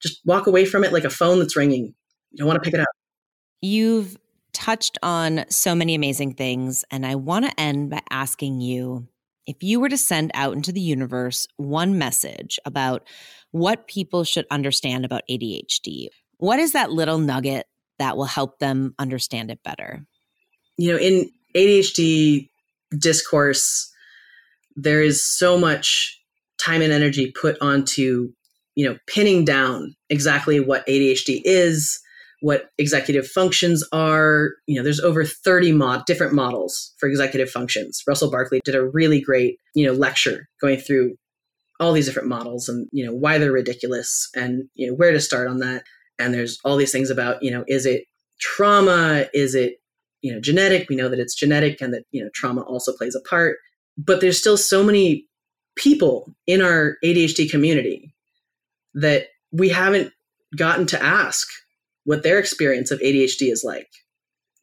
Just 0.00 0.20
walk 0.24 0.46
away 0.46 0.64
from 0.64 0.84
it 0.84 0.92
like 0.92 1.04
a 1.04 1.10
phone 1.10 1.38
that's 1.38 1.56
ringing. 1.56 1.94
You 2.30 2.38
don't 2.38 2.46
want 2.46 2.62
to 2.62 2.64
pick 2.64 2.74
it 2.74 2.80
up. 2.80 2.88
You've 3.60 4.16
touched 4.52 4.98
on 5.02 5.44
so 5.48 5.74
many 5.74 5.94
amazing 5.94 6.34
things. 6.34 6.84
And 6.90 7.04
I 7.04 7.16
want 7.16 7.46
to 7.46 7.60
end 7.60 7.90
by 7.90 8.00
asking 8.10 8.60
you 8.60 9.08
if 9.46 9.62
you 9.62 9.80
were 9.80 9.88
to 9.88 9.96
send 9.96 10.30
out 10.34 10.54
into 10.54 10.72
the 10.72 10.80
universe 10.80 11.46
one 11.56 11.96
message 11.96 12.58
about 12.66 13.06
what 13.50 13.88
people 13.88 14.22
should 14.22 14.44
understand 14.50 15.04
about 15.04 15.22
ADHD, 15.30 16.08
what 16.36 16.58
is 16.58 16.72
that 16.72 16.92
little 16.92 17.18
nugget 17.18 17.66
that 17.98 18.16
will 18.16 18.26
help 18.26 18.58
them 18.58 18.94
understand 18.98 19.50
it 19.50 19.62
better? 19.64 20.06
You 20.78 20.90
know, 20.90 20.98
in 20.98 21.30
ADHD 21.54 22.48
discourse, 22.98 23.92
there 24.76 25.02
is 25.02 25.22
so 25.22 25.58
much 25.58 26.18
time 26.58 26.80
and 26.80 26.92
energy 26.92 27.32
put 27.38 27.60
onto, 27.60 28.30
you 28.74 28.88
know, 28.88 28.96
pinning 29.06 29.44
down 29.44 29.94
exactly 30.08 30.60
what 30.60 30.86
ADHD 30.86 31.42
is, 31.44 32.00
what 32.40 32.70
executive 32.78 33.26
functions 33.26 33.86
are. 33.92 34.50
You 34.66 34.76
know, 34.76 34.84
there's 34.84 35.00
over 35.00 35.24
30 35.24 35.72
mod 35.72 36.06
different 36.06 36.32
models 36.32 36.94
for 36.98 37.08
executive 37.08 37.50
functions. 37.50 38.02
Russell 38.06 38.30
Barkley 38.30 38.60
did 38.64 38.76
a 38.76 38.88
really 38.88 39.20
great, 39.20 39.58
you 39.74 39.84
know, 39.84 39.92
lecture 39.92 40.48
going 40.60 40.78
through 40.78 41.16
all 41.80 41.92
these 41.92 42.06
different 42.06 42.28
models 42.28 42.68
and, 42.68 42.88
you 42.92 43.04
know, 43.04 43.12
why 43.12 43.38
they're 43.38 43.52
ridiculous 43.52 44.28
and, 44.34 44.64
you 44.74 44.88
know, 44.88 44.94
where 44.94 45.12
to 45.12 45.20
start 45.20 45.48
on 45.48 45.58
that. 45.58 45.82
And 46.18 46.34
there's 46.34 46.58
all 46.64 46.76
these 46.76 46.92
things 46.92 47.10
about, 47.10 47.42
you 47.42 47.50
know, 47.50 47.64
is 47.68 47.86
it 47.86 48.04
trauma? 48.40 49.26
Is 49.32 49.54
it 49.54 49.74
you 50.22 50.32
know 50.32 50.40
genetic. 50.40 50.88
We 50.88 50.96
know 50.96 51.08
that 51.08 51.18
it's 51.18 51.34
genetic 51.34 51.80
and 51.80 51.92
that 51.94 52.04
you 52.10 52.22
know 52.22 52.30
trauma 52.34 52.62
also 52.62 52.92
plays 52.92 53.14
a 53.14 53.28
part. 53.28 53.58
But 53.96 54.20
there's 54.20 54.38
still 54.38 54.56
so 54.56 54.84
many 54.84 55.26
people 55.76 56.34
in 56.46 56.60
our 56.60 56.96
ADHD 57.04 57.50
community 57.50 58.14
that 58.94 59.26
we 59.52 59.68
haven't 59.68 60.12
gotten 60.56 60.86
to 60.86 61.02
ask 61.02 61.46
what 62.04 62.22
their 62.22 62.38
experience 62.38 62.90
of 62.90 63.00
ADHD 63.00 63.50
is 63.50 63.62
like. 63.64 63.88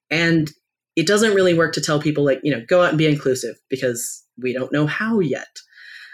And 0.09 0.51
it 0.95 1.07
doesn't 1.07 1.35
really 1.35 1.53
work 1.53 1.73
to 1.73 1.81
tell 1.81 1.99
people 1.99 2.23
like 2.23 2.39
you 2.43 2.51
know 2.51 2.63
go 2.67 2.81
out 2.81 2.89
and 2.89 2.97
be 2.97 3.07
inclusive 3.07 3.55
because 3.69 4.23
we 4.41 4.53
don't 4.53 4.71
know 4.71 4.87
how 4.87 5.19
yet. 5.19 5.47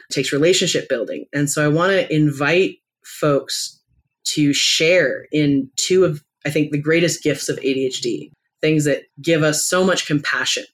It 0.09 0.13
takes 0.13 0.33
relationship 0.33 0.89
building. 0.89 1.25
And 1.33 1.49
so 1.49 1.63
i 1.63 1.67
want 1.67 1.91
to 1.91 2.13
invite 2.13 2.75
folks 3.03 3.79
to 4.23 4.53
share 4.53 5.25
in 5.31 5.69
two 5.77 6.05
of 6.05 6.23
i 6.45 6.49
think 6.49 6.71
the 6.71 6.81
greatest 6.81 7.23
gifts 7.23 7.49
of 7.49 7.57
adhd 7.59 8.31
things 8.61 8.85
that 8.85 9.03
give 9.21 9.43
us 9.43 9.65
so 9.67 9.83
much 9.83 10.07
compassion. 10.07 10.65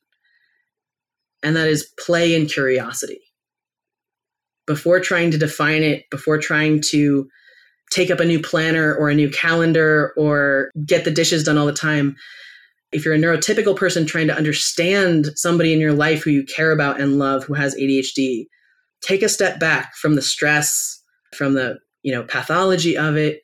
and 1.43 1.55
that 1.55 1.67
is 1.67 1.93
play 2.03 2.35
and 2.35 2.49
curiosity. 2.49 3.19
Before 4.65 4.99
trying 4.99 5.31
to 5.31 5.37
define 5.37 5.83
it, 5.83 6.09
before 6.09 6.39
trying 6.39 6.81
to 6.89 7.29
take 7.91 8.11
up 8.11 8.19
a 8.19 8.25
new 8.25 8.41
planner 8.41 8.93
or 8.95 9.09
a 9.09 9.15
new 9.15 9.29
calendar 9.29 10.13
or 10.17 10.71
get 10.85 11.05
the 11.05 11.11
dishes 11.11 11.43
done 11.43 11.57
all 11.57 11.67
the 11.67 11.73
time, 11.73 12.15
if 12.91 13.05
you're 13.05 13.13
a 13.13 13.19
neurotypical 13.19 13.75
person 13.75 14.05
trying 14.05 14.27
to 14.27 14.35
understand 14.35 15.27
somebody 15.35 15.73
in 15.73 15.79
your 15.79 15.93
life 15.93 16.23
who 16.23 16.31
you 16.31 16.43
care 16.43 16.71
about 16.71 16.99
and 16.99 17.19
love 17.19 17.43
who 17.43 17.53
has 17.53 17.75
ADHD, 17.75 18.47
take 19.01 19.21
a 19.21 19.29
step 19.29 19.59
back 19.59 19.95
from 19.95 20.15
the 20.15 20.21
stress, 20.21 21.01
from 21.35 21.53
the, 21.53 21.77
you 22.01 22.11
know, 22.11 22.23
pathology 22.23 22.97
of 22.97 23.15
it 23.15 23.41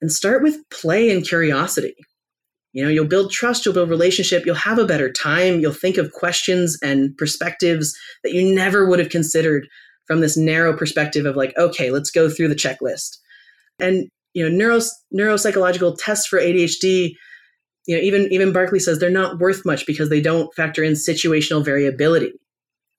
and 0.00 0.12
start 0.12 0.42
with 0.42 0.58
play 0.70 1.10
and 1.10 1.26
curiosity. 1.26 1.94
You 2.72 2.84
know, 2.84 2.90
you'll 2.90 3.06
build 3.06 3.32
trust, 3.32 3.64
you'll 3.64 3.74
build 3.74 3.90
relationship, 3.90 4.46
you'll 4.46 4.54
have 4.54 4.78
a 4.78 4.86
better 4.86 5.10
time, 5.10 5.60
you'll 5.60 5.72
think 5.72 5.96
of 5.96 6.12
questions 6.12 6.78
and 6.82 7.16
perspectives 7.16 7.96
that 8.22 8.32
you 8.32 8.54
never 8.54 8.86
would 8.86 9.00
have 9.00 9.08
considered 9.08 9.66
from 10.06 10.20
this 10.20 10.36
narrow 10.36 10.76
perspective 10.76 11.26
of 11.26 11.36
like, 11.36 11.52
okay, 11.56 11.90
let's 11.90 12.10
go 12.10 12.28
through 12.28 12.48
the 12.48 12.54
checklist. 12.54 13.16
And 13.80 14.08
you 14.34 14.48
know, 14.48 14.56
neuro, 14.56 14.80
neuropsychological 15.12 15.96
tests 15.98 16.26
for 16.26 16.38
ADHD, 16.38 17.12
you 17.86 17.96
know, 17.96 18.02
even 18.02 18.32
even 18.32 18.52
Barkley 18.52 18.78
says 18.78 18.98
they're 18.98 19.10
not 19.10 19.38
worth 19.38 19.64
much 19.64 19.86
because 19.86 20.08
they 20.08 20.20
don't 20.20 20.54
factor 20.54 20.84
in 20.84 20.92
situational 20.92 21.64
variability. 21.64 22.32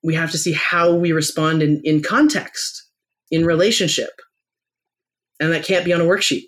We 0.03 0.15
have 0.15 0.31
to 0.31 0.37
see 0.37 0.53
how 0.53 0.95
we 0.95 1.11
respond 1.11 1.61
in, 1.61 1.79
in 1.83 2.01
context, 2.01 2.89
in 3.29 3.45
relationship. 3.45 4.09
And 5.39 5.53
that 5.53 5.63
can't 5.63 5.85
be 5.85 5.93
on 5.93 6.01
a 6.01 6.05
worksheet. 6.05 6.45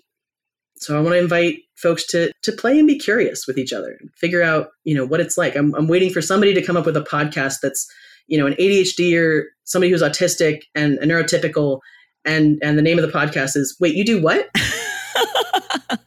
So 0.76 0.96
I 0.96 1.00
want 1.00 1.14
to 1.14 1.18
invite 1.18 1.60
folks 1.76 2.06
to 2.08 2.32
to 2.42 2.52
play 2.52 2.78
and 2.78 2.86
be 2.86 2.98
curious 2.98 3.46
with 3.46 3.58
each 3.58 3.72
other 3.72 3.96
and 4.00 4.10
figure 4.14 4.42
out, 4.42 4.68
you 4.84 4.94
know, 4.94 5.06
what 5.06 5.20
it's 5.20 5.38
like. 5.38 5.56
I'm 5.56 5.74
I'm 5.74 5.88
waiting 5.88 6.10
for 6.10 6.20
somebody 6.20 6.54
to 6.54 6.62
come 6.62 6.76
up 6.76 6.86
with 6.86 6.96
a 6.96 7.02
podcast 7.02 7.56
that's, 7.62 7.90
you 8.26 8.38
know, 8.38 8.46
an 8.46 8.54
ADHD 8.54 9.18
or 9.18 9.46
somebody 9.64 9.90
who's 9.90 10.02
autistic 10.02 10.62
and 10.74 10.98
a 10.98 11.06
neurotypical 11.06 11.80
and 12.24 12.58
and 12.62 12.76
the 12.78 12.82
name 12.82 12.98
of 12.98 13.04
the 13.06 13.12
podcast 13.16 13.56
is 13.56 13.76
Wait, 13.80 13.94
you 13.94 14.04
do 14.04 14.20
what? 14.20 14.50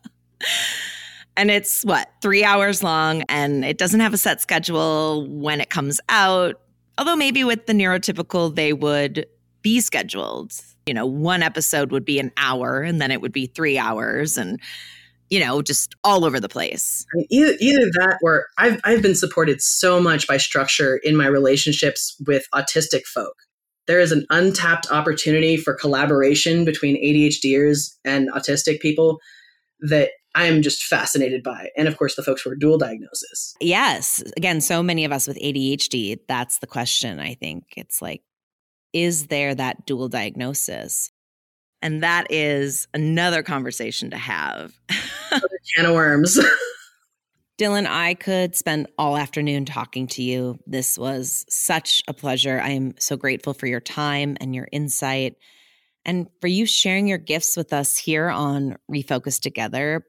and 1.37 1.51
it's 1.51 1.83
what, 1.83 2.11
3 2.21 2.43
hours 2.43 2.83
long 2.83 3.23
and 3.23 3.63
it 3.63 3.77
doesn't 3.77 3.99
have 3.99 4.13
a 4.13 4.17
set 4.17 4.41
schedule 4.41 5.27
when 5.29 5.61
it 5.61 5.69
comes 5.69 6.01
out. 6.09 6.59
Although 6.97 7.15
maybe 7.15 7.43
with 7.43 7.67
the 7.67 7.73
neurotypical 7.73 8.55
they 8.55 8.73
would 8.73 9.25
be 9.61 9.79
scheduled 9.79 10.53
you 10.87 10.93
know, 10.93 11.05
one 11.05 11.43
episode 11.43 11.91
would 11.91 12.05
be 12.05 12.19
an 12.19 12.31
hour 12.37 12.81
and 12.81 13.01
then 13.01 13.11
it 13.11 13.21
would 13.21 13.33
be 13.33 13.47
three 13.47 13.77
hours 13.77 14.37
and, 14.37 14.59
you 15.29 15.39
know, 15.39 15.61
just 15.61 15.95
all 16.03 16.23
over 16.23 16.39
the 16.39 16.49
place. 16.49 17.05
I 17.13 17.17
mean, 17.17 17.27
either, 17.29 17.57
either 17.59 17.85
that 17.99 18.17
or 18.23 18.45
I've, 18.57 18.79
I've 18.83 19.01
been 19.01 19.15
supported 19.15 19.61
so 19.61 20.01
much 20.01 20.27
by 20.27 20.37
structure 20.37 20.97
in 21.03 21.15
my 21.17 21.27
relationships 21.27 22.15
with 22.25 22.45
autistic 22.55 23.03
folk. 23.03 23.35
There 23.85 23.99
is 23.99 24.11
an 24.11 24.25
untapped 24.29 24.91
opportunity 24.91 25.57
for 25.57 25.73
collaboration 25.73 26.65
between 26.65 27.01
ADHDers 27.03 27.95
and 28.03 28.29
autistic 28.31 28.79
people 28.79 29.19
that 29.81 30.11
I 30.35 30.45
am 30.45 30.61
just 30.61 30.83
fascinated 30.83 31.41
by. 31.41 31.69
And 31.75 31.87
of 31.87 31.97
course, 31.97 32.15
the 32.15 32.23
folks 32.23 32.41
who 32.41 32.51
are 32.51 32.55
dual 32.55 32.77
diagnosis. 32.77 33.55
Yes. 33.59 34.23
Again, 34.37 34.61
so 34.61 34.83
many 34.83 35.03
of 35.03 35.11
us 35.11 35.27
with 35.27 35.37
ADHD, 35.37 36.19
that's 36.27 36.59
the 36.59 36.67
question, 36.67 37.19
I 37.19 37.33
think. 37.33 37.63
It's 37.75 38.01
like, 38.01 38.21
is 38.93 39.27
there 39.27 39.55
that 39.55 39.85
dual 39.85 40.09
diagnosis? 40.09 41.11
And 41.81 42.01
that 42.03 42.27
is 42.31 42.87
another 42.93 43.43
conversation 43.43 44.09
to 44.09 44.17
have. 44.17 44.73
can 45.75 45.85
of 45.85 45.93
worms. 45.93 46.39
Dylan, 47.57 47.87
I 47.87 48.13
could 48.13 48.55
spend 48.55 48.87
all 48.99 49.17
afternoon 49.17 49.65
talking 49.65 50.05
to 50.07 50.23
you. 50.23 50.59
This 50.67 50.97
was 50.97 51.43
such 51.49 52.03
a 52.07 52.13
pleasure. 52.13 52.59
I 52.63 52.69
am 52.69 52.93
so 52.99 53.17
grateful 53.17 53.53
for 53.53 53.65
your 53.65 53.79
time 53.79 54.37
and 54.39 54.53
your 54.53 54.67
insight 54.71 55.35
and 56.05 56.27
for 56.39 56.47
you 56.47 56.65
sharing 56.65 57.07
your 57.07 57.17
gifts 57.17 57.57
with 57.57 57.73
us 57.73 57.97
here 57.97 58.29
on 58.29 58.77
Refocus 58.91 59.41
Together, 59.41 60.05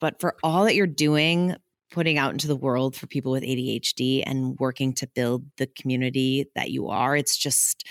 but 0.00 0.20
for 0.20 0.36
all 0.42 0.64
that 0.64 0.74
you're 0.74 0.86
doing, 0.86 1.54
putting 1.90 2.18
out 2.18 2.32
into 2.32 2.48
the 2.48 2.56
world 2.56 2.96
for 2.96 3.06
people 3.06 3.30
with 3.30 3.44
ADHD 3.44 4.22
and 4.26 4.58
working 4.58 4.92
to 4.94 5.06
build 5.06 5.44
the 5.58 5.66
community 5.66 6.46
that 6.56 6.70
you 6.70 6.88
are. 6.88 7.16
It's 7.16 7.36
just 7.36 7.86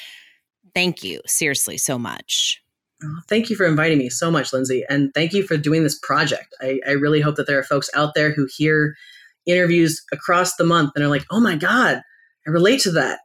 thank 0.76 1.04
you 1.04 1.22
seriously 1.26 1.78
so 1.78 1.98
much. 1.98 2.62
Oh, 3.04 3.20
thank 3.28 3.50
you 3.50 3.56
for 3.56 3.66
inviting 3.66 3.98
me 3.98 4.10
so 4.10 4.30
much, 4.30 4.54
Lindsay. 4.54 4.84
And 4.90 5.12
thank 5.14 5.34
you 5.34 5.44
for 5.44 5.58
doing 5.58 5.84
this 5.84 5.98
project. 6.00 6.54
I, 6.62 6.80
I 6.88 6.92
really 6.92 7.22
hope 7.22 7.36
that 7.36 7.48
there 7.48 7.58
are 7.58 7.64
folks 7.64 7.90
out 7.94 8.14
there 8.14 8.32
who 8.32 8.48
hear 8.56 8.96
interviews 9.46 10.02
across 10.12 10.56
the 10.56 10.64
month 10.64 10.92
and 10.96 11.04
are 11.04 11.10
like, 11.10 11.26
oh 11.32 11.40
my 11.40 11.56
God, 11.56 12.02
I 12.48 12.50
relate 12.50 12.82
to 12.82 12.92
that. 12.92 13.20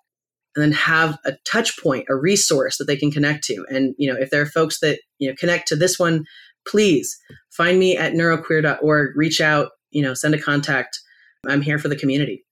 And 0.57 0.65
then 0.65 0.73
have 0.73 1.17
a 1.25 1.35
touch 1.51 1.79
point, 1.81 2.07
a 2.09 2.17
resource 2.17 2.79
that 2.79 2.87
they 2.87 2.97
can 2.97 3.13
connect 3.13 3.45
to. 3.45 3.65
And, 3.69 3.95
you 3.99 4.13
know, 4.13 4.19
if 4.19 4.31
there 4.31 4.43
are 4.43 4.47
folks 4.47 4.81
that, 4.81 5.01
you 5.19 5.29
know, 5.29 5.37
connect 5.39 5.69
to 5.69 5.77
this 5.77 5.99
one, 5.99 6.25
please 6.67 7.17
find 7.51 7.79
me 7.79 7.97
at 7.97 8.15
neuroqueer.org, 8.15 9.17
reach 9.17 9.41
out, 9.41 9.71
you 9.91 10.03
know, 10.03 10.15
send 10.15 10.35
a 10.35 10.43
contact. 10.43 10.99
I'm 11.47 11.63
here 11.63 11.79
for 11.79 11.89
the 11.89 11.97
community. 11.97 12.45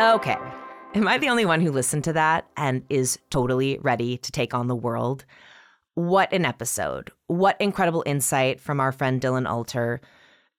Okay. 0.00 0.38
Am 0.94 1.06
I 1.06 1.18
the 1.18 1.28
only 1.28 1.44
one 1.44 1.60
who 1.60 1.70
listened 1.70 2.04
to 2.04 2.14
that 2.14 2.46
and 2.56 2.82
is 2.88 3.18
totally 3.28 3.76
ready 3.82 4.16
to 4.16 4.32
take 4.32 4.54
on 4.54 4.66
the 4.66 4.74
world? 4.74 5.26
What 5.94 6.32
an 6.32 6.46
episode. 6.46 7.10
What 7.26 7.60
incredible 7.60 8.02
insight 8.06 8.60
from 8.60 8.80
our 8.80 8.92
friend 8.92 9.20
Dylan 9.20 9.46
Alter. 9.46 10.00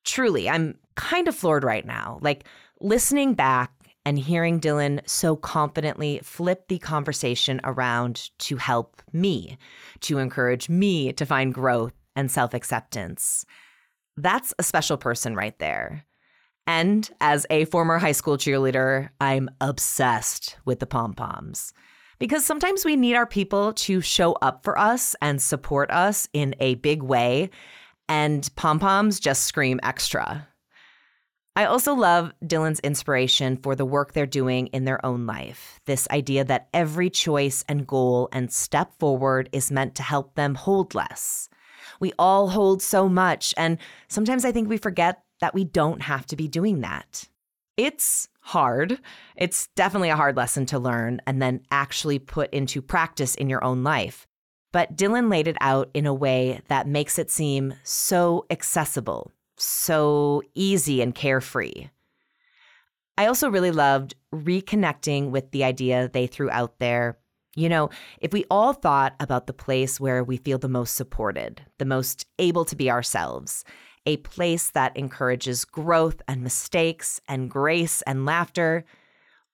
Truly, 0.03 0.47
I'm 0.47 0.77
kind 0.95 1.27
of 1.27 1.35
floored 1.35 1.63
right 1.63 1.87
now. 1.87 2.19
Like 2.21 2.43
listening 2.81 3.33
back 3.33 3.73
and 4.05 4.19
hearing 4.19 4.59
Dylan 4.59 4.99
so 5.09 5.35
confidently 5.35 6.19
flip 6.23 6.67
the 6.67 6.77
conversation 6.77 7.59
around 7.63 8.29
to 8.39 8.57
help 8.57 9.01
me, 9.11 9.57
to 10.01 10.19
encourage 10.19 10.69
me 10.69 11.13
to 11.13 11.25
find 11.25 11.51
growth 11.51 11.93
and 12.15 12.29
self 12.29 12.53
acceptance. 12.53 13.43
That's 14.15 14.53
a 14.59 14.63
special 14.63 14.97
person 14.97 15.35
right 15.35 15.57
there. 15.57 16.05
And 16.67 17.09
as 17.19 17.45
a 17.49 17.65
former 17.65 17.97
high 17.97 18.11
school 18.11 18.37
cheerleader, 18.37 19.09
I'm 19.19 19.49
obsessed 19.59 20.57
with 20.65 20.79
the 20.79 20.85
pom 20.85 21.13
poms. 21.13 21.73
Because 22.19 22.45
sometimes 22.45 22.85
we 22.85 22.95
need 22.95 23.15
our 23.15 23.25
people 23.25 23.73
to 23.73 23.99
show 23.99 24.33
up 24.33 24.63
for 24.63 24.77
us 24.77 25.15
and 25.21 25.41
support 25.41 25.89
us 25.89 26.29
in 26.33 26.53
a 26.59 26.75
big 26.75 27.01
way, 27.01 27.49
and 28.07 28.47
pom 28.55 28.79
poms 28.79 29.19
just 29.19 29.45
scream 29.45 29.79
extra. 29.81 30.47
I 31.55 31.65
also 31.65 31.93
love 31.93 32.31
Dylan's 32.45 32.79
inspiration 32.79 33.57
for 33.57 33.75
the 33.75 33.85
work 33.85 34.13
they're 34.13 34.25
doing 34.25 34.67
in 34.67 34.85
their 34.85 35.03
own 35.05 35.25
life. 35.25 35.81
This 35.85 36.07
idea 36.09 36.45
that 36.45 36.69
every 36.73 37.09
choice 37.09 37.65
and 37.67 37.85
goal 37.85 38.29
and 38.31 38.53
step 38.53 38.93
forward 38.99 39.49
is 39.51 39.71
meant 39.71 39.95
to 39.95 40.03
help 40.03 40.35
them 40.35 40.55
hold 40.55 40.95
less. 40.95 41.49
We 41.99 42.13
all 42.17 42.49
hold 42.49 42.81
so 42.81 43.09
much, 43.09 43.53
and 43.57 43.79
sometimes 44.07 44.45
I 44.45 44.51
think 44.51 44.69
we 44.69 44.77
forget 44.77 45.23
that 45.41 45.53
we 45.53 45.63
don't 45.63 46.01
have 46.01 46.25
to 46.27 46.35
be 46.35 46.47
doing 46.47 46.81
that. 46.81 47.27
It's 47.77 48.27
hard. 48.41 48.99
It's 49.35 49.67
definitely 49.75 50.09
a 50.09 50.15
hard 50.15 50.37
lesson 50.37 50.65
to 50.67 50.79
learn 50.79 51.21
and 51.27 51.41
then 51.41 51.61
actually 51.71 52.19
put 52.19 52.53
into 52.53 52.81
practice 52.81 53.35
in 53.35 53.49
your 53.49 53.63
own 53.63 53.83
life. 53.83 54.27
But 54.71 54.95
Dylan 54.95 55.29
laid 55.29 55.47
it 55.47 55.57
out 55.59 55.89
in 55.93 56.05
a 56.05 56.13
way 56.13 56.61
that 56.67 56.87
makes 56.87 57.19
it 57.19 57.29
seem 57.29 57.73
so 57.83 58.45
accessible, 58.49 59.31
so 59.57 60.43
easy 60.55 61.01
and 61.01 61.13
carefree. 61.13 61.89
I 63.17 63.25
also 63.25 63.49
really 63.49 63.71
loved 63.71 64.15
reconnecting 64.33 65.29
with 65.31 65.51
the 65.51 65.63
idea 65.63 66.09
they 66.09 66.27
threw 66.27 66.49
out 66.49 66.79
there. 66.79 67.17
You 67.55 67.67
know, 67.67 67.89
if 68.19 68.31
we 68.31 68.45
all 68.49 68.71
thought 68.71 69.13
about 69.19 69.45
the 69.45 69.53
place 69.53 69.99
where 69.99 70.23
we 70.23 70.37
feel 70.37 70.57
the 70.57 70.69
most 70.69 70.95
supported, 70.95 71.61
the 71.77 71.85
most 71.85 72.25
able 72.39 72.63
to 72.65 72.75
be 72.75 72.89
ourselves, 72.89 73.65
a 74.05 74.17
place 74.17 74.69
that 74.71 74.95
encourages 74.97 75.65
growth 75.65 76.21
and 76.27 76.43
mistakes 76.43 77.21
and 77.27 77.49
grace 77.49 78.01
and 78.03 78.25
laughter. 78.25 78.83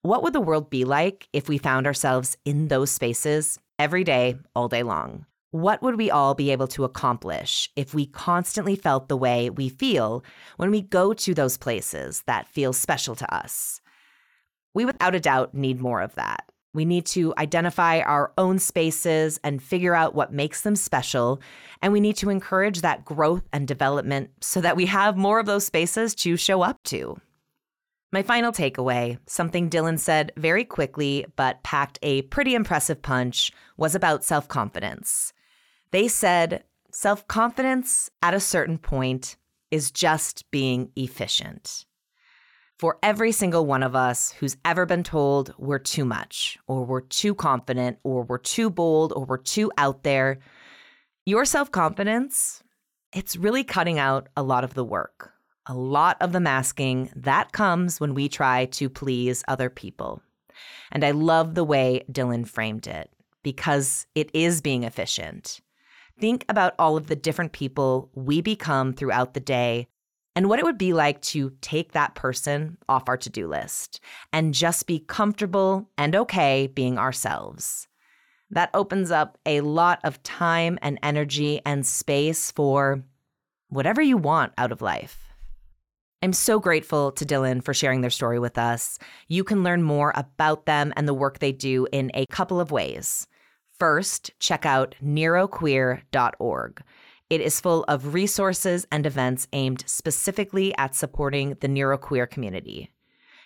What 0.01 0.23
would 0.23 0.33
the 0.33 0.41
world 0.41 0.69
be 0.69 0.85
like 0.85 1.27
if 1.33 1.49
we 1.49 1.57
found 1.57 1.85
ourselves 1.85 2.37
in 2.45 2.67
those 2.67 2.91
spaces 2.91 3.59
every 3.77 4.03
day, 4.03 4.37
all 4.55 4.67
day 4.67 4.83
long? 4.83 5.25
What 5.51 5.81
would 5.81 5.97
we 5.97 6.11
all 6.11 6.35
be 6.35 6.51
able 6.51 6.67
to 6.67 6.83
accomplish 6.83 7.69
if 7.75 7.93
we 7.93 8.05
constantly 8.05 8.75
felt 8.75 9.07
the 9.07 9.17
way 9.17 9.49
we 9.49 9.69
feel 9.69 10.23
when 10.57 10.71
we 10.71 10.81
go 10.81 11.13
to 11.13 11.33
those 11.33 11.57
places 11.57 12.23
that 12.27 12.47
feel 12.47 12.73
special 12.73 13.15
to 13.15 13.33
us? 13.33 13.81
We, 14.73 14.85
without 14.85 15.15
a 15.15 15.19
doubt, 15.19 15.53
need 15.53 15.79
more 15.79 16.01
of 16.01 16.15
that. 16.15 16.43
We 16.77 16.85
need 16.85 17.07
to 17.07 17.33
identify 17.39 18.01
our 18.01 18.31
own 18.37 18.59
spaces 18.59 19.39
and 19.43 19.63
figure 19.63 19.95
out 19.95 20.13
what 20.13 20.31
makes 20.31 20.61
them 20.61 20.75
special. 20.75 21.41
And 21.81 21.91
we 21.91 21.99
need 21.99 22.17
to 22.17 22.29
encourage 22.29 22.81
that 22.81 23.03
growth 23.03 23.41
and 23.51 23.67
development 23.67 24.29
so 24.41 24.61
that 24.61 24.75
we 24.75 24.85
have 24.85 25.17
more 25.17 25.39
of 25.39 25.47
those 25.47 25.65
spaces 25.65 26.13
to 26.17 26.37
show 26.37 26.61
up 26.61 26.77
to. 26.83 27.19
My 28.11 28.21
final 28.21 28.51
takeaway, 28.51 29.17
something 29.25 29.71
Dylan 29.71 29.97
said 29.97 30.31
very 30.37 30.63
quickly 30.63 31.25
but 31.35 31.63
packed 31.63 31.97
a 32.03 32.21
pretty 32.21 32.53
impressive 32.53 33.01
punch, 33.01 33.51
was 33.77 33.95
about 33.95 34.23
self 34.23 34.47
confidence. 34.47 35.33
They 35.89 36.07
said 36.07 36.63
self 36.91 37.27
confidence 37.27 38.11
at 38.21 38.35
a 38.35 38.39
certain 38.39 38.77
point 38.77 39.35
is 39.71 39.89
just 39.89 40.45
being 40.51 40.91
efficient. 40.95 41.86
For 42.79 42.99
every 43.01 43.31
single 43.31 43.65
one 43.65 43.81
of 43.81 43.95
us 43.95 44.33
who's 44.33 44.55
ever 44.63 44.85
been 44.85 45.01
told 45.01 45.51
we're 45.57 45.79
too 45.79 46.05
much, 46.05 46.59
or 46.67 46.85
we're 46.85 47.01
too 47.01 47.33
confident, 47.33 47.97
or 48.03 48.21
we're 48.21 48.37
too 48.37 48.69
bold, 48.69 49.11
or 49.13 49.25
we're 49.25 49.37
too 49.37 49.71
out 49.79 50.03
there, 50.03 50.37
your 51.25 51.43
self 51.43 51.71
confidence, 51.71 52.61
it's 53.15 53.35
really 53.35 53.63
cutting 53.63 53.97
out 53.97 54.29
a 54.37 54.43
lot 54.43 54.63
of 54.63 54.75
the 54.75 54.83
work, 54.83 55.31
a 55.65 55.73
lot 55.73 56.17
of 56.21 56.33
the 56.33 56.39
masking 56.39 57.09
that 57.15 57.51
comes 57.51 57.99
when 57.99 58.13
we 58.13 58.29
try 58.29 58.65
to 58.65 58.89
please 58.89 59.43
other 59.47 59.71
people. 59.71 60.21
And 60.91 61.03
I 61.03 61.11
love 61.11 61.55
the 61.55 61.63
way 61.63 62.05
Dylan 62.11 62.47
framed 62.47 62.85
it 62.85 63.09
because 63.41 64.05
it 64.13 64.29
is 64.35 64.61
being 64.61 64.83
efficient. 64.83 65.61
Think 66.19 66.45
about 66.47 66.75
all 66.77 66.95
of 66.95 67.07
the 67.07 67.15
different 67.15 67.53
people 67.53 68.11
we 68.13 68.41
become 68.41 68.93
throughout 68.93 69.33
the 69.33 69.39
day 69.39 69.87
and 70.37 70.49
what 70.49 70.59
it 70.59 70.65
would 70.65 70.77
be 70.77 70.93
like 70.93 71.19
to 71.19 71.51
take 71.61 71.93
that 71.93 72.13
person 72.13 72.77
off 72.87 73.09
our 73.09 73.17
to 73.17 73.27
do 73.27 73.47
list 73.47 73.99
and 74.31 74.53
just 74.53 74.85
be 74.85 74.99
comfortable 74.99 75.89
and 75.97 76.15
okay 76.15 76.67
being 76.67 76.99
ourselves. 76.99 77.87
That 78.51 78.69
opens 78.75 79.09
up 79.09 79.39
a 79.47 79.61
lot 79.61 79.99
of 80.03 80.21
time 80.21 80.77
and 80.83 80.99
energy 81.01 81.59
and 81.65 81.83
space 81.83 82.51
for 82.51 83.03
whatever 83.69 83.99
you 83.99 84.15
want 84.15 84.53
out 84.59 84.71
of 84.71 84.83
life. 84.83 85.17
I'm 86.21 86.33
so 86.33 86.59
grateful 86.59 87.11
to 87.13 87.25
Dylan 87.25 87.63
for 87.63 87.73
sharing 87.73 88.01
their 88.01 88.11
story 88.11 88.37
with 88.37 88.59
us. 88.59 88.99
You 89.27 89.43
can 89.43 89.63
learn 89.63 89.81
more 89.81 90.13
about 90.13 90.67
them 90.67 90.93
and 90.95 91.07
the 91.07 91.15
work 91.15 91.39
they 91.39 91.51
do 91.51 91.87
in 91.91 92.11
a 92.13 92.27
couple 92.27 92.59
of 92.59 92.69
ways. 92.69 93.25
First, 93.79 94.29
check 94.39 94.67
out 94.67 94.93
neuroqueer.org. 95.03 96.83
It 97.29 97.41
is 97.41 97.59
full 97.59 97.83
of 97.89 98.13
resources 98.13 98.87
and 98.89 99.05
events 99.05 99.49
aimed 99.51 99.83
specifically 99.85 100.73
at 100.77 100.95
supporting 100.95 101.57
the 101.59 101.67
neuroqueer 101.67 102.29
community. 102.29 102.89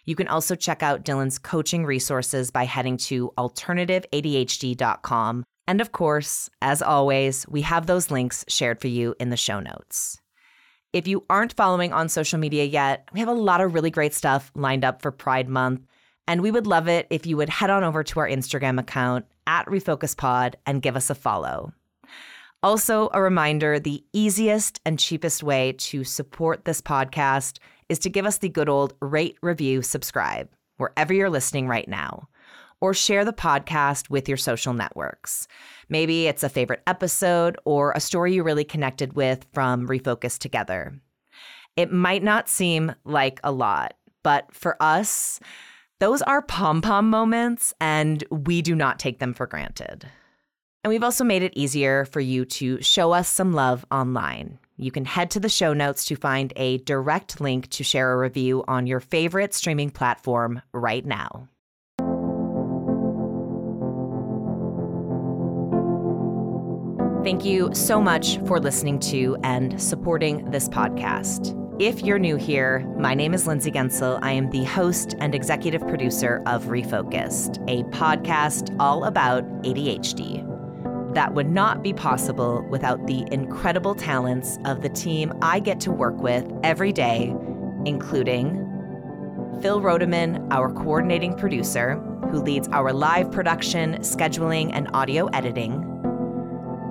You 0.06 0.16
can 0.16 0.28
also 0.28 0.54
check 0.56 0.84
out 0.84 1.04
Dylan's 1.04 1.40
coaching 1.40 1.84
resources 1.86 2.52
by 2.52 2.66
heading 2.66 2.98
to 2.98 3.32
alternativeadhd.com. 3.38 5.44
And 5.68 5.82
of 5.82 5.92
course, 5.92 6.50
as 6.62 6.84
always, 6.84 7.48
we 7.48 7.62
have 7.62 7.88
those 7.88 8.12
links 8.12 8.44
shared 8.48 8.82
for 8.82 8.88
you 8.88 9.16
in 9.20 9.30
the 9.30 9.38
show 9.38 9.60
notes. 9.60 10.20
If 10.94 11.08
you 11.08 11.24
aren't 11.30 11.54
following 11.54 11.94
on 11.94 12.10
social 12.10 12.38
media 12.38 12.66
yet, 12.66 13.08
we 13.14 13.20
have 13.20 13.30
a 13.30 13.34
lot 13.34 13.62
of 13.62 13.74
really 13.74 13.90
great 13.90 14.14
stuff 14.14 14.52
lined 14.54 14.84
up 14.84 15.02
for 15.02 15.12
Pride 15.12 15.50
Month. 15.50 15.82
And 16.28 16.42
we 16.42 16.52
would 16.52 16.68
love 16.68 16.88
it 16.88 17.08
if 17.10 17.26
you 17.26 17.36
would 17.38 17.50
head 17.50 17.72
on 17.72 17.84
over 17.84 18.04
to 18.04 18.20
our 18.20 18.28
Instagram 18.28 18.80
account 18.80 19.26
at 19.48 19.66
RefocusedPod 19.66 20.54
and 20.66 20.84
give 20.84 20.96
us 20.96 21.10
a 21.10 21.16
follow. 21.16 21.74
Also, 22.64 23.10
a 23.12 23.22
reminder 23.22 23.80
the 23.80 24.04
easiest 24.14 24.80
and 24.86 25.00
cheapest 25.00 25.42
way 25.42 25.74
to 25.74 26.04
support 26.04 26.66
this 26.66 26.80
podcast 26.80 27.58
is 27.90 27.98
to 27.98 28.10
give 28.10 28.26
us 28.26 28.38
the 28.38 28.50
good 28.50 28.70
old 28.70 28.94
rate, 29.02 29.36
review, 29.42 29.82
subscribe 29.82 30.48
wherever 30.78 31.12
you're 31.12 31.30
listening 31.30 31.68
right 31.68 31.88
now, 31.88 32.28
or 32.80 32.94
share 32.94 33.26
the 33.26 33.34
podcast 33.34 34.12
with 34.12 34.28
your 34.28 34.38
social 34.38 34.74
networks. 34.74 35.48
Maybe 35.90 36.28
it's 36.28 36.44
a 36.44 36.50
favorite 36.50 36.84
episode 36.86 37.58
or 37.66 37.94
a 37.94 38.00
story 38.00 38.36
you 38.36 38.44
really 38.44 38.64
connected 38.64 39.14
with 39.14 39.46
from 39.54 39.88
Refocus 39.88 40.38
Together. 40.38 40.94
It 41.76 41.92
might 41.92 42.22
not 42.22 42.48
seem 42.48 42.94
like 43.06 43.40
a 43.44 43.52
lot, 43.52 43.96
but 44.24 44.54
for 44.54 44.78
us, 44.80 45.40
those 46.00 46.22
are 46.24 46.42
pom 46.42 46.82
pom 46.82 47.10
moments, 47.10 47.74
and 47.82 48.24
we 48.30 48.62
do 48.62 48.76
not 48.76 49.00
take 49.00 49.20
them 49.20 49.34
for 49.34 49.48
granted. 49.48 50.08
And 50.84 50.90
we've 50.90 51.04
also 51.04 51.24
made 51.24 51.44
it 51.44 51.54
easier 51.56 52.06
for 52.06 52.20
you 52.20 52.46
to 52.46 52.82
show 52.82 53.12
us 53.12 53.30
some 53.30 53.54
love 53.54 53.86
online. 53.92 54.58
You 54.78 54.92
can 54.92 55.06
head 55.06 55.30
to 55.32 55.40
the 55.40 55.50
show 55.50 55.74
notes 55.74 56.06
to 56.06 56.16
find 56.16 56.52
a 56.56 56.80
direct 56.80 57.40
link 57.40 57.70
to 57.72 57.84
share 57.84 58.14
a 58.14 58.18
review 58.18 58.64
on 58.68 58.88
your 58.88 59.00
favorite 59.00 59.54
streaming 59.54 59.92
platform 59.92 60.62
right 60.74 61.06
now. 61.06 61.48
Thank 67.24 67.46
you 67.46 67.70
so 67.76 68.02
much 68.02 68.40
for 68.48 68.60
listening 68.60 69.00
to 69.02 69.38
and 69.44 69.80
supporting 69.80 70.50
this 70.50 70.68
podcast. 70.68 71.56
If 71.80 72.02
you're 72.02 72.18
new 72.18 72.36
here, 72.36 72.80
my 72.98 73.14
name 73.14 73.36
is 73.36 73.46
Lindsay 73.46 73.72
Guentzel. 73.72 74.18
I 74.24 74.32
am 74.32 74.50
the 74.50 74.64
host 74.64 75.14
and 75.20 75.36
executive 75.36 75.82
producer 75.82 76.42
of 76.48 76.66
Refocused, 76.66 77.64
a 77.68 77.84
podcast 77.96 78.76
all 78.80 79.04
about 79.04 79.44
ADHD. 79.62 80.51
That 81.14 81.34
would 81.34 81.50
not 81.50 81.84
be 81.84 81.92
possible 81.92 82.66
without 82.70 83.06
the 83.06 83.26
incredible 83.32 83.96
talents 83.96 84.58
of 84.64 84.82
the 84.82 84.90
team 84.90 85.34
I 85.42 85.60
get 85.60 85.82
to 85.82 85.92
work 85.92 86.18
with 86.18 86.50
every 86.64 86.94
day, 86.94 87.36
including 87.86 88.56
Phil 89.62 89.82
Rodeman, 89.82 90.48
our 90.52 90.72
coordinating 90.72 91.36
producer, 91.38 91.96
who 92.32 92.42
leads 92.42 92.68
our 92.70 92.94
live 92.94 93.32
production, 93.32 93.96
scheduling, 93.98 94.72
and 94.74 94.88
audio 94.94 95.28
editing. 95.28 95.88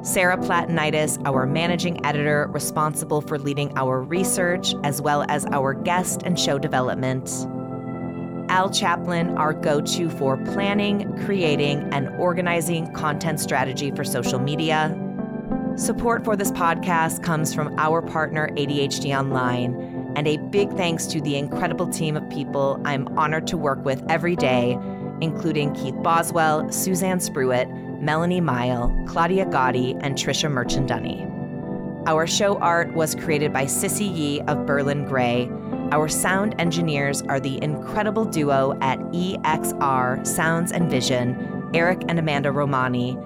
Sarah 0.03 0.37
Platinitis, 0.37 1.21
our 1.27 1.47
managing 1.47 2.05
editor, 2.05 2.49
responsible 2.53 3.23
for 3.23 3.39
leading 3.39 3.77
our 3.77 4.03
research 4.03 4.75
as 4.85 5.01
well 5.01 5.25
as 5.29 5.47
our 5.47 5.75
guest 5.75 6.23
and 6.25 6.39
show 6.39 6.59
development. 6.59 7.47
Al 8.51 8.68
Chaplin, 8.68 9.38
our 9.38 9.55
go 9.55 9.80
to 9.80 10.11
for 10.11 10.36
planning, 10.36 11.16
creating, 11.24 11.88
and 11.92 12.09
organizing 12.16 12.92
content 12.92 13.38
strategy 13.38 13.92
for 13.92 14.03
social 14.03 14.40
media. 14.40 14.92
Support 15.76 16.24
for 16.24 16.34
this 16.34 16.51
podcast 16.51 17.22
comes 17.22 17.55
from 17.55 17.72
our 17.78 18.03
partner, 18.03 18.48
ADHD 18.57 19.16
Online, 19.16 20.12
and 20.16 20.26
a 20.26 20.38
big 20.38 20.68
thanks 20.72 21.07
to 21.07 21.20
the 21.20 21.36
incredible 21.36 21.86
team 21.86 22.16
of 22.16 22.28
people 22.28 22.82
I'm 22.84 23.07
honored 23.16 23.46
to 23.46 23.57
work 23.57 23.84
with 23.84 24.03
every 24.09 24.34
day, 24.34 24.76
including 25.20 25.72
Keith 25.72 26.03
Boswell, 26.03 26.72
Suzanne 26.72 27.20
Spruitt, 27.20 27.70
Melanie 28.03 28.40
Mile, 28.40 28.92
Claudia 29.07 29.46
Gotti, 29.46 29.96
and 30.03 30.16
Trisha 30.16 30.51
Merchandunny. 30.51 31.24
Our 32.09 32.26
show 32.26 32.59
art 32.59 32.94
was 32.94 33.14
created 33.14 33.53
by 33.53 33.66
Sissy 33.66 34.12
Yee 34.12 34.40
of 34.40 34.66
Berlin 34.66 35.05
Gray 35.05 35.48
our 35.93 36.09
sound 36.09 36.55
engineers 36.59 37.22
are 37.22 37.41
the 37.41 37.62
incredible 37.62 38.24
duo 38.24 38.76
at 38.80 38.99
EXR 39.12 40.26
Sounds 40.26 40.72
and 40.72 40.91
Vision, 40.91 41.70
Eric 41.74 42.03
and 42.09 42.18
Amanda 42.18 42.53
Romani, 42.53 43.18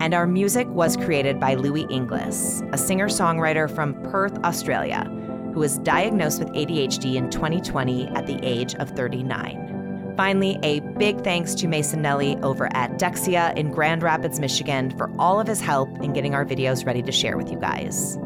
and 0.00 0.14
our 0.14 0.26
music 0.26 0.66
was 0.68 0.96
created 0.96 1.38
by 1.40 1.54
Louis 1.54 1.86
Inglis, 1.90 2.62
a 2.72 2.78
singer 2.78 3.08
songwriter 3.08 3.72
from 3.72 3.94
Perth, 4.04 4.36
Australia, 4.44 5.04
who 5.52 5.60
was 5.60 5.78
diagnosed 5.78 6.40
with 6.40 6.48
ADHD 6.50 7.14
in 7.14 7.30
2020 7.30 8.08
at 8.08 8.26
the 8.26 8.38
age 8.44 8.74
of 8.76 8.90
39. 8.90 10.14
Finally, 10.16 10.58
a 10.64 10.80
big 10.98 11.22
thanks 11.22 11.54
to 11.54 11.68
Mason 11.68 12.02
Nelly 12.02 12.36
over 12.38 12.68
at 12.74 12.98
Dexia 12.98 13.56
in 13.56 13.70
Grand 13.70 14.02
Rapids, 14.02 14.40
Michigan, 14.40 14.90
for 14.96 15.08
all 15.18 15.38
of 15.38 15.46
his 15.46 15.60
help 15.60 15.88
in 16.00 16.12
getting 16.12 16.34
our 16.34 16.44
videos 16.44 16.84
ready 16.84 17.02
to 17.02 17.12
share 17.12 17.36
with 17.36 17.50
you 17.50 17.58
guys. 17.58 18.18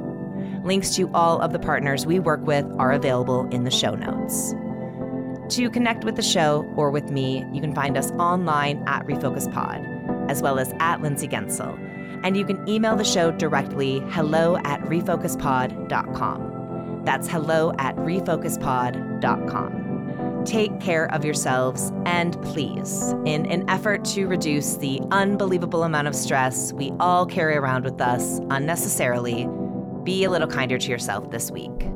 Links 0.65 0.95
to 0.97 1.11
all 1.13 1.41
of 1.41 1.53
the 1.53 1.59
partners 1.59 2.07
we 2.07 2.21
work 2.21 2.41
with 2.47 2.65
are 2.79 2.93
available 2.93 3.49
in 3.51 3.65
the 3.65 3.71
show 3.71 3.95
notes. 3.95 4.55
To 5.57 5.69
connect 5.71 6.05
with 6.05 6.17
the 6.17 6.23
show 6.23 6.65
or 6.77 6.91
with 6.91 7.11
me, 7.11 7.45
you 7.53 7.61
can 7.61 7.75
find 7.75 7.99
us 7.99 8.11
online 8.13 8.83
at 8.87 9.07
Refocused 9.07 9.53
Pod, 9.53 9.85
as 10.31 10.41
well 10.41 10.59
as 10.59 10.73
at 10.79 11.03
Lindsay 11.03 11.27
Guentzel. 11.27 11.77
And 12.25 12.37
you 12.37 12.45
can 12.45 12.69
email 12.69 12.95
the 12.95 13.05
show 13.05 13.33
directly 13.33 13.99
hello 14.11 14.57
at 14.59 14.81
refocusedpod.com. 14.83 17.03
That's 17.05 17.29
hello 17.29 17.73
at 17.79 17.97
refocusedpod.com. 17.97 20.45
Take 20.45 20.81
care 20.81 21.13
of 21.13 21.25
yourselves 21.25 21.93
and 22.07 22.41
please, 22.43 23.13
in 23.25 23.47
an 23.47 23.69
effort 23.69 24.05
to 24.07 24.27
reduce 24.27 24.77
the 24.77 25.01
unbelievable 25.11 25.83
amount 25.83 26.09
of 26.09 26.15
stress 26.15 26.73
we 26.73 26.93
all 26.99 27.27
carry 27.27 27.57
around 27.57 27.85
with 27.85 28.01
us 28.01 28.41
unnecessarily, 28.51 29.47
be 30.05 30.25
a 30.25 30.31
little 30.31 30.49
kinder 30.49 30.79
to 30.79 30.91
yourself 30.91 31.31
this 31.31 31.51
week. 31.51 31.92